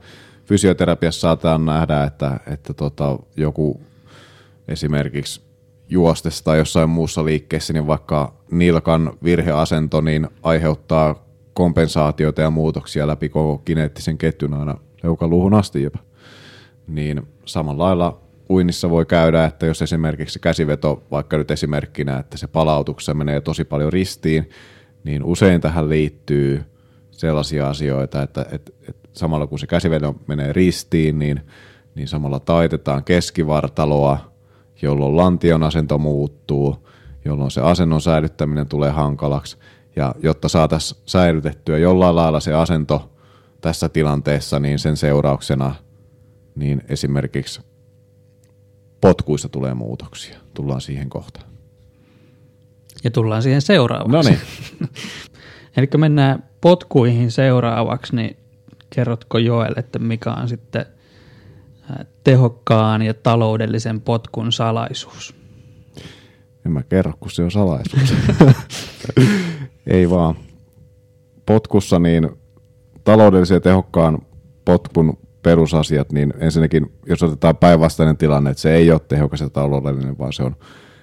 fysioterapiassa 0.46 1.22
saataan 1.22 1.66
nähdä, 1.66 2.04
että, 2.04 2.39
että 2.48 2.74
tota, 2.74 3.20
joku 3.38 3.82
esimerkiksi 4.68 5.41
juostessa 5.89 6.43
tai 6.43 6.58
jossain 6.58 6.89
muussa 6.89 7.26
liikkeessä, 7.26 7.74
niin 7.74 7.88
vaikka 7.88 8.34
nilkan 8.52 9.14
virheasento 9.24 10.02
niin 10.02 10.28
aiheuttaa 10.43 11.26
kompensaatioita 11.54 12.41
ja 12.41 12.50
muutoksia 12.50 13.08
läpi 13.08 13.30
koko 13.30 13.58
kineettisen 13.58 14.18
ketjun 14.18 14.54
aina 14.54 14.78
leukaluuhun 15.04 15.54
asti 15.54 15.84
jopa. 15.84 16.00
Niin 16.88 17.28
samalla 17.46 17.84
lailla 17.84 18.22
uinnissa 18.50 18.89
voi 18.89 19.06
käydä, 19.06 19.46
että 19.46 19.66
jos 19.66 19.82
esimerkiksi 19.82 20.39
käsiveto, 20.39 21.04
vaikka 21.12 21.38
nyt 21.38 21.52
esimerkkinä, 21.52 22.20
että 22.20 22.38
se 22.38 22.48
palautuksessa 22.48 23.14
menee 23.14 23.41
tosi 23.41 23.64
paljon 23.64 23.93
ristiin, 23.93 24.50
niin 25.04 25.24
usein 25.24 25.62
tähän 25.62 25.89
liittyy 25.89 26.64
sellaisia 27.12 27.70
asioita, 27.70 28.24
että, 28.24 28.46
että, 28.52 28.72
että 28.89 29.05
samalla 29.16 29.47
kun 29.47 29.59
se 29.59 29.68
käsiveto 29.68 30.16
menee 30.28 30.53
ristiin, 30.53 31.20
niin, 31.20 31.41
niin 31.95 32.07
samalla 32.07 32.39
taitetaan 32.39 33.03
keskivartaloa, 33.03 34.32
jolloin 34.82 35.18
lantion 35.18 35.63
asento 35.63 35.97
muuttuu, 35.97 36.88
jolloin 37.26 37.51
se 37.51 37.61
asennon 37.61 38.01
säilyttäminen 38.01 38.68
tulee 38.68 38.91
hankalaksi. 38.91 39.57
Ja 39.95 40.16
jotta 40.24 40.49
saataisiin 40.49 41.01
säilytettyä 41.05 41.78
jollain 41.78 42.16
lailla 42.16 42.39
se 42.39 42.53
asento 42.53 43.11
tässä 43.61 43.89
tilanteessa, 43.89 44.59
niin 44.59 44.80
sen 44.80 44.97
seurauksena 44.97 45.76
niin 46.55 46.82
esimerkiksi 46.89 47.61
potkuissa 49.01 49.49
tulee 49.49 49.74
muutoksia. 49.74 50.38
Tullaan 50.53 50.82
siihen 50.82 51.09
kohtaan. 51.09 51.45
Ja 53.03 53.11
tullaan 53.11 53.41
siihen 53.41 53.61
seuraavaksi. 53.61 54.11
No 54.11 54.22
niin. 54.22 54.39
Eli 55.78 55.88
mennään 55.97 56.43
potkuihin 56.61 57.32
seuraavaksi, 57.32 58.16
niin 58.16 58.38
kerrotko 58.96 59.38
Joel, 59.38 59.74
että 59.78 60.00
mikä 60.00 60.32
on 60.32 60.48
sitten 60.48 60.86
tehokkaan 62.24 63.02
ja 63.02 63.14
taloudellisen 63.14 64.02
potkun 64.02 64.52
salaisuus? 64.52 65.36
En 66.66 66.72
mä 66.72 66.84
kerro, 66.84 67.14
kun 67.20 67.32
se 67.32 67.43
on 67.43 67.52
salaisuus. 67.52 68.14
Ei 69.88 70.10
vaan. 70.10 70.36
Potkussa 71.46 72.00
niin 72.00 72.30
taloudellisen 73.04 73.56
ja 73.56 73.62
tehokkaan 73.62 74.20
potkun 74.66 75.18
perusasiat, 75.43 76.12
niin 76.12 76.34
ensinnäkin, 76.39 76.91
jos 77.06 77.24
otetaan 77.24 77.58
päinvastainen 77.58 78.18
tilanne, 78.18 78.50
että 78.50 78.62
se 78.62 78.76
ei 78.76 78.91
ole 78.91 79.00
tehokas 79.00 79.41
ja 79.41 79.50
taloudellinen, 79.50 80.18
vaan 80.18 80.34
se 80.34 80.43
on, 80.43 80.56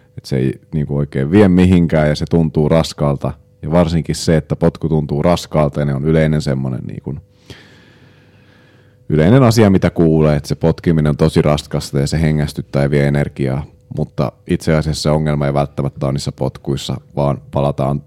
että 0.08 0.28
se 0.28 0.36
ei 0.36 0.60
niin 0.74 0.86
kuin 0.86 0.98
oikein 0.98 1.30
vie 1.30 1.48
mihinkään 1.48 2.08
ja 2.08 2.14
se 2.14 2.24
tuntuu 2.30 2.68
raskaalta. 2.68 3.32
Ja 3.62 3.70
varsinkin 3.70 4.14
se, 4.14 4.36
että 4.36 4.56
potku 4.56 4.88
tuntuu 4.88 5.22
raskaalta 5.22 5.80
ja 5.80 5.86
ne 5.86 5.94
on 5.94 6.04
yleinen 6.04 6.42
semmoinen 6.42 6.80
niin 6.86 7.02
kuin, 7.02 7.20
yleinen 9.12 9.42
asia, 9.42 9.70
mitä 9.70 9.90
kuulee, 9.90 10.36
että 10.36 10.48
se 10.48 10.54
potkiminen 10.54 11.10
on 11.10 11.16
tosi 11.16 11.42
raskasta 11.42 11.98
ja 11.98 12.06
se 12.06 12.20
hengästyttää 12.20 12.82
ja 12.82 12.90
vie 12.90 13.06
energiaa. 13.06 13.64
Mutta 13.96 14.32
itse 14.46 14.76
asiassa 14.76 15.12
ongelma 15.12 15.46
ei 15.46 15.54
välttämättä 15.54 16.06
ole 16.06 16.12
niissä 16.12 16.32
potkuissa, 16.32 17.00
vaan 17.16 17.42
palataan 17.50 18.02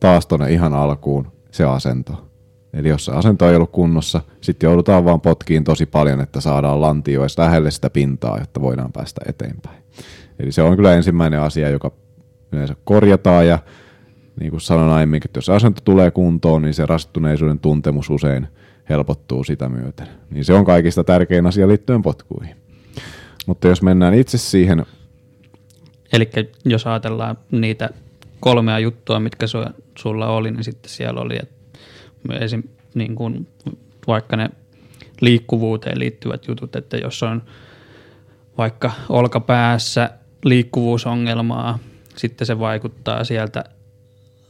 taas 0.00 0.26
tuonne 0.26 0.52
ihan 0.52 0.74
alkuun 0.74 1.32
se 1.50 1.64
asento 1.64 2.28
Eli 2.72 2.88
jos 2.88 3.04
se 3.04 3.12
asento 3.12 3.50
ei 3.50 3.56
ollut 3.56 3.72
kunnossa, 3.72 4.20
sitten 4.40 4.66
joudutaan 4.66 5.04
vaan 5.04 5.20
potkiin 5.20 5.64
tosi 5.64 5.86
paljon, 5.86 6.20
että 6.20 6.40
saadaan 6.40 6.80
lantio 6.80 7.20
edes 7.20 7.38
lähelle 7.38 7.70
sitä 7.70 7.90
pintaa, 7.90 8.38
jotta 8.38 8.60
voidaan 8.60 8.92
päästä 8.92 9.20
eteenpäin. 9.28 9.82
Eli 10.38 10.52
se 10.52 10.62
on 10.62 10.76
kyllä 10.76 10.94
ensimmäinen 10.94 11.40
asia, 11.40 11.70
joka 11.70 11.90
yleensä 12.52 12.76
korjataan 12.84 13.46
ja 13.46 13.58
niin 14.40 14.50
kuin 14.50 14.60
sanoin 14.60 14.90
aiemmin, 14.90 15.20
että 15.24 15.38
jos 15.38 15.48
asento 15.48 15.80
tulee 15.84 16.10
kuntoon, 16.10 16.62
niin 16.62 16.74
se 16.74 16.86
rastuttuneisuuden 16.86 17.58
tuntemus 17.58 18.10
usein 18.10 18.48
helpottuu 18.88 19.44
sitä 19.44 19.68
myöten. 19.68 20.08
Niin 20.30 20.44
se 20.44 20.54
on 20.54 20.64
kaikista 20.64 21.04
tärkein 21.04 21.46
asia 21.46 21.68
liittyen 21.68 22.02
potkuihin. 22.02 22.56
Mutta 23.46 23.68
jos 23.68 23.82
mennään 23.82 24.14
itse 24.14 24.38
siihen... 24.38 24.86
Eli 26.12 26.30
jos 26.64 26.86
ajatellaan 26.86 27.38
niitä 27.50 27.90
kolmea 28.40 28.78
juttua, 28.78 29.20
mitkä 29.20 29.46
sulla 29.98 30.28
oli, 30.28 30.50
niin 30.50 30.64
sitten 30.64 30.90
siellä 30.90 31.20
oli, 31.20 31.36
että 31.42 31.78
esim, 32.40 32.62
niin 32.94 33.14
kuin 33.14 33.48
vaikka 34.06 34.36
ne 34.36 34.50
liikkuvuuteen 35.20 35.98
liittyvät 35.98 36.48
jutut, 36.48 36.76
että 36.76 36.96
jos 36.96 37.22
on 37.22 37.42
vaikka 38.58 38.92
olkapäässä 39.08 40.10
liikkuvuusongelmaa, 40.44 41.78
sitten 42.16 42.46
se 42.46 42.58
vaikuttaa 42.58 43.24
sieltä 43.24 43.64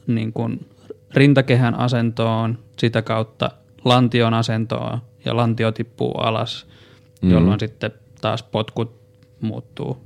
niin 0.07 0.33
kuin 0.33 0.67
rintakehän 1.15 1.75
asentoon, 1.75 2.59
sitä 2.79 3.03
kautta 3.03 3.51
lantion 3.85 4.35
asentoon 4.35 4.99
ja 5.25 5.37
lantio 5.37 5.73
tippuu 5.73 6.13
alas, 6.13 6.67
mm-hmm. 6.67 7.31
jolloin 7.31 7.61
sitten 7.61 7.91
taas 8.21 8.43
potkut 8.43 9.01
muuttuu 9.41 9.97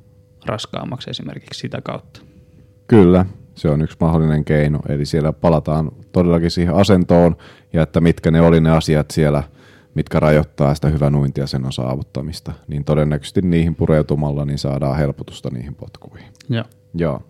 raskaammaksi 0.47 1.11
esimerkiksi 1.11 1.61
sitä 1.61 1.81
kautta. 1.81 2.21
Kyllä, 2.87 3.27
se 3.55 3.69
on 3.69 3.83
yksi 3.83 3.97
mahdollinen 4.01 4.45
keino. 4.45 4.79
Eli 4.89 5.07
siellä 5.07 5.33
palataan 5.33 5.93
todellakin 6.13 6.51
siihen 6.51 6.75
asentoon 6.75 7.37
ja 7.73 7.83
että 7.83 8.01
mitkä 8.01 8.31
ne 8.31 8.41
oli 8.41 8.61
ne 8.61 8.71
asiat 8.71 9.11
siellä, 9.11 9.43
mitkä 9.95 10.21
rajoittaa 10.21 10.75
sitä 10.75 10.89
hyvän 10.89 11.15
uintiasennon 11.15 11.73
saavuttamista. 11.73 12.53
Niin 12.69 12.85
todennäköisesti 12.85 13.43
niihin 13.43 13.75
pureutumalla 13.75 14.45
niin 14.45 14.59
saadaan 14.59 14.97
helpotusta 14.97 15.51
niihin 15.51 15.75
potkuihin. 15.75 16.29
Joo. 16.49 16.65
Joo. 16.95 17.23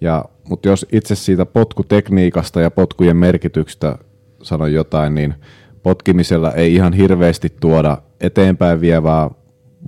Ja, 0.00 0.24
mutta 0.48 0.68
jos 0.68 0.86
itse 0.92 1.14
siitä 1.14 1.46
potkutekniikasta 1.46 2.60
ja 2.60 2.70
potkujen 2.70 3.16
merkityksestä 3.16 3.98
sanon 4.42 4.72
jotain, 4.72 5.14
niin 5.14 5.34
potkimisella 5.82 6.52
ei 6.52 6.74
ihan 6.74 6.92
hirveästi 6.92 7.48
tuoda 7.60 8.02
eteenpäin 8.20 8.80
vievää 8.80 9.30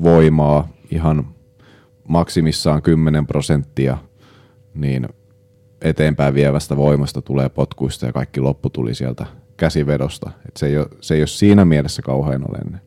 voimaa, 0.03 0.69
ihan 0.91 1.27
maksimissaan 2.09 2.83
10 2.83 3.27
prosenttia, 3.27 3.99
niin 4.75 5.09
eteenpäin 5.83 6.35
vievästä 6.35 6.77
voimasta 6.77 7.23
tulee 7.23 7.49
potkuista 7.49 8.07
ja 8.07 8.13
kaikki 8.13 8.41
loppu 8.41 8.71
tuli 8.71 8.95
sieltä 8.95 9.27
käsivedosta. 9.57 10.31
Et 10.49 10.57
se, 10.57 10.67
ei 10.67 10.79
ole, 10.79 10.87
se 11.01 11.15
ei 11.15 11.21
ole 11.21 11.27
siinä 11.27 11.65
mielessä 11.65 12.03
kauhean 12.03 12.51
oleellinen. 12.51 12.81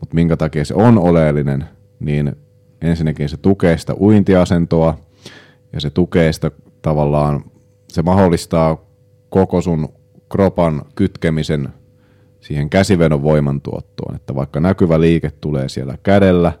Mutta 0.00 0.14
minkä 0.14 0.36
takia 0.36 0.64
se 0.64 0.74
on 0.74 0.98
oleellinen, 0.98 1.64
niin 2.00 2.36
ensinnäkin 2.80 3.28
se 3.28 3.36
tukee 3.36 3.78
sitä 3.78 3.94
uintiasentoa 3.94 4.98
ja 5.72 5.80
se 5.80 5.90
tukee 5.90 6.32
sitä 6.32 6.50
tavallaan, 6.82 7.44
se 7.88 8.02
mahdollistaa 8.02 8.86
koko 9.28 9.60
sun 9.60 9.88
kropan 10.28 10.82
kytkemisen 10.94 11.68
siihen 12.40 12.70
käsivedon 12.70 13.22
voimantuottoon. 13.22 14.16
Että 14.16 14.34
vaikka 14.34 14.60
näkyvä 14.60 15.00
liike 15.00 15.30
tulee 15.40 15.68
siellä 15.68 15.98
kädellä, 16.02 16.52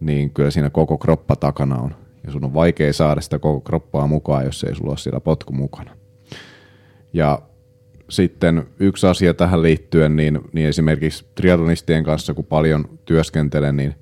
niin 0.00 0.30
kyllä 0.30 0.50
siinä 0.50 0.70
koko 0.70 0.98
kroppa 0.98 1.36
takana 1.36 1.76
on 1.76 1.94
ja 2.26 2.32
sun 2.32 2.44
on 2.44 2.54
vaikea 2.54 2.92
saada 2.92 3.20
sitä 3.20 3.38
koko 3.38 3.60
kroppaa 3.60 4.06
mukaan, 4.06 4.44
jos 4.44 4.64
ei 4.64 4.74
sulla 4.74 4.90
ole 4.90 4.98
siellä 4.98 5.20
potku 5.20 5.52
mukana. 5.52 5.96
Ja 7.12 7.42
sitten 8.10 8.66
yksi 8.78 9.06
asia 9.06 9.34
tähän 9.34 9.62
liittyen, 9.62 10.16
niin, 10.16 10.40
niin 10.52 10.68
esimerkiksi 10.68 11.26
triatlonistien 11.34 12.04
kanssa, 12.04 12.34
kun 12.34 12.44
paljon 12.44 12.84
työskentelen, 13.04 13.76
niin 13.76 13.94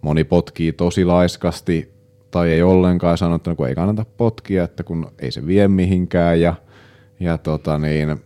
moni 0.00 0.24
potkii 0.24 0.72
tosi 0.72 1.04
laiskasti 1.04 1.92
tai 2.30 2.50
ei 2.50 2.62
ollenkaan 2.62 3.18
sanonut, 3.18 3.40
että 3.40 3.54
kun 3.54 3.68
ei 3.68 3.74
kannata 3.74 4.04
potkia, 4.16 4.64
että 4.64 4.82
kun 4.82 5.12
ei 5.18 5.30
se 5.30 5.46
vie 5.46 5.68
mihinkään 5.68 6.40
ja, 6.40 6.54
ja 7.20 7.38
tota 7.38 7.78
niin, 7.78 8.16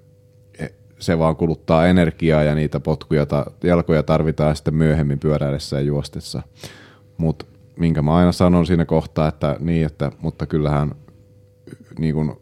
se 1.02 1.18
vaan 1.18 1.36
kuluttaa 1.36 1.86
energiaa 1.86 2.42
ja 2.42 2.54
niitä 2.54 2.80
potkuja, 2.80 3.26
jalkoja 3.64 4.02
tarvitaan 4.02 4.56
sitten 4.56 4.74
myöhemmin 4.74 5.18
pyöräillessä 5.18 5.76
ja 5.76 5.82
juostessa. 5.82 6.42
Mutta 7.16 7.44
minkä 7.76 8.02
mä 8.02 8.16
aina 8.16 8.32
sanon 8.32 8.66
siinä 8.66 8.84
kohtaa, 8.84 9.28
että 9.28 9.56
niin, 9.60 9.86
että, 9.86 10.12
mutta 10.20 10.46
kyllähän 10.46 10.90
niin 11.98 12.14
kuin, 12.14 12.32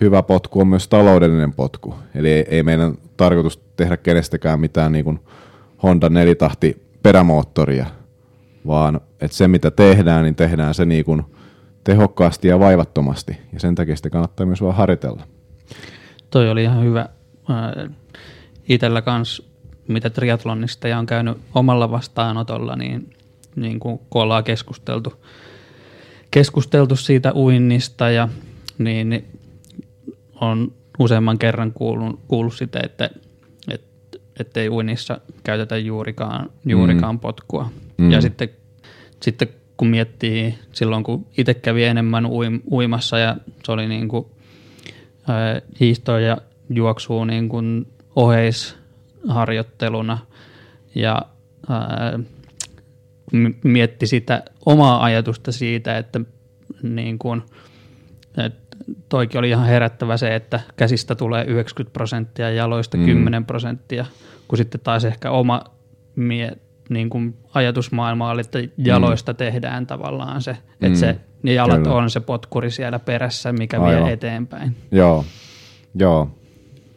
hyvä 0.00 0.22
potku 0.22 0.60
on 0.60 0.68
myös 0.68 0.88
taloudellinen 0.88 1.52
potku. 1.52 1.94
Eli 2.14 2.30
ei, 2.30 2.44
ei 2.48 2.62
meidän 2.62 2.94
tarkoitus 3.16 3.62
tehdä 3.76 3.96
kenestäkään 3.96 4.60
mitään 4.60 4.92
niin 4.92 5.04
kuin 5.04 5.20
Honda 5.82 6.08
nelitahti 6.08 6.86
perämoottoria, 7.02 7.86
vaan 8.66 9.00
että 9.20 9.36
se 9.36 9.48
mitä 9.48 9.70
tehdään, 9.70 10.24
niin 10.24 10.34
tehdään 10.34 10.74
se 10.74 10.84
niin 10.84 11.04
kuin 11.04 11.22
tehokkaasti 11.84 12.48
ja 12.48 12.58
vaivattomasti. 12.58 13.38
Ja 13.52 13.60
sen 13.60 13.74
takia 13.74 13.96
sitä 13.96 14.10
kannattaa 14.10 14.46
myös 14.46 14.62
vaan 14.62 14.74
harjoitella. 14.74 15.22
Toi 16.30 16.50
oli 16.50 16.62
ihan 16.62 16.84
hyvä. 16.84 17.08
Itellä 18.68 19.02
kans, 19.02 19.42
mitä 19.88 20.10
triatlonista 20.10 20.88
ja 20.88 20.98
on 20.98 21.06
käynyt 21.06 21.38
omalla 21.54 21.90
vastaanotolla, 21.90 22.76
niin 22.76 23.14
niin 23.56 23.80
kuin 23.80 24.00
kun 24.10 24.22
ollaan 24.22 24.44
keskusteltu, 24.44 25.12
keskusteltu 26.30 26.96
siitä 26.96 27.32
uinnista 27.34 28.10
ja 28.10 28.28
niin, 28.78 29.08
niin 29.08 29.24
on 30.40 30.72
useamman 30.98 31.38
kerran 31.38 31.72
kuullut, 31.72 32.20
kuullut 32.28 32.54
sitä, 32.54 32.80
että, 32.84 33.10
että 33.70 34.18
ettei 34.40 34.68
uinnissa 34.68 35.20
käytetä 35.44 35.78
juurikaan, 35.78 36.50
juurikaan 36.66 37.14
mm. 37.14 37.20
potkua. 37.20 37.70
Mm. 37.98 38.10
Ja 38.10 38.20
sitten, 38.20 38.48
sitten 39.22 39.48
kun 39.76 39.88
miettii 39.88 40.54
silloin, 40.72 41.04
kun 41.04 41.26
itse 41.38 41.54
kävi 41.54 41.84
enemmän 41.84 42.26
uim, 42.26 42.60
uimassa 42.70 43.18
ja 43.18 43.36
se 43.64 43.72
oli 43.72 43.88
niin 43.88 44.08
kuin, 44.08 44.26
ää, 45.28 45.60
hiihtoa 45.80 46.20
ja 46.20 46.38
juoksua 46.74 47.26
niin 47.26 47.48
kuin 47.48 47.86
oheisharjoitteluna 48.16 50.18
ja 50.94 51.22
ää, 51.68 52.18
mietti 53.64 54.06
sitä 54.06 54.42
omaa 54.66 55.04
ajatusta 55.04 55.52
siitä, 55.52 55.98
että 55.98 56.20
niin 56.82 57.18
kuin, 57.18 57.42
toikin 59.08 59.38
oli 59.38 59.48
ihan 59.48 59.66
herättävä 59.66 60.16
se, 60.16 60.34
että 60.34 60.60
käsistä 60.76 61.14
tulee 61.14 61.44
90 61.44 61.92
prosenttia 61.92 62.50
ja 62.50 62.54
jaloista 62.54 62.96
mm. 62.96 63.04
10 63.04 63.44
prosenttia, 63.44 64.06
kun 64.48 64.58
sitten 64.58 64.80
taas 64.80 65.04
ehkä 65.04 65.30
oma 65.30 65.64
mie, 66.16 66.52
niin 66.88 67.10
kuin 67.10 67.36
ajatusmaailma 67.54 68.30
oli, 68.30 68.40
että 68.40 68.58
jaloista 68.78 69.32
mm. 69.32 69.36
tehdään 69.36 69.86
tavallaan 69.86 70.42
se, 70.42 70.56
että 70.72 70.88
mm. 70.88 70.94
se, 70.94 71.16
ne 71.42 71.52
jalat 71.52 71.82
Kyllä. 71.82 71.96
on 71.96 72.10
se 72.10 72.20
potkuri 72.20 72.70
siellä 72.70 72.98
perässä, 72.98 73.52
mikä 73.52 73.80
Aivan. 73.80 74.04
vie 74.04 74.12
eteenpäin. 74.12 74.76
Joo, 74.90 75.24
joo. 75.94 76.30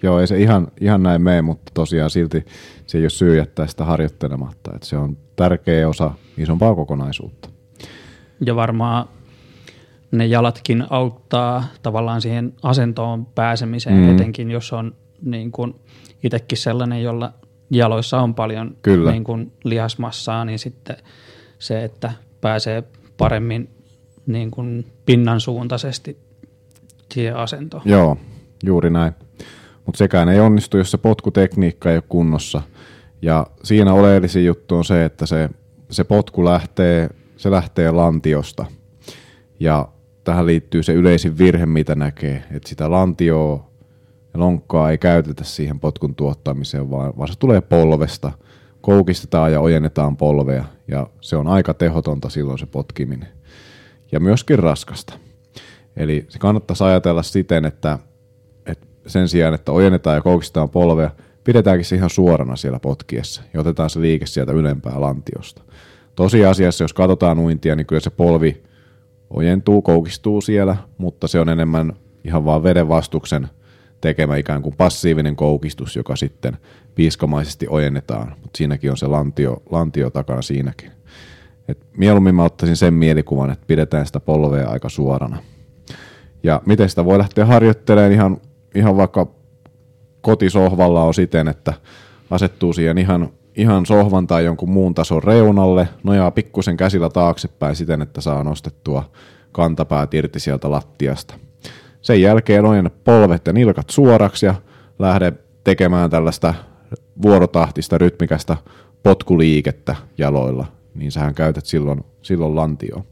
Joo, 0.06 0.20
ei 0.20 0.28
se 0.28 0.38
ihan, 0.38 0.68
ihan 0.82 1.04
näin 1.04 1.22
mene, 1.22 1.42
mutta 1.42 1.72
tosiaan 1.74 2.10
silti 2.10 2.46
se 2.88 2.98
ei 2.98 3.04
ole 3.04 3.10
syy 3.10 3.38
jättää 3.38 3.68
sitä 3.68 3.86
harjoittelematta. 3.86 4.72
Että 4.76 4.88
se 4.88 4.98
on 4.98 5.18
tärkeä 5.36 5.90
osa 5.90 6.12
isompaa 6.38 6.76
kokonaisuutta. 6.76 7.50
Ja 8.46 8.56
varmaan 8.56 9.08
ne 10.12 10.26
jalatkin 10.26 10.84
auttaa 10.90 11.64
tavallaan 11.84 12.22
siihen 12.22 12.54
asentoon 12.64 13.26
pääsemiseen, 13.26 13.98
mm. 13.98 14.16
etenkin 14.16 14.52
jos 14.52 14.74
on 14.74 14.96
niin 15.22 15.52
kuin 15.52 15.76
itsekin 16.24 16.58
sellainen, 16.58 17.04
jolla 17.04 17.34
jaloissa 17.72 18.22
on 18.22 18.36
paljon 18.36 18.78
Kyllä. 18.82 19.12
Niin 19.12 19.24
kuin 19.24 19.52
lihasmassaa, 19.64 20.46
niin 20.46 20.60
sitten 20.60 20.98
se, 21.60 21.84
että 21.84 22.12
pääsee 22.42 22.84
paremmin 23.18 23.70
niin 24.26 24.52
kuin 24.52 24.86
pinnan 25.06 25.42
suuntaisesti 25.42 26.18
siihen 27.14 27.36
asentoon. 27.36 27.84
Joo, 27.86 28.18
juuri 28.64 28.90
näin. 28.90 29.14
Mutta 29.86 29.98
sekään 29.98 30.30
ei 30.30 30.40
onnistu, 30.40 30.78
jos 30.78 30.92
se 30.92 30.98
potkutekniikka 30.98 31.92
ei 31.92 31.98
ole 31.98 32.04
kunnossa. 32.10 32.62
Ja 33.22 33.48
siinä 33.64 33.94
oleellisin 33.94 34.46
juttu 34.46 34.76
on 34.76 34.86
se, 34.86 35.06
että 35.06 35.26
se, 35.26 35.50
se 35.90 36.04
potku 36.04 36.46
lähtee, 36.46 37.10
se 37.38 37.52
lähtee 37.52 37.92
lantiosta. 37.92 38.66
Ja 39.60 39.88
tähän 40.24 40.46
liittyy 40.46 40.84
se 40.84 40.94
yleisin 40.94 41.38
virhe, 41.38 41.66
mitä 41.66 41.96
näkee, 41.96 42.44
että 42.52 42.70
sitä 42.70 42.92
lantioa 42.92 43.70
ja 44.34 44.40
lonkkaa 44.40 44.92
ei 44.92 44.98
käytetä 44.98 45.44
siihen 45.44 45.80
potkun 45.80 46.16
tuottamiseen, 46.16 46.92
vaan, 46.92 47.14
vaan 47.18 47.28
se 47.28 47.40
tulee 47.40 47.62
polvesta. 47.62 48.32
Koukistetaan 48.82 49.52
ja 49.52 49.60
ojennetaan 49.60 50.18
polvea 50.18 50.66
ja 50.88 51.08
se 51.22 51.36
on 51.36 51.48
aika 51.48 51.74
tehotonta 51.74 52.30
silloin 52.30 52.60
se 52.60 52.66
potkiminen. 52.66 53.28
Ja 54.12 54.20
myöskin 54.20 54.60
raskasta. 54.60 55.14
Eli 55.98 56.26
se 56.30 56.40
kannattaisi 56.40 56.84
ajatella 56.84 57.24
siten, 57.24 57.66
että, 57.66 58.00
sen 59.08 59.28
sijaan, 59.28 59.54
että 59.54 59.72
ojennetaan 59.72 60.16
ja 60.16 60.22
koukistetaan 60.22 60.70
polvea, 60.70 61.12
pidetäänkin 61.44 61.86
se 61.86 61.96
ihan 61.96 62.10
suorana 62.10 62.56
siellä 62.56 62.80
potkiessa 62.80 63.42
ja 63.54 63.60
otetaan 63.60 63.90
se 63.90 64.02
liike 64.02 64.26
sieltä 64.26 64.52
ylempää 64.52 65.02
lantiosta. 65.02 65.62
Tosiasiassa, 66.16 66.84
jos 66.84 66.94
katsotaan 66.94 67.40
uintia, 67.40 67.76
niin 67.76 67.86
kyllä 67.86 68.00
se 68.00 68.10
polvi 68.10 68.64
ojentuu, 69.30 69.82
koukistuu 69.82 70.42
siellä, 70.42 70.76
mutta 70.98 71.28
se 71.28 71.40
on 71.40 71.50
enemmän 71.50 71.94
ihan 72.24 72.46
vaan 72.46 72.64
veden 72.64 72.90
vastuksen 72.90 73.48
tekemä 74.02 74.36
ikään 74.36 74.62
kuin 74.62 74.76
passiivinen 74.78 75.36
koukistus, 75.36 75.96
joka 75.96 76.16
sitten 76.16 76.58
piiskomaisesti 76.96 77.68
ojennetaan, 77.70 78.28
mutta 78.42 78.58
siinäkin 78.58 78.92
on 78.92 78.98
se 78.98 79.08
lantio, 79.08 79.64
lantio 79.70 80.10
takana 80.10 80.42
siinäkin. 80.42 80.92
Et 81.68 81.86
mieluummin 81.98 82.36
mä 82.36 82.44
ottaisin 82.44 82.78
sen 82.78 82.94
mielikuvan, 82.94 83.52
että 83.52 83.66
pidetään 83.68 84.06
sitä 84.06 84.20
polvea 84.20 84.70
aika 84.70 84.90
suorana. 84.90 85.38
Ja 86.44 86.62
miten 86.66 86.90
sitä 86.90 87.06
voi 87.06 87.18
lähteä 87.18 87.46
harjoittelemaan 87.46 88.12
ihan, 88.12 88.38
ihan 88.76 88.98
vaikka 88.98 89.28
kotisohvalla 90.22 91.04
on 91.04 91.14
siten, 91.14 91.48
että 91.48 91.74
asettuu 92.30 92.74
siihen 92.74 92.98
ihan 92.98 93.30
ihan 93.56 93.86
sohvan 93.86 94.28
tai 94.28 94.46
jonkun 94.46 94.70
muun 94.70 94.96
tason 94.96 95.24
reunalle, 95.24 95.88
nojaa 96.04 96.32
pikkusen 96.32 96.78
käsillä 96.78 97.10
taaksepäin 97.10 97.76
siten, 97.76 98.02
että 98.02 98.22
saa 98.22 98.44
nostettua 98.44 99.10
kantapäät 99.52 100.14
irti 100.14 100.40
sieltä 100.40 100.72
lattiasta. 100.72 101.34
Sen 102.02 102.22
jälkeen 102.22 102.66
ojenna 102.66 102.90
polvet 102.90 103.48
ja 103.48 103.54
nilkat 103.54 103.90
suoraksi 103.90 104.46
ja 104.46 104.56
lähde 105.00 105.34
tekemään 105.64 106.10
tällaista 106.10 106.54
vuorotahtista, 107.22 107.98
rytmikästä 107.98 108.58
potkuliikettä 109.04 109.96
jaloilla, 110.18 110.66
niin 110.96 111.12
sähän 111.12 111.36
käytät 111.36 111.66
silloin, 111.66 112.06
silloin 112.22 112.56
lantioa. 112.56 113.04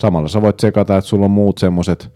Samalla 0.00 0.28
sä 0.28 0.42
voit 0.42 0.60
sekata, 0.60 0.96
että 0.96 1.08
sulla 1.08 1.24
on 1.24 1.30
muut 1.30 1.58
semmoiset 1.58 2.12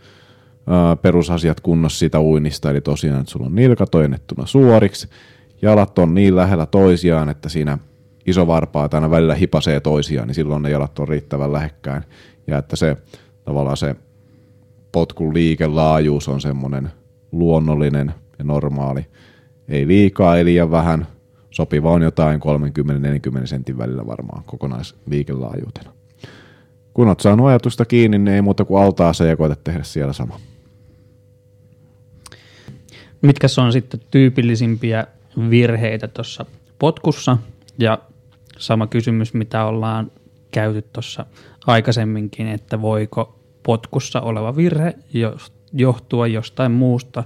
perusasiat 1.03 1.61
kunnossa 1.61 1.99
siitä 1.99 2.21
uinnista, 2.21 2.71
eli 2.71 2.81
tosiaan, 2.81 3.21
että 3.21 3.33
sulla 3.33 3.47
on 3.47 3.55
nilkat 3.55 3.95
ojennettuna 3.95 4.47
suoriksi, 4.47 5.09
jalat 5.63 5.99
on 5.99 6.15
niin 6.15 6.37
lähellä 6.37 6.67
toisiaan, 6.67 7.29
että 7.29 7.49
siinä 7.49 7.79
iso 8.27 8.47
varpaa 8.47 8.89
aina 8.93 9.11
välillä 9.11 9.35
hipasee 9.35 9.81
toisiaan, 9.81 10.29
niin 10.29 10.35
silloin 10.35 10.63
ne 10.63 10.71
jalat 10.71 10.99
on 10.99 11.09
riittävän 11.09 11.53
lähekkäin. 11.53 12.03
Ja 12.47 12.59
että 12.59 12.77
se 12.77 12.97
tavallaan 13.45 13.77
se 13.77 13.97
potkun 14.93 15.35
liikelaajuus 15.35 16.29
on 16.29 16.41
semmoinen 16.41 16.91
luonnollinen 17.33 18.15
ja 18.39 18.45
normaali. 18.45 19.07
Ei 19.69 19.87
liikaa, 19.87 20.37
ei 20.37 20.45
liian 20.45 20.71
vähän. 20.71 21.07
Sopiva 21.51 21.91
on 21.93 22.03
jotain 22.03 22.41
30-40 23.43 23.47
sentin 23.47 23.79
välillä 23.79 24.07
varmaan 24.07 24.45
kokonaisliikelaajuutena. 24.47 25.91
Kun 26.95 27.09
olet 27.09 27.21
saanut 27.21 27.47
ajatusta 27.47 27.85
kiinni, 27.85 28.19
niin 28.19 28.35
ei 28.35 28.43
muuta 28.43 28.65
kuin 28.65 28.83
altaaseen 28.83 29.31
ja 29.31 29.37
koeta 29.37 29.57
tehdä 29.65 29.83
siellä 29.83 30.13
sama. 30.13 30.41
Mitkä 33.27 33.47
on 33.65 33.73
sitten 33.73 34.01
tyypillisimpiä 34.11 35.07
virheitä 35.51 36.09
tuossa 36.09 36.47
potkussa 36.79 37.39
ja 37.79 37.99
sama 38.59 38.87
kysymys, 38.87 39.35
mitä 39.35 39.65
ollaan 39.65 40.11
käyty 40.51 40.83
tuossa 40.83 41.27
aikaisemminkin, 41.67 42.49
että 42.49 42.83
voiko 42.83 43.39
potkussa 43.63 44.21
oleva 44.21 44.57
virhe 44.57 44.95
johtua 45.73 46.27
jostain 46.27 46.73
muusta 46.73 47.25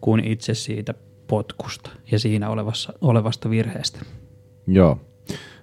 kuin 0.00 0.24
itse 0.24 0.54
siitä 0.54 0.94
potkusta 1.26 1.90
ja 2.10 2.18
siinä 2.18 2.50
olevassa, 2.50 2.92
olevasta 3.00 3.50
virheestä. 3.50 4.00
Joo. 4.66 5.00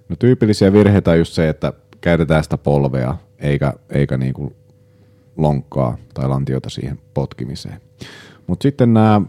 No 0.09 0.15
tyypillisiä 0.19 0.73
virheitä 0.73 1.11
on 1.11 1.17
just 1.17 1.33
se, 1.33 1.49
että 1.49 1.73
käytetään 2.01 2.43
sitä 2.43 2.57
polvea 2.57 3.17
eikä, 3.39 3.73
eikä 3.89 4.17
niin 4.17 4.33
kuin 4.33 4.55
lonkkaa 5.37 5.97
tai 6.13 6.27
lantiota 6.29 6.69
siihen 6.69 6.99
potkimiseen. 7.13 7.81
Mutta 8.47 8.63
sitten 8.63 8.93
nämä 8.93 9.21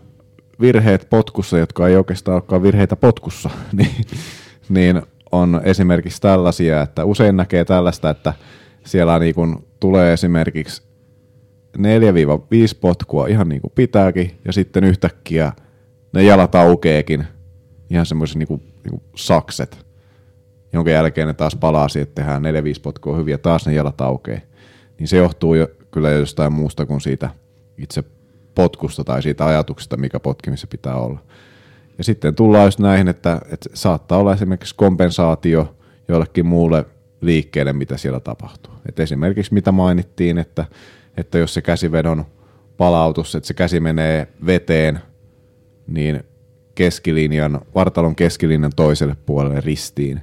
virheet 0.60 1.06
potkussa, 1.10 1.58
jotka 1.58 1.88
ei 1.88 1.96
oikeastaan 1.96 2.34
olekaan 2.34 2.62
virheitä 2.62 2.96
potkussa, 2.96 3.50
niin, 3.78 4.06
niin 4.68 5.02
on 5.32 5.60
esimerkiksi 5.64 6.20
tällaisia, 6.20 6.82
että 6.82 7.04
usein 7.04 7.36
näkee 7.36 7.64
tällaista, 7.64 8.10
että 8.10 8.32
siellä 8.86 9.18
niin 9.18 9.34
kun 9.34 9.64
tulee 9.80 10.12
esimerkiksi 10.12 10.82
4-5 11.78 11.80
potkua 12.80 13.26
ihan 13.26 13.48
niin 13.48 13.60
kuin 13.60 13.72
pitääkin, 13.74 14.38
ja 14.44 14.52
sitten 14.52 14.84
yhtäkkiä 14.84 15.52
ne 16.12 16.22
jalat 16.22 16.54
aukeekin 16.54 17.24
ihan 17.90 18.06
semmoiset 18.06 18.36
niin 18.36 18.48
kuin, 18.48 18.60
niin 18.60 18.90
kuin 18.90 19.02
sakset, 19.16 19.86
jonka 20.72 20.90
jälkeen 20.90 21.26
ne 21.26 21.34
taas 21.34 21.56
palaa 21.56 21.88
siihen, 21.88 22.08
että 22.08 22.22
tehdään 22.22 22.42
4-5 22.42 22.46
potkua 22.82 23.16
hyviä, 23.16 23.38
taas 23.38 23.66
ne 23.66 23.74
jalat 23.74 24.00
aukeaa. 24.00 24.40
Niin 24.98 25.08
se 25.08 25.16
johtuu 25.16 25.54
jo 25.54 25.68
kyllä 25.90 26.10
jostain 26.10 26.52
muusta 26.52 26.86
kuin 26.86 27.00
siitä 27.00 27.30
itse 27.78 28.04
potkusta 28.54 29.04
tai 29.04 29.22
siitä 29.22 29.46
ajatuksesta, 29.46 29.96
mikä 29.96 30.20
potkimissa 30.20 30.66
pitää 30.66 30.94
olla. 30.94 31.18
Ja 31.98 32.04
sitten 32.04 32.34
tullaan 32.34 32.64
just 32.64 32.78
näihin, 32.78 33.08
että, 33.08 33.40
että 33.50 33.70
saattaa 33.74 34.18
olla 34.18 34.32
esimerkiksi 34.34 34.74
kompensaatio 34.74 35.74
jollekin 36.08 36.46
muulle 36.46 36.84
liikkeelle, 37.20 37.72
mitä 37.72 37.96
siellä 37.96 38.20
tapahtuu. 38.20 38.72
Et 38.88 39.00
esimerkiksi 39.00 39.54
mitä 39.54 39.72
mainittiin, 39.72 40.38
että, 40.38 40.64
että 41.16 41.38
jos 41.38 41.54
se 41.54 41.62
käsivedon 41.62 42.24
palautus, 42.76 43.34
että 43.34 43.46
se 43.46 43.54
käsi 43.54 43.80
menee 43.80 44.28
veteen, 44.46 45.00
niin 45.86 46.24
keskilinjan, 46.74 47.60
vartalon 47.74 48.16
keskilinjan 48.16 48.72
toiselle 48.76 49.16
puolelle 49.26 49.60
ristiin, 49.60 50.20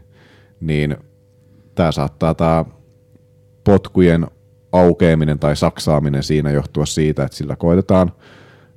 niin 0.59 0.97
tämä 1.75 1.91
saattaa 1.91 2.33
tämä 2.33 2.65
potkujen 3.63 4.27
aukeaminen 4.71 5.39
tai 5.39 5.55
saksaaminen 5.55 6.23
siinä 6.23 6.51
johtua 6.51 6.85
siitä, 6.85 7.23
että 7.23 7.37
sillä 7.37 7.55
koitetaan 7.55 8.11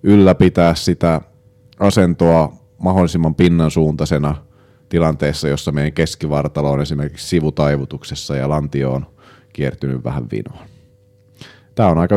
ylläpitää 0.02 0.74
sitä 0.74 1.20
asentoa 1.78 2.52
mahdollisimman 2.78 3.34
pinnan 3.34 3.70
suuntaisena 3.70 4.36
tilanteessa, 4.88 5.48
jossa 5.48 5.72
meidän 5.72 5.92
keskivartalo 5.92 6.70
on 6.70 6.80
esimerkiksi 6.80 7.28
sivutaivutuksessa 7.28 8.36
ja 8.36 8.48
lantio 8.48 8.92
on 8.92 9.06
kiertynyt 9.52 10.04
vähän 10.04 10.26
vinoon. 10.32 10.66
Tämä 11.74 11.88
on 11.88 11.98
aika 11.98 12.16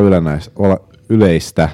yleistä 1.08 1.68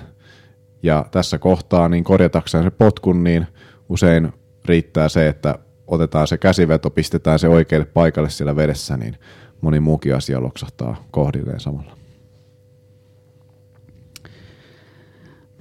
ja 0.82 1.06
tässä 1.10 1.38
kohtaa 1.38 1.88
niin 1.88 2.04
korjatakseen 2.04 2.64
se 2.64 2.70
potkun, 2.70 3.24
niin 3.24 3.46
usein 3.88 4.32
riittää 4.64 5.08
se, 5.08 5.28
että 5.28 5.58
otetaan 5.86 6.26
se 6.26 6.38
käsiveto, 6.38 6.90
pistetään 6.90 7.38
se 7.38 7.48
oikealle 7.48 7.86
paikalle 7.86 8.30
siellä 8.30 8.56
vedessä, 8.56 8.96
niin 8.96 9.16
moni 9.60 9.80
muukin 9.80 10.16
asia 10.16 10.42
loksahtaa 10.42 11.04
kohdilleen 11.10 11.60
samalla. 11.60 11.96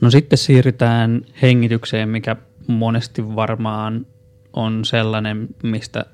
No 0.02 0.12
sitten 0.12 0.38
siirrytään 0.38 1.22
hengitykseen, 1.42 2.10
mikä 2.10 2.36
monesti 2.68 3.36
varmaan 3.36 4.06
on 4.54 4.86
sellainen, 4.86 5.48
mistä, 5.64 6.06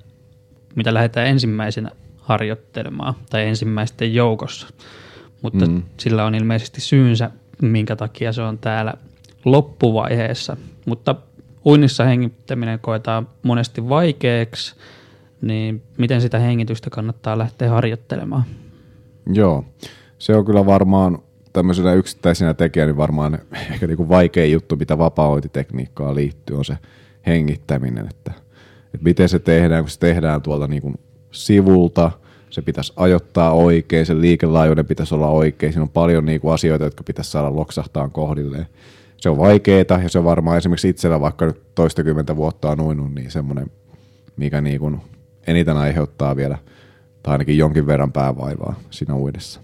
mitä 0.75 0.93
lähdetään 0.93 1.27
ensimmäisenä 1.27 1.91
harjoittelemaan 2.17 3.13
tai 3.29 3.47
ensimmäisten 3.47 4.13
joukossa. 4.13 4.67
Mutta 5.41 5.65
mm. 5.65 5.83
sillä 5.97 6.25
on 6.25 6.35
ilmeisesti 6.35 6.81
syynsä, 6.81 7.31
minkä 7.61 7.95
takia 7.95 8.33
se 8.33 8.41
on 8.41 8.57
täällä 8.57 8.93
loppuvaiheessa. 9.45 10.57
Mutta 10.85 11.15
uinnissa 11.65 12.03
hengittäminen 12.03 12.79
koetaan 12.79 13.27
monesti 13.43 13.89
vaikeaksi, 13.89 14.75
niin 15.41 15.81
miten 15.97 16.21
sitä 16.21 16.39
hengitystä 16.39 16.89
kannattaa 16.89 17.37
lähteä 17.37 17.69
harjoittelemaan? 17.69 18.43
Joo, 19.33 19.65
se 20.17 20.35
on 20.35 20.45
kyllä 20.45 20.65
varmaan 20.65 21.19
tämmöisenä 21.53 21.93
yksittäisenä 21.93 22.53
tekijänä 22.53 22.91
niin 22.91 22.97
varmaan 22.97 23.39
ehkä 23.71 23.87
niin 23.87 23.97
kuin 23.97 24.09
vaikea 24.09 24.45
juttu, 24.45 24.75
mitä 24.75 24.97
vapaa 24.97 25.29
liittyy, 26.15 26.57
on 26.57 26.65
se 26.65 26.77
hengittäminen, 27.27 28.07
että, 28.09 28.31
että 28.93 29.03
miten 29.03 29.29
se 29.29 29.39
tehdään, 29.39 29.83
kun 29.83 29.89
se 29.89 29.99
tehdään 29.99 30.41
tuolta 30.41 30.67
niin 30.67 30.81
kuin 30.81 30.95
sivulta, 31.31 32.11
se 32.49 32.61
pitäisi 32.61 32.93
ajoittaa 32.95 33.51
oikein, 33.51 34.05
sen 34.05 34.21
liikelaajuuden 34.21 34.85
pitäisi 34.85 35.15
olla 35.15 35.27
oikein, 35.27 35.73
siinä 35.73 35.83
on 35.83 35.89
paljon 35.89 36.25
niin 36.25 36.41
kuin 36.41 36.53
asioita, 36.53 36.85
jotka 36.85 37.03
pitäisi 37.03 37.31
saada 37.31 37.55
loksahtaan 37.55 38.11
kohdilleen. 38.11 38.65
Se 39.17 39.29
on 39.29 39.37
vaikeeta 39.37 39.99
ja 40.03 40.09
se 40.09 40.19
on 40.19 40.25
varmaan 40.25 40.57
esimerkiksi 40.57 40.89
itsellä 40.89 41.21
vaikka 41.21 41.45
nyt 41.45 41.75
toistakymmentä 41.75 42.35
vuotta 42.35 42.69
on 42.69 42.81
uinut, 42.81 43.15
niin 43.15 43.31
semmoinen, 43.31 43.71
mikä 44.37 44.61
niin 44.61 44.79
kuin 44.79 45.01
eniten 45.47 45.77
aiheuttaa 45.77 46.35
vielä, 46.35 46.57
tai 47.23 47.31
ainakin 47.31 47.57
jonkin 47.57 47.87
verran 47.87 48.11
päävaivaa 48.11 48.79
siinä 48.89 49.15
uidessa. 49.15 49.59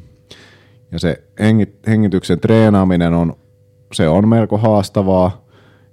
Ja 0.91 0.99
se 0.99 1.23
hengityksen 1.87 2.39
treenaaminen 2.39 3.13
on, 3.13 3.35
se 3.93 4.07
on 4.07 4.27
melko 4.27 4.57
haastavaa, 4.57 5.45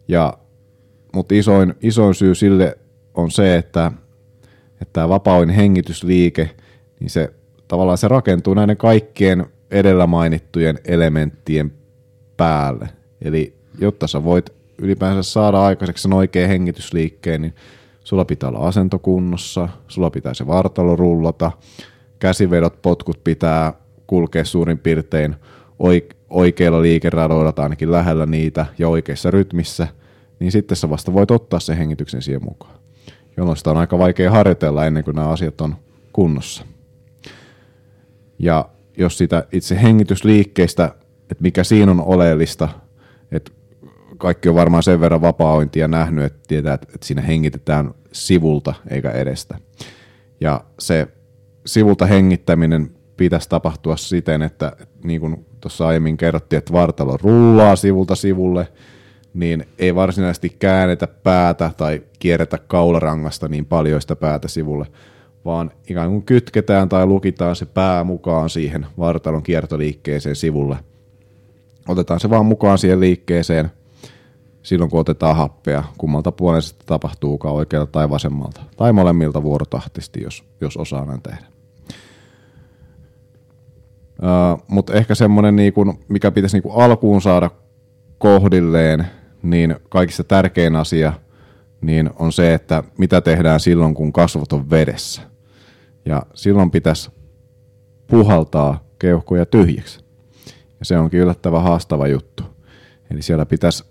ja, 0.09 0.39
mutta 1.15 1.35
isoin, 1.35 1.75
isoin 1.81 2.15
syy 2.15 2.35
sille 2.35 2.79
on 3.15 3.31
se, 3.31 3.57
että, 3.57 3.93
että 4.73 4.93
tämä 4.93 5.09
hengitysliike, 5.57 6.51
niin 7.01 7.11
se 7.11 7.33
tavallaan 7.69 7.99
se 7.99 8.09
rakentuu 8.09 8.55
näiden 8.55 8.77
kaikkien 8.77 9.47
edellä 9.71 10.07
mainittujen 10.07 10.79
elementtien 10.85 11.73
päälle. 12.37 12.89
Eli 13.23 13.55
jotta 13.79 14.07
sä 14.07 14.25
voit 14.25 14.51
ylipäänsä 14.79 15.23
saada 15.23 15.63
aikaiseksi 15.63 16.03
sen 16.03 16.13
oikean 16.13 16.49
hengitysliikkeen, 16.49 17.43
niin 17.43 17.55
sulla 18.05 18.25
pitää 18.25 18.49
olla 18.49 18.59
asento 18.59 18.99
kunnossa, 18.99 19.69
sulla 19.89 20.11
pitää 20.11 20.35
se 20.35 20.47
vartalo 20.47 20.97
rullata, 20.97 21.53
käsivedot, 22.19 22.83
potkut 22.83 23.25
pitää 23.25 23.73
kulkea 24.07 24.45
suurin 24.45 24.79
piirtein 24.79 25.37
oikeilla 26.31 26.83
liikeradoilla 26.83 27.53
tai 27.53 27.63
ainakin 27.63 27.93
lähellä 27.93 28.27
niitä 28.27 28.67
ja 28.79 28.89
oikeassa 28.89 29.31
rytmissä, 29.31 29.89
niin 30.41 30.53
sitten 30.53 30.77
sä 30.77 30.91
vasta 30.91 31.13
voit 31.13 31.31
ottaa 31.31 31.61
sen 31.61 31.77
hengityksen 31.77 32.23
siihen 32.23 32.45
mukaan. 32.45 32.75
Jolloin 33.37 33.57
sitä 33.57 33.71
on 33.71 33.77
aika 33.77 33.99
vaikea 33.99 34.31
harjoitella 34.31 34.87
ennen 34.87 35.05
kuin 35.05 35.15
nämä 35.15 35.29
asiat 35.29 35.61
on 35.61 35.77
kunnossa. 36.13 36.65
Ja 38.39 38.69
jos 38.97 39.19
sitä 39.19 39.47
itse 39.53 39.83
hengitysliikkeestä, 39.83 40.95
että 41.31 41.43
mikä 41.43 41.65
siinä 41.65 41.93
on 41.93 42.01
oleellista, 42.01 42.69
kaikki 44.19 44.49
on 44.49 44.55
varmaan 44.55 44.83
sen 44.83 45.01
verran 45.01 45.21
vapaa-ointia 45.21 45.89
nähnyt, 45.89 46.25
että 46.25 46.39
tietää, 46.49 46.75
että 46.75 46.99
siinä 47.03 47.23
hengitetään 47.23 47.95
sivulta 48.13 48.75
eikä 48.91 49.11
edestä. 49.11 49.59
Ja 50.41 50.61
se 50.79 51.09
sivulta 51.67 52.07
hengittäminen 52.07 52.91
pitäisi 53.17 53.49
tapahtua 53.49 53.97
siten, 53.97 54.43
että 54.43 54.73
niin 55.05 55.21
kuin 55.21 55.47
tuossa 55.61 55.87
aiemmin 55.87 56.17
kerrottiin, 56.17 56.59
että 56.59 56.73
vartalo 56.73 57.17
rullaa 57.23 57.77
sivulta 57.77 58.15
sivulle, 58.15 58.69
niin 59.35 59.65
ei 59.79 59.95
varsinaisesti 59.95 60.57
käännetä 60.59 61.07
päätä 61.07 61.71
tai 61.77 62.03
kierretä 62.19 62.59
kaularangasta 62.59 63.49
niin 63.49 63.67
paljon 63.67 64.01
sitä 64.01 64.17
päätä 64.17 64.49
sivulle, 64.49 64.87
vaan 65.45 65.71
ikään 65.89 66.11
kuin 66.11 66.23
kytketään 66.23 66.89
tai 66.89 67.07
lukitaan 67.07 67.57
se 67.57 67.67
pää 67.67 68.05
mukaan 68.05 68.51
siihen 68.51 68.87
vartalon 68.99 69.43
kiertoliikkeeseen 69.43 70.37
sivulle. 70.37 70.77
Otetaan 71.89 72.21
se 72.21 72.31
vaan 72.31 72.47
mukaan 72.47 72.79
siihen 72.79 73.01
liikkeeseen 73.01 73.71
silloin, 74.69 74.91
kun 74.91 75.01
otetaan 75.01 75.37
happea. 75.37 75.85
Kummalta 75.99 76.33
puolen 76.33 76.63
se 76.63 76.75
tapahtuukaan 76.87 77.55
oikealta 77.55 77.93
tai 77.93 78.11
vasemmalta. 78.11 78.61
Tai 78.77 78.93
molemmilta 78.93 79.43
vuorotahtisesti, 79.43 80.23
jos, 80.23 80.45
jos 80.61 80.77
osaa 80.77 81.05
näin 81.05 81.23
tehdä. 81.23 81.47
Uh, 84.23 84.63
mutta 84.69 84.95
ehkä 84.95 85.15
semmoinen, 85.15 85.57
niinku, 85.57 85.95
mikä 86.09 86.31
pitäisi 86.31 86.57
niinku 86.57 86.71
alkuun 86.71 87.23
saada 87.23 87.51
kohdilleen, 88.19 89.07
niin 89.43 89.77
kaikista 89.89 90.25
tärkein 90.25 90.77
asia 90.77 91.13
niin 91.81 92.11
on 92.19 92.33
se, 92.33 92.55
että 92.55 92.83
mitä 92.99 93.21
tehdään 93.21 93.61
silloin, 93.61 93.95
kun 93.95 94.13
kasvot 94.13 94.53
on 94.53 94.71
vedessä. 94.71 95.23
Ja 96.05 96.23
silloin 96.35 96.71
pitäisi 96.71 97.11
puhaltaa 98.07 98.85
keuhkoja 98.99 99.47
tyhjiksi. 99.47 100.01
Ja 100.79 100.85
se 100.85 100.99
onkin 100.99 101.21
yllättävän 101.21 101.63
haastava 101.63 102.09
juttu. 102.09 102.43
Eli 103.11 103.23
siellä 103.23 103.47
pitäisi 103.47 103.85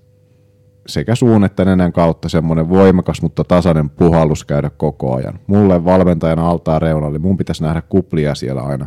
sekä 0.87 1.15
suun 1.15 1.43
että 1.43 1.65
nenän 1.65 1.93
kautta 1.93 2.29
semmoinen 2.29 2.69
voimakas, 2.69 3.21
mutta 3.21 3.43
tasainen 3.43 3.89
puhallus 3.89 4.45
käydä 4.45 4.71
koko 4.77 5.15
ajan. 5.15 5.39
Mulle 5.47 5.85
valmentajana 5.85 6.49
altaa 6.49 6.79
reunalla, 6.79 7.19
mun 7.19 7.37
pitäisi 7.37 7.63
nähdä 7.63 7.81
kuplia 7.81 8.35
siellä 8.35 8.61
aina 8.61 8.85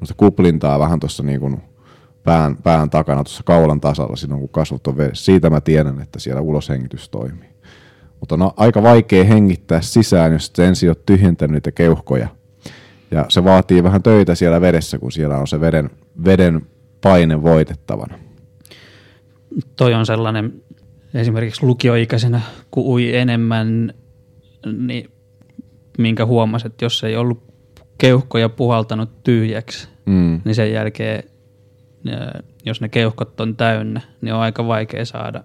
mutta 0.00 0.14
kuplintaa 0.16 0.78
vähän 0.78 1.00
tuossa 1.00 1.22
niin 1.22 1.40
kuin 1.40 1.62
pään, 2.24 2.56
pään 2.56 2.90
takana 2.90 3.24
tuossa 3.24 3.42
kaulan 3.42 3.80
tasalla 3.80 4.16
silloin, 4.16 4.40
kun 4.40 4.48
kasvot 4.48 4.86
on 4.86 4.96
vedessä. 4.96 5.24
Siitä 5.24 5.50
mä 5.50 5.60
tiedän, 5.60 6.00
että 6.00 6.18
siellä 6.18 6.40
uloshengitys 6.40 7.08
toimii. 7.08 7.48
Mutta 8.20 8.34
on 8.34 8.50
aika 8.56 8.82
vaikea 8.82 9.24
hengittää 9.24 9.80
sisään, 9.80 10.32
jos 10.32 10.52
ensin 10.58 10.88
olet 10.88 11.06
tyhjentänyt 11.06 11.54
niitä 11.54 11.72
keuhkoja. 11.72 12.28
Ja 13.10 13.26
se 13.28 13.44
vaatii 13.44 13.82
vähän 13.82 14.02
töitä 14.02 14.34
siellä 14.34 14.60
vedessä, 14.60 14.98
kun 14.98 15.12
siellä 15.12 15.38
on 15.38 15.46
se 15.46 15.60
veden, 15.60 15.90
veden 16.24 16.66
paine 17.00 17.42
voitettavana. 17.42 18.18
Toi 19.76 19.94
on 19.94 20.06
sellainen, 20.06 20.62
esimerkiksi 21.16 21.66
lukioikäisenä, 21.66 22.40
kun 22.70 22.84
ui 22.86 23.16
enemmän, 23.16 23.94
niin 24.76 25.10
minkä 25.98 26.26
huomasit, 26.26 26.66
että 26.66 26.84
jos 26.84 27.04
ei 27.04 27.16
ollut 27.16 27.42
keuhkoja 27.98 28.48
puhaltanut 28.48 29.22
tyhjäksi, 29.24 29.88
mm. 30.06 30.40
niin 30.44 30.54
sen 30.54 30.72
jälkeen, 30.72 31.24
jos 32.66 32.80
ne 32.80 32.88
keuhkot 32.88 33.40
on 33.40 33.56
täynnä, 33.56 34.00
niin 34.20 34.34
on 34.34 34.40
aika 34.40 34.66
vaikea 34.66 35.04
saada 35.04 35.44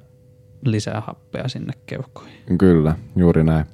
lisää 0.65 1.01
happea 1.01 1.47
sinne 1.47 1.73
keuhkoihin. 1.85 2.57
Kyllä, 2.57 2.95
juuri 3.15 3.43
näin. 3.43 3.65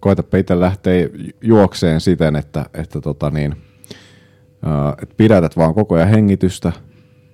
Koetapa 0.00 0.36
itse 0.36 0.60
lähteä 0.60 1.08
juokseen 1.40 2.00
siten, 2.00 2.36
että, 2.36 2.66
että 2.74 3.00
tota 3.00 3.30
niin, 3.30 3.52
että 5.02 5.14
pidätät 5.16 5.56
vaan 5.56 5.74
koko 5.74 5.94
ajan 5.94 6.08
hengitystä 6.08 6.72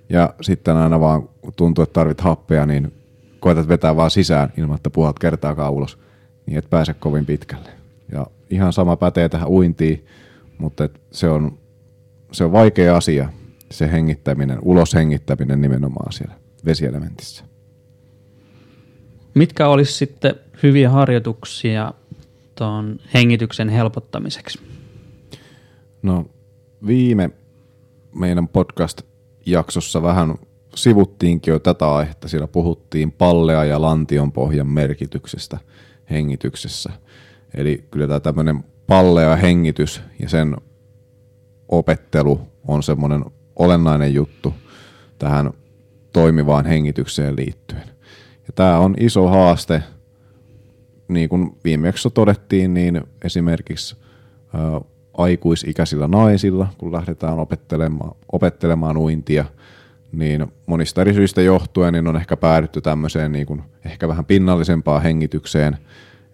ja 0.09 0.33
sitten 0.41 0.77
aina 0.77 0.99
vaan 0.99 1.29
tuntuu, 1.55 1.83
että 1.83 1.93
tarvit 1.93 2.21
happea, 2.21 2.65
niin 2.65 2.93
koetat 3.39 3.67
vetää 3.67 3.95
vaan 3.95 4.11
sisään 4.11 4.53
ilman, 4.57 4.75
että 4.75 4.89
puhat 4.89 5.19
kertaakaan 5.19 5.71
ulos, 5.71 5.99
niin 6.45 6.57
et 6.57 6.69
pääse 6.69 6.93
kovin 6.93 7.25
pitkälle. 7.25 7.69
Ja 8.11 8.27
ihan 8.49 8.73
sama 8.73 8.95
pätee 8.95 9.29
tähän 9.29 9.49
uintiin 9.49 10.05
mutta 10.59 10.89
se 11.11 11.29
on, 11.29 11.57
se 12.31 12.43
on 12.43 12.51
vaikea 12.51 12.97
asia, 12.97 13.29
se 13.71 13.91
hengittäminen, 13.91 14.59
ulos 14.61 14.93
hengittäminen 14.93 15.61
nimenomaan 15.61 16.13
siellä 16.13 16.35
vesielementissä. 16.65 17.43
Mitkä 19.33 19.67
olisi 19.67 19.93
sitten 19.93 20.35
hyviä 20.63 20.89
harjoituksia 20.89 21.93
tuon 22.55 22.99
hengityksen 23.13 23.69
helpottamiseksi? 23.69 24.59
No 26.01 26.25
viime 26.87 27.29
meidän 28.15 28.47
podcast-jaksossa 28.47 30.01
vähän 30.01 30.35
sivuttiinkin 30.83 31.51
jo 31.51 31.59
tätä 31.59 31.95
aihetta. 31.95 32.27
Siellä 32.27 32.47
puhuttiin 32.47 33.11
pallea 33.11 33.65
ja 33.65 33.81
lantion 33.81 34.31
pohjan 34.31 34.67
merkityksestä 34.67 35.57
hengityksessä. 36.11 36.89
Eli 37.53 37.87
kyllä 37.91 38.07
tämä 38.07 38.19
tämmöinen 38.19 38.63
pallea 38.87 39.35
hengitys 39.35 40.01
ja 40.19 40.29
sen 40.29 40.55
opettelu 41.69 42.41
on 42.67 42.83
semmoinen 42.83 43.25
olennainen 43.55 44.13
juttu 44.13 44.53
tähän 45.19 45.51
toimivaan 46.13 46.65
hengitykseen 46.65 47.35
liittyen. 47.35 47.83
Ja 48.47 48.53
tämä 48.55 48.79
on 48.79 48.95
iso 48.99 49.27
haaste, 49.27 49.83
niin 51.07 51.29
kuin 51.29 51.57
viimeksi 51.63 52.09
todettiin, 52.09 52.73
niin 52.73 53.01
esimerkiksi 53.23 53.95
ä, 54.55 54.81
aikuisikäisillä 55.13 56.07
naisilla, 56.07 56.67
kun 56.77 56.91
lähdetään 56.91 57.39
opettelemaan, 57.39 58.11
opettelemaan 58.31 58.97
uintia, 58.97 59.45
niin 60.11 60.51
monista 60.65 61.01
eri 61.01 61.13
syistä 61.13 61.41
johtuen 61.41 61.93
niin 61.93 62.07
on 62.07 62.15
ehkä 62.15 62.37
päädytty 62.37 62.81
tämmöiseen 62.81 63.31
niin 63.31 63.45
kuin 63.45 63.61
ehkä 63.85 64.07
vähän 64.07 64.25
pinnallisempaan 64.25 65.01
hengitykseen, 65.01 65.77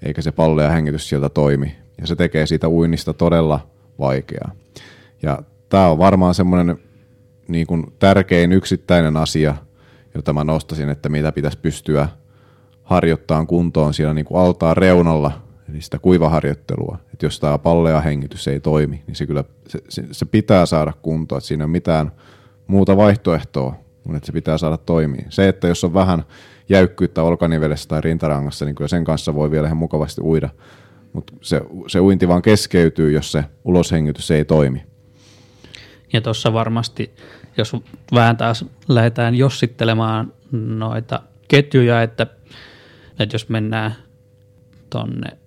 eikä 0.06 0.22
se 0.22 0.32
pallo 0.32 0.62
ja 0.62 0.70
hengitys 0.70 1.10
sieltä 1.10 1.30
toimi. 1.30 1.76
Ja 2.02 2.08
se 2.08 2.16
tekee 2.16 2.46
siitä 2.46 2.70
uinnista 2.70 3.14
todella 3.14 3.68
vaikeaa. 4.00 4.52
Ja 5.22 5.44
tämä 5.70 5.88
on 5.88 5.98
varmaan 5.98 6.34
semmoinen 6.34 6.78
niin 7.48 7.68
kuin 7.68 7.94
tärkein 8.00 8.52
yksittäinen 8.52 9.18
asia, 9.18 9.56
jota 10.16 10.34
mä 10.34 10.44
nostasin, 10.44 10.90
että 10.90 11.10
mitä 11.10 11.32
pitäisi 11.32 11.58
pystyä 11.58 12.10
harjoittamaan 12.84 13.48
kuntoon 13.48 13.94
siellä 13.94 14.14
niin 14.14 14.26
kuin 14.26 14.42
altaan 14.42 14.78
reunalla, 14.78 15.42
eli 15.70 15.82
sitä 15.82 16.00
kuivaharjoittelua. 16.00 16.98
Että 17.14 17.26
jos 17.26 17.40
tämä 17.40 17.58
pallo 17.58 17.90
ja 17.90 18.02
hengitys 18.02 18.48
ei 18.48 18.60
toimi, 18.60 19.04
niin 19.08 19.16
se 19.16 19.26
kyllä 19.26 19.44
se, 19.68 19.80
se, 20.12 20.26
pitää 20.26 20.66
saada 20.66 20.94
kuntoon, 21.02 21.38
että 21.38 21.48
siinä 21.48 21.62
ei 21.62 21.66
ole 21.66 21.72
mitään 21.72 22.12
muuta 22.68 22.98
vaihtoehtoa, 22.98 23.76
mutta 24.04 24.18
että 24.18 24.26
se 24.26 24.32
pitää 24.32 24.58
saada 24.58 24.78
toimia. 24.78 25.26
Se, 25.30 25.48
että 25.48 25.68
jos 25.68 25.84
on 25.84 25.94
vähän 25.94 26.24
jäykkyyttä 26.70 27.24
olkanivelessä 27.24 27.90
tai 27.90 28.02
rintarangassa, 28.02 28.66
niin 28.66 28.76
kyllä 28.76 28.88
sen 28.88 29.04
kanssa 29.04 29.36
voi 29.36 29.52
vielä 29.52 29.68
ihan 29.68 29.78
mukavasti 29.78 30.22
uida, 30.22 30.50
mutta 31.14 31.34
se, 31.42 31.62
se 31.88 32.00
uinti 32.00 32.28
vaan 32.28 32.42
keskeytyy, 32.42 33.12
jos 33.12 33.32
se 33.32 33.44
uloshengitys 33.64 34.32
ei 34.32 34.46
toimi. 34.46 34.84
Ja 36.14 36.22
tuossa 36.22 36.54
varmasti, 36.54 37.16
jos 37.58 37.76
vähän 38.14 38.38
taas 38.38 38.66
lähdetään 38.88 39.36
jossittelemaan 39.36 40.34
noita 40.52 41.20
ketjuja, 41.48 42.02
että, 42.02 42.28
että 43.20 43.36
jos 43.36 43.50
mennään 43.50 43.96
tonne, 44.90 45.38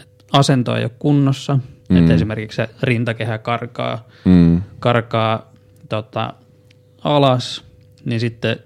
että 0.00 0.24
asento 0.32 0.76
ei 0.76 0.84
ole 0.84 0.90
kunnossa, 0.98 1.58
mm. 1.88 1.96
että 1.96 2.14
esimerkiksi 2.14 2.56
se 2.56 2.68
rintakehä 2.82 3.38
karkaa, 3.38 4.08
mm. 4.24 4.62
karkaa 4.80 5.52
tota, 5.88 6.34
alas, 7.04 7.64
niin 8.04 8.20
sitten 8.20 8.58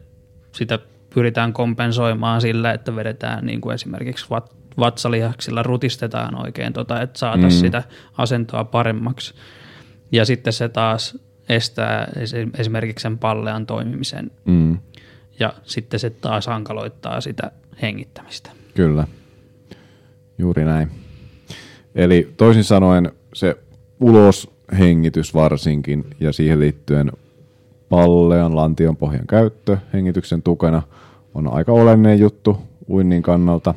sitä 0.53 0.79
pyritään 1.15 1.53
kompensoimaan 1.53 2.41
sillä, 2.41 2.73
että 2.73 2.97
vedetään 2.97 3.47
niin 3.47 3.61
kuin 3.61 3.75
esimerkiksi 3.75 4.27
vat, 4.31 4.57
vatsalihaksilla 4.79 5.63
rutistetaan 5.63 6.47
oikein, 6.47 6.73
tota, 6.73 7.03
että 7.03 7.19
saataisiin 7.19 7.63
mm. 7.63 7.67
sitä 7.67 7.83
asentoa 8.19 8.65
paremmaksi. 8.65 9.35
Ja 10.13 10.25
sitten 10.25 10.53
se 10.53 10.69
taas 10.69 11.19
estää 11.49 12.09
esimerkiksi 12.59 13.03
sen 13.03 13.19
pallean 13.19 13.67
toimimisen. 13.67 14.31
Mm. 14.45 14.79
Ja 15.41 15.55
sitten 15.65 16.01
se 16.01 16.11
taas 16.11 16.47
hankaloittaa 16.47 17.21
sitä 17.21 17.51
hengittämistä. 17.83 18.51
Kyllä, 18.75 19.07
juuri 20.39 20.65
näin. 20.65 20.91
Eli 21.95 22.33
toisin 22.37 22.65
sanoen 22.65 23.13
se 23.35 23.57
uloshengitys 24.01 25.35
varsinkin 25.35 26.05
ja 26.21 26.33
siihen 26.33 26.61
liittyen 26.61 27.13
pallean 27.93 28.57
lantion 28.57 28.97
pohjan 28.97 29.27
käyttö 29.27 29.79
hengityksen 29.93 30.43
tukena 30.43 30.83
on 31.35 31.53
aika 31.53 31.73
olennainen 31.73 32.19
juttu 32.19 32.59
uinnin 32.89 33.23
kannalta. 33.23 33.75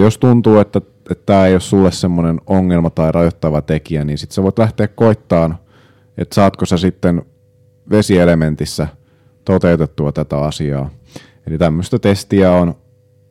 Jos 0.00 0.18
tuntuu, 0.18 0.58
että 0.58 0.80
tämä 1.26 1.46
ei 1.46 1.54
ole 1.54 1.60
sulle 1.60 1.92
semmoinen 1.92 2.40
ongelma 2.46 2.90
tai 2.90 3.12
rajoittava 3.12 3.62
tekijä, 3.62 4.04
niin 4.04 4.18
sitten 4.18 4.34
sä 4.34 4.42
voit 4.42 4.58
lähteä 4.58 4.88
koittaan, 4.88 5.58
että 6.18 6.34
saatko 6.34 6.66
sä 6.66 6.78
sitten 6.78 7.22
vesielementissä 7.90 8.88
toteutettua 9.44 10.12
tätä 10.12 10.38
asiaa. 10.38 10.90
Eli 11.46 11.58
tämmöistä 11.58 11.98
testiä 11.98 12.52
on, 12.52 12.74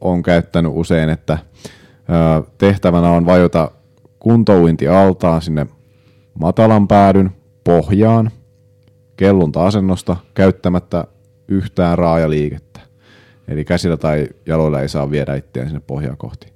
on 0.01 0.23
käyttänyt 0.23 0.71
usein, 0.75 1.09
että 1.09 1.37
tehtävänä 2.57 3.09
on 3.11 3.25
vajota 3.25 3.71
kuntouinti 4.19 4.87
altaan 4.87 5.41
sinne 5.41 5.67
matalan 6.39 6.87
päädyn 6.87 7.31
pohjaan– 7.63 8.31
kellunta-asennosta 9.21 10.17
käyttämättä 10.33 11.07
yhtään 11.47 11.97
raajaliikettä. 11.97 12.79
Eli 13.47 13.65
käsillä 13.65 13.97
tai 13.97 14.27
jaloilla 14.45 14.81
ei 14.81 14.89
saa 14.89 15.11
viedä 15.11 15.35
itseään 15.35 15.69
sinne 15.69 15.81
pohjaa 15.87 16.15
kohti. 16.15 16.53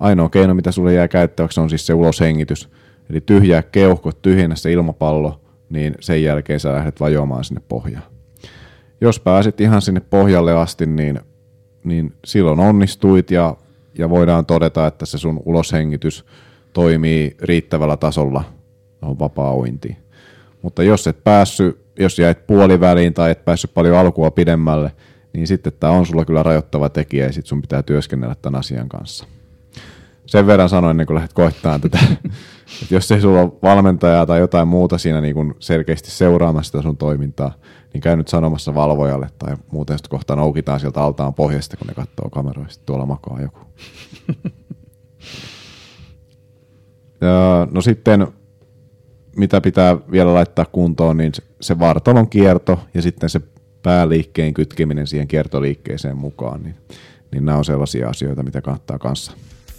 Ainoa 0.00 0.28
keino, 0.28 0.54
mitä 0.54 0.72
sulle 0.72 0.94
jää 0.94 1.08
käyttäväksi, 1.08 1.60
on 1.60 1.70
siis 1.70 1.86
se 1.86 1.94
uloshengitys. 1.94 2.68
Eli 3.10 3.20
tyhjää 3.20 3.62
keuhkot, 3.62 4.22
tyhjennä 4.22 4.56
se 4.56 4.72
ilmapallo, 4.72 5.40
niin 5.70 5.94
sen 6.00 6.22
jälkeen 6.22 6.60
sä 6.60 6.72
lähdet 6.72 7.00
vajoamaan 7.00 7.44
sinne 7.44 7.62
pohjaan. 7.68 8.06
Jos 9.00 9.20
pääsit 9.20 9.60
ihan 9.60 9.82
sinne 9.82 10.00
pohjalle 10.00 10.52
asti, 10.52 10.86
niin, 10.86 11.20
niin 11.84 12.12
silloin 12.24 12.60
onnistuit 12.60 13.30
ja, 13.30 13.56
ja 13.98 14.10
voidaan 14.10 14.46
todeta, 14.46 14.86
että 14.86 15.06
se 15.06 15.18
sun 15.18 15.42
uloshengitys 15.44 16.24
toimii 16.72 17.36
riittävällä 17.40 17.96
tasolla 17.96 18.44
vapaa-ointiin. 19.02 19.96
Mutta 20.62 20.82
jos 20.82 21.06
et 21.06 21.24
päässyt 21.24 21.85
jos 21.98 22.18
jäit 22.18 22.46
puoliväliin 22.46 23.14
tai 23.14 23.30
et 23.30 23.44
päässyt 23.44 23.74
paljon 23.74 23.96
alkua 23.96 24.30
pidemmälle, 24.30 24.92
niin 25.32 25.46
sitten 25.46 25.72
tämä 25.80 25.92
on 25.92 26.06
sulla 26.06 26.24
kyllä 26.24 26.42
rajoittava 26.42 26.88
tekijä 26.88 27.26
ja 27.26 27.32
sitten 27.32 27.48
sun 27.48 27.62
pitää 27.62 27.82
työskennellä 27.82 28.34
tämän 28.34 28.60
asian 28.60 28.88
kanssa. 28.88 29.26
Sen 30.26 30.46
verran 30.46 30.68
sanoin, 30.68 30.90
ennen 30.90 31.06
kuin 31.06 31.14
lähdet 31.14 31.32
koittamaan 31.32 31.80
tätä, 31.80 31.98
että 32.82 32.94
jos 32.94 33.12
ei 33.12 33.20
sulla 33.20 33.40
ole 33.40 33.52
valmentajaa 33.62 34.26
tai 34.26 34.40
jotain 34.40 34.68
muuta 34.68 34.98
siinä 34.98 35.20
niin 35.20 35.34
kuin 35.34 35.54
selkeästi 35.58 36.10
seuraamassa 36.10 36.70
sitä 36.70 36.82
sun 36.82 36.96
toimintaa, 36.96 37.54
niin 37.92 38.00
käy 38.00 38.16
nyt 38.16 38.28
sanomassa 38.28 38.74
valvojalle 38.74 39.28
tai 39.38 39.56
muuten 39.70 39.98
sitten 39.98 40.10
kohta 40.10 40.36
noukitaan 40.36 40.80
sieltä 40.80 41.02
altaan 41.02 41.34
pohjasta, 41.34 41.76
kun 41.76 41.86
ne 41.86 41.94
katsoo 41.94 42.30
kameroista, 42.30 42.82
tuolla 42.86 43.06
makaa 43.06 43.40
joku. 43.42 43.60
ja, 47.20 47.66
no 47.74 47.80
sitten 47.80 48.26
mitä 49.36 49.60
pitää 49.60 49.96
vielä 50.10 50.34
laittaa 50.34 50.64
kuntoon, 50.64 51.16
niin 51.16 51.32
se 51.60 51.78
vartalon 51.78 52.28
kierto 52.28 52.78
ja 52.94 53.02
sitten 53.02 53.30
se 53.30 53.40
pääliikkeen 53.82 54.54
kytkeminen 54.54 55.06
siihen 55.06 55.28
kiertoliikkeeseen 55.28 56.16
mukaan, 56.16 56.62
niin, 56.62 56.74
niin 57.32 57.44
nämä 57.44 57.58
on 57.58 57.64
sellaisia 57.64 58.08
asioita, 58.08 58.42
mitä 58.42 58.60
kannattaa 58.60 58.98
kanssa 58.98 59.32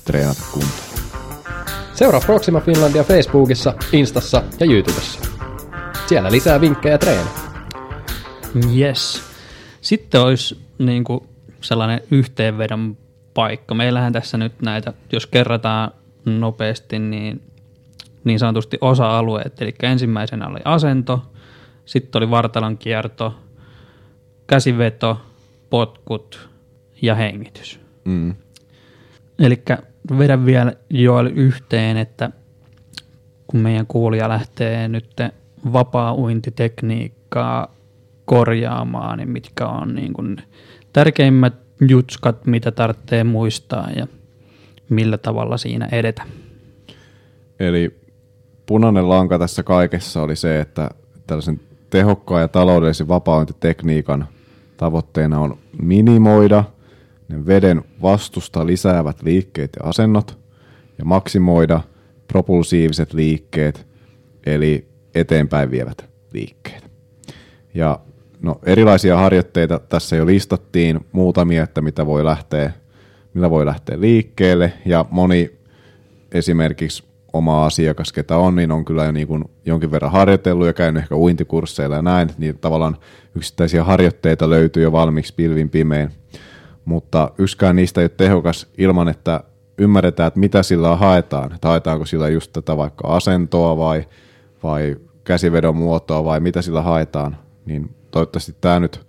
treenata 0.05 0.41
kuntoon. 0.51 1.07
Seuraa 1.93 2.21
Proxima 2.21 2.59
Finlandia 2.59 3.03
Facebookissa, 3.03 3.73
Instassa 3.91 4.43
ja 4.59 4.65
YouTubessa. 4.65 5.19
Siellä 6.07 6.31
lisää 6.31 6.61
vinkkejä 6.61 6.97
treeni. 6.97 7.29
Yes. 8.75 9.21
Sitten 9.81 10.21
olisi 10.21 10.61
niin 10.79 11.03
kuin 11.03 11.23
sellainen 11.61 12.01
yhteenvedon 12.11 12.97
paikka. 13.33 13.75
Meillähän 13.75 14.13
tässä 14.13 14.37
nyt 14.37 14.61
näitä, 14.61 14.93
jos 15.11 15.27
kerrataan 15.27 15.91
nopeasti, 16.25 16.99
niin 16.99 17.41
niin 18.27 18.39
sanotusti 18.39 18.77
osa-alueet. 18.81 19.61
Eli 19.61 19.75
ensimmäisenä 19.83 20.47
oli 20.47 20.59
asento, 20.65 21.31
sitten 21.85 22.19
oli 22.19 22.29
vartalon 22.29 22.77
kierto, 22.77 23.35
käsiveto, 24.47 25.21
potkut 25.69 26.49
ja 27.01 27.15
hengitys. 27.15 27.79
Mm. 28.05 28.35
Eli 29.39 29.63
vedän 30.17 30.45
vielä 30.45 30.73
Joel 30.89 31.31
yhteen, 31.35 31.97
että 31.97 32.31
kun 33.47 33.59
meidän 33.59 33.87
kuulija 33.87 34.29
lähtee 34.29 34.87
nyt 34.87 35.15
vapaa-uintitekniikkaa 35.73 37.75
korjaamaan, 38.25 39.17
niin 39.17 39.29
mitkä 39.29 39.67
on 39.67 39.95
niin 39.95 40.13
kuin 40.13 40.37
tärkeimmät 40.93 41.53
jutskat, 41.87 42.45
mitä 42.45 42.71
tarvitsee 42.71 43.23
muistaa 43.23 43.89
ja 43.95 44.07
millä 44.89 45.17
tavalla 45.17 45.57
siinä 45.57 45.89
edetä. 45.91 46.23
Eli 47.59 47.96
punainen 48.67 49.09
lanka 49.09 49.39
tässä 49.39 49.63
kaikessa 49.63 50.21
oli 50.21 50.35
se, 50.35 50.59
että 50.59 50.89
tällaisen 51.27 51.59
tehokkaan 51.89 52.41
ja 52.41 52.47
taloudellisen 52.47 53.07
vapauintitekniikan 53.07 54.27
tavoitteena 54.77 55.39
on 55.39 55.57
minimoida 55.81 56.63
ne 57.29 57.45
veden 57.45 57.83
vastusta 58.01 58.65
lisäävät 58.65 59.21
liikkeet 59.21 59.77
ja 59.79 59.89
asennot 59.89 60.37
ja 60.97 61.05
maksimoida 61.05 61.81
propulsiiviset 62.27 63.13
liikkeet, 63.13 63.87
eli 64.45 64.87
eteenpäin 65.15 65.71
vievät 65.71 66.09
liikkeet. 66.33 66.91
Ja 67.73 67.99
no, 68.41 68.59
erilaisia 68.63 69.17
harjoitteita 69.17 69.79
tässä 69.79 70.15
jo 70.15 70.25
listattiin, 70.25 70.99
muutamia, 71.11 71.63
että 71.63 71.81
mitä 71.81 72.05
voi 72.05 72.25
lähteä, 72.25 72.71
millä 73.33 73.49
voi 73.49 73.65
lähteä 73.65 74.01
liikkeelle, 74.01 74.73
ja 74.85 75.05
moni 75.11 75.51
esimerkiksi 76.31 77.03
oma 77.37 77.65
asiakas, 77.65 78.13
ketä 78.13 78.37
on, 78.37 78.55
niin 78.55 78.71
on 78.71 78.85
kyllä 78.85 79.05
jo 79.05 79.11
niin 79.11 79.27
kuin 79.27 79.43
jonkin 79.65 79.91
verran 79.91 80.11
harjoitellut 80.11 80.67
ja 80.67 80.73
käynyt 80.73 81.03
ehkä 81.03 81.15
uintikursseilla 81.15 81.95
ja 81.95 82.01
näin, 82.01 82.29
niin 82.37 82.59
tavallaan 82.59 82.97
yksittäisiä 83.35 83.83
harjoitteita 83.83 84.49
löytyy 84.49 84.83
jo 84.83 84.91
valmiiksi 84.91 85.33
pilvin 85.33 85.69
pimein. 85.69 86.11
Mutta 86.85 87.31
yksikään 87.37 87.75
niistä 87.75 88.01
ei 88.01 88.05
ole 88.05 88.09
tehokas 88.09 88.67
ilman, 88.77 89.07
että 89.07 89.43
ymmärretään, 89.77 90.27
että 90.27 90.39
mitä 90.39 90.63
sillä 90.63 90.95
haetaan. 90.95 91.53
Että 91.53 91.67
haetaanko 91.67 92.05
sillä 92.05 92.29
just 92.29 92.53
tätä 92.53 92.77
vaikka 92.77 93.07
asentoa 93.07 93.77
vai, 93.77 94.05
vai 94.63 94.95
käsivedon 95.23 95.75
muotoa 95.75 96.23
vai 96.23 96.39
mitä 96.39 96.61
sillä 96.61 96.81
haetaan. 96.81 97.37
Niin 97.65 97.95
toivottavasti 98.11 98.55
tämä 98.61 98.79
nyt 98.79 99.07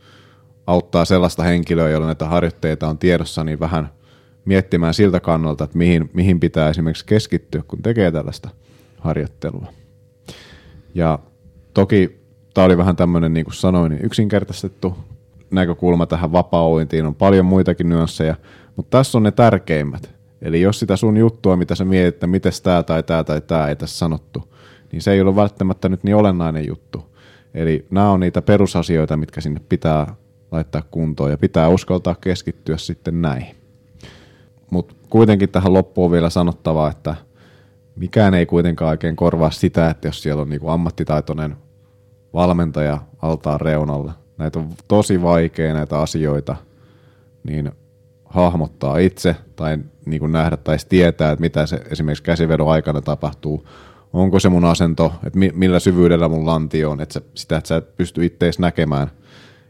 auttaa 0.66 1.05
sellaista 1.05 1.43
henkilöä, 1.43 1.89
jolla 1.89 2.07
näitä 2.07 2.29
harjoitteita 2.29 2.89
on 2.89 2.99
tiedossa, 2.99 3.45
niin 3.45 3.61
vähän– 3.61 3.89
miettimään 4.49 4.95
siltä 4.95 5.21
kannalta, 5.21 5.65
että 5.65 5.79
mihin, 5.79 6.11
mihin 6.13 6.41
pitää 6.41 6.69
esimerkiksi 6.69 7.07
keskittyä, 7.07 7.63
kun 7.69 7.83
tekee 7.83 8.11
tällaista 8.11 8.51
harjoittelua. 8.99 9.67
Ja 10.95 11.19
toki 11.75 12.21
tämä 12.55 12.65
oli 12.65 12.77
vähän 12.77 12.97
tämmöinen, 12.97 13.35
niin 13.35 13.45
kuin 13.45 13.55
sanoin, 13.55 13.91
niin 13.91 14.05
yksinkertaistettu 14.05 14.99
näkökulma 15.51 16.07
tähän 16.07 16.33
vapaa 16.33 16.67
On 17.07 17.15
paljon 17.15 17.47
muitakin 17.47 17.89
nyansseja, 17.89 18.35
mutta 18.77 18.99
tässä 18.99 19.19
on 19.19 19.23
ne 19.23 19.31
tärkeimmät. 19.31 20.15
Eli 20.43 20.61
jos 20.61 20.81
sitä 20.81 20.97
sun 20.97 21.17
juttua, 21.17 21.57
mitä 21.57 21.75
sä 21.75 21.85
mietit, 21.85 22.15
että 22.15 22.27
miten 22.27 22.53
tämä 22.63 22.83
tai 22.83 23.03
tämä 23.03 23.25
tai 23.25 23.41
tämä 23.41 23.69
ei 23.69 23.77
tässä 23.77 23.99
sanottu, 23.99 24.55
niin 24.93 25.03
se 25.03 25.13
ei 25.13 25.21
ole 25.21 25.37
välttämättä 25.37 25.89
nyt 25.89 26.05
niin 26.05 26.17
olennainen 26.17 26.67
juttu. 26.67 27.07
Eli 27.55 27.87
nämä 27.91 28.11
on 28.11 28.21
niitä 28.21 28.43
perusasioita, 28.43 29.17
mitkä 29.17 29.41
sinne 29.41 29.61
pitää 29.69 30.15
laittaa 30.53 30.83
kuntoon 30.91 31.31
ja 31.31 31.39
pitää 31.39 31.69
uskaltaa 31.69 32.15
keskittyä 32.15 32.77
sitten 32.77 33.23
näihin. 33.23 33.58
Mutta 34.71 34.95
kuitenkin 35.11 35.49
tähän 35.49 35.73
loppuun 35.73 36.11
vielä 36.11 36.31
sanottavaa, 36.31 36.91
että 36.91 37.14
mikään 37.97 38.35
ei 38.35 38.47
kuitenkaan 38.47 38.91
oikein 38.91 39.16
korvaa 39.16 39.51
sitä, 39.51 39.91
että 39.91 40.09
jos 40.09 40.23
siellä 40.23 40.43
on 40.43 40.51
niinku 40.51 40.69
ammattitaitoinen 40.69 41.57
valmentaja 42.35 42.99
altaan 43.23 43.61
reunalla, 43.61 44.12
näitä 44.39 44.59
on 44.59 44.69
tosi 44.89 45.23
vaikea 45.23 45.75
näitä 45.75 45.99
asioita, 45.99 46.57
niin 47.45 47.73
hahmottaa 48.25 48.99
itse 48.99 49.37
tai 49.57 49.79
niin 50.07 50.21
kuin 50.21 50.33
nähdä 50.33 50.57
tai 50.57 50.77
tietää, 50.89 51.33
että 51.33 51.41
mitä 51.41 51.66
se 51.66 51.83
esimerkiksi 51.91 52.23
käsivedon 52.23 52.69
aikana 52.69 53.01
tapahtuu, 53.01 53.69
onko 54.12 54.41
se 54.41 54.49
mun 54.49 54.64
asento, 54.64 55.12
että 55.27 55.39
millä 55.55 55.79
syvyydellä 55.79 56.29
mun 56.29 56.47
lanti 56.47 56.85
on, 56.85 57.01
että 57.01 57.21
sitä, 57.35 57.57
että 57.57 57.69
sä 57.69 57.77
et 57.77 57.97
pysty 57.97 58.25
ittees 58.25 58.59
näkemään. 58.59 59.11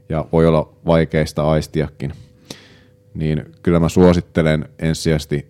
Ja 0.09 0.25
voi 0.33 0.47
olla 0.47 0.73
vaikeista 0.87 1.51
aistiakin, 1.51 2.13
niin 3.15 3.53
kyllä 3.63 3.81
mä 3.81 3.89
suosittelen 3.89 4.69
ensisijaisesti 4.79 5.47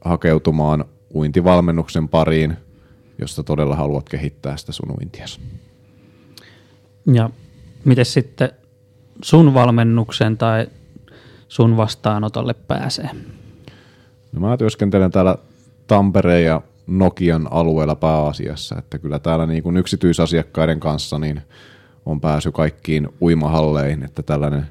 hakeutumaan 0.00 0.84
uintivalmennuksen 1.14 2.08
pariin, 2.08 2.56
josta 3.18 3.42
todella 3.42 3.76
haluat 3.76 4.08
kehittää 4.08 4.56
sitä 4.56 4.72
sun 4.72 4.90
uintias. 5.00 5.40
Ja 7.12 7.30
miten 7.84 8.04
sitten 8.04 8.50
sun 9.24 9.54
valmennuksen 9.54 10.38
tai 10.38 10.66
sun 11.48 11.76
vastaanotolle 11.76 12.54
pääsee? 12.54 13.10
No 14.32 14.40
mä 14.40 14.56
työskentelen 14.56 15.10
täällä 15.10 15.36
Tampereen 15.86 16.44
ja 16.44 16.62
Nokian 16.86 17.48
alueella 17.50 17.96
pääasiassa, 17.96 18.78
että 18.78 18.98
kyllä 18.98 19.18
täällä 19.18 19.46
niin 19.46 19.62
kuin 19.62 19.76
yksityisasiakkaiden 19.76 20.80
kanssa 20.80 21.18
niin 21.18 21.42
on 22.06 22.20
pääsy 22.20 22.52
kaikkiin 22.52 23.08
uimahalleihin, 23.20 24.04
että 24.04 24.22
tällainen 24.22 24.66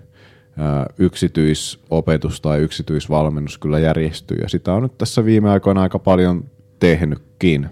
yksityisopetus 0.98 2.42
tai 2.42 2.60
yksityisvalmennus 2.60 3.58
kyllä 3.58 3.80
järjestyy 3.80 4.38
ja 4.42 4.50
sitä 4.50 4.74
on 4.74 4.84
nyt 4.84 4.98
tässä 4.98 5.26
viime 5.26 5.50
aikoina 5.50 5.82
aika 5.82 6.00
paljon 6.00 6.44
tehnytkin 6.80 7.70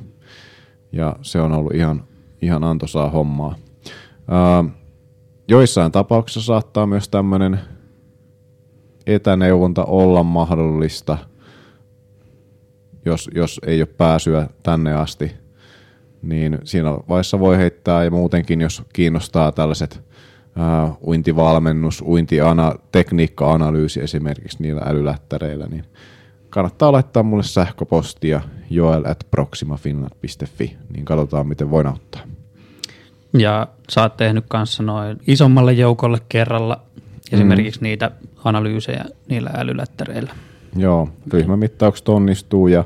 ja 0.91 1.15
se 1.21 1.41
on 1.41 1.51
ollut 1.51 1.73
ihan, 1.73 2.03
ihan 2.41 2.63
antoisaa 2.63 3.09
hommaa. 3.09 3.55
joissain 5.47 5.91
tapauksissa 5.91 6.41
saattaa 6.41 6.85
myös 6.85 7.09
tämmöinen 7.09 7.59
etäneuvonta 9.07 9.85
olla 9.85 10.23
mahdollista, 10.23 11.17
jos, 13.05 13.29
jos 13.35 13.61
ei 13.67 13.81
ole 13.81 13.89
pääsyä 13.97 14.49
tänne 14.63 14.93
asti, 14.93 15.31
niin 16.21 16.59
siinä 16.63 16.91
vaiheessa 17.09 17.39
voi 17.39 17.57
heittää 17.57 18.03
ja 18.03 18.11
muutenkin, 18.11 18.61
jos 18.61 18.83
kiinnostaa 18.93 19.51
tällaiset 19.51 20.01
uh, 20.58 21.08
uintivalmennus, 21.08 22.01
uintiana, 22.01 22.76
tekniikka-analyysi 22.91 24.01
esimerkiksi 24.01 24.64
niillä 24.64 24.82
älylättäreillä, 24.86 25.68
niin 25.68 25.84
kannattaa 26.49 26.91
laittaa 26.91 27.24
mulle 27.24 27.43
sähköpostia 27.43 28.41
joel 28.70 29.05
at 29.05 29.28
proximafinland.fi, 29.32 30.78
niin 30.93 31.05
katsotaan 31.05 31.47
miten 31.47 31.72
voin 31.72 31.88
auttaa. 31.88 32.22
Ja 33.38 33.68
sä 33.89 34.01
oot 34.01 34.18
tehnyt 34.18 34.45
kanssa 34.47 34.84
noin 34.84 35.18
isommalle 35.28 35.74
joukolle 35.74 36.18
kerralla 36.30 36.82
esimerkiksi 37.32 37.80
mm. 37.80 37.84
niitä 37.84 38.12
analyysejä 38.43 39.05
niillä 39.30 39.49
älylättäreillä. 39.53 40.32
Joo, 40.76 41.10
ryhmämittaukset 41.34 42.10
onnistuu 42.10 42.68
ja 42.68 42.84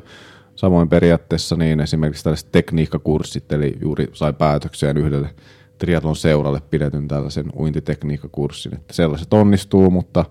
samoin 0.56 0.90
periaatteessa 0.90 1.56
niin 1.56 1.80
esimerkiksi 1.80 2.24
tällaiset 2.24 2.52
tekniikkakurssit, 2.52 3.52
eli 3.52 3.78
juuri 3.82 4.08
sai 4.14 4.34
päätökseen 4.34 4.98
yhdelle 4.98 5.30
triatlon 5.82 6.16
seuralle 6.16 6.62
pidetyn 6.70 7.08
tällaisen 7.08 7.46
uintitekniikkakurssin. 7.60 8.76
Että 8.76 8.94
sellaiset 8.94 9.34
onnistuu, 9.34 9.90
mutta 9.90 10.26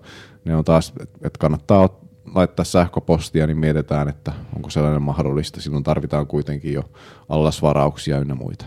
ne 0.45 0.55
on 0.55 0.63
taas, 0.63 0.93
että 1.01 1.39
kannattaa 1.39 2.01
laittaa 2.35 2.65
sähköpostia, 2.65 3.47
niin 3.47 3.57
mietitään, 3.57 4.09
että 4.09 4.31
onko 4.55 4.69
sellainen 4.69 5.01
mahdollista. 5.01 5.61
Silloin 5.61 5.83
tarvitaan 5.83 6.27
kuitenkin 6.27 6.73
jo 6.73 6.83
allasvarauksia 7.29 8.19
ynnä 8.19 8.35
muita. 8.35 8.65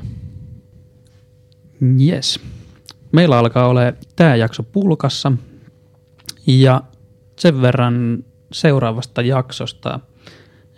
Yes. 2.01 2.41
Meillä 3.13 3.39
alkaa 3.39 3.69
olla 3.69 3.81
tämä 4.17 4.37
jakso 4.37 4.63
pulkassa 4.63 5.33
ja 6.47 6.83
sen 7.39 7.63
verran 7.63 8.25
seuraavasta 8.53 9.23
jaksosta, 9.23 10.01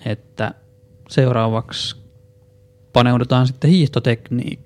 että 0.04 0.54
seuraavaksi 1.08 1.96
paneudutaan 2.92 3.46
sitten 3.46 3.70
hiihtotekniikkaan 3.70 4.65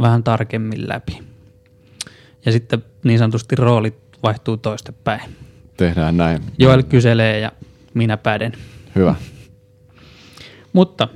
vähän 0.00 0.24
tarkemmin 0.24 0.88
läpi. 0.88 1.22
Ja 2.46 2.52
sitten 2.52 2.84
niin 3.04 3.18
sanotusti 3.18 3.56
roolit 3.56 3.98
vaihtuu 4.22 4.56
toistepäin. 4.56 5.36
Tehdään 5.76 6.16
näin. 6.16 6.42
Joel 6.58 6.82
kyselee 6.82 7.38
ja 7.40 7.52
minä 7.94 8.16
päden. 8.16 8.52
Hyvä. 8.94 9.14
Mutta 10.72 11.08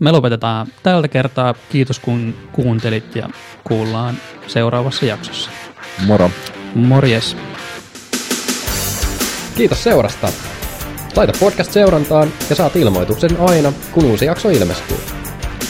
me 0.00 0.12
lopetetaan 0.12 0.66
tältä 0.82 1.08
kertaa. 1.08 1.54
Kiitos 1.72 1.98
kun 1.98 2.34
kuuntelit 2.52 3.16
ja 3.16 3.28
kuullaan 3.64 4.14
seuraavassa 4.46 5.06
jaksossa. 5.06 5.50
Moro. 6.06 6.30
Morjes. 6.74 7.36
Kiitos 9.56 9.84
seurasta. 9.84 10.28
Laita 11.16 11.32
podcast 11.40 11.72
seurantaan 11.72 12.28
ja 12.50 12.56
saat 12.56 12.76
ilmoituksen 12.76 13.36
aina, 13.40 13.72
kun 13.92 14.04
uusi 14.04 14.24
jakso 14.24 14.48
ilmestyy. 14.48 15.15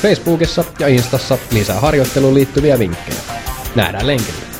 Facebookissa 0.06 0.64
ja 0.78 0.88
Instassa 0.88 1.38
lisää 1.50 1.80
harjoitteluun 1.80 2.34
liittyviä 2.34 2.78
vinkkejä. 2.78 3.18
Nähdään 3.74 4.06
lenkillä. 4.06 4.55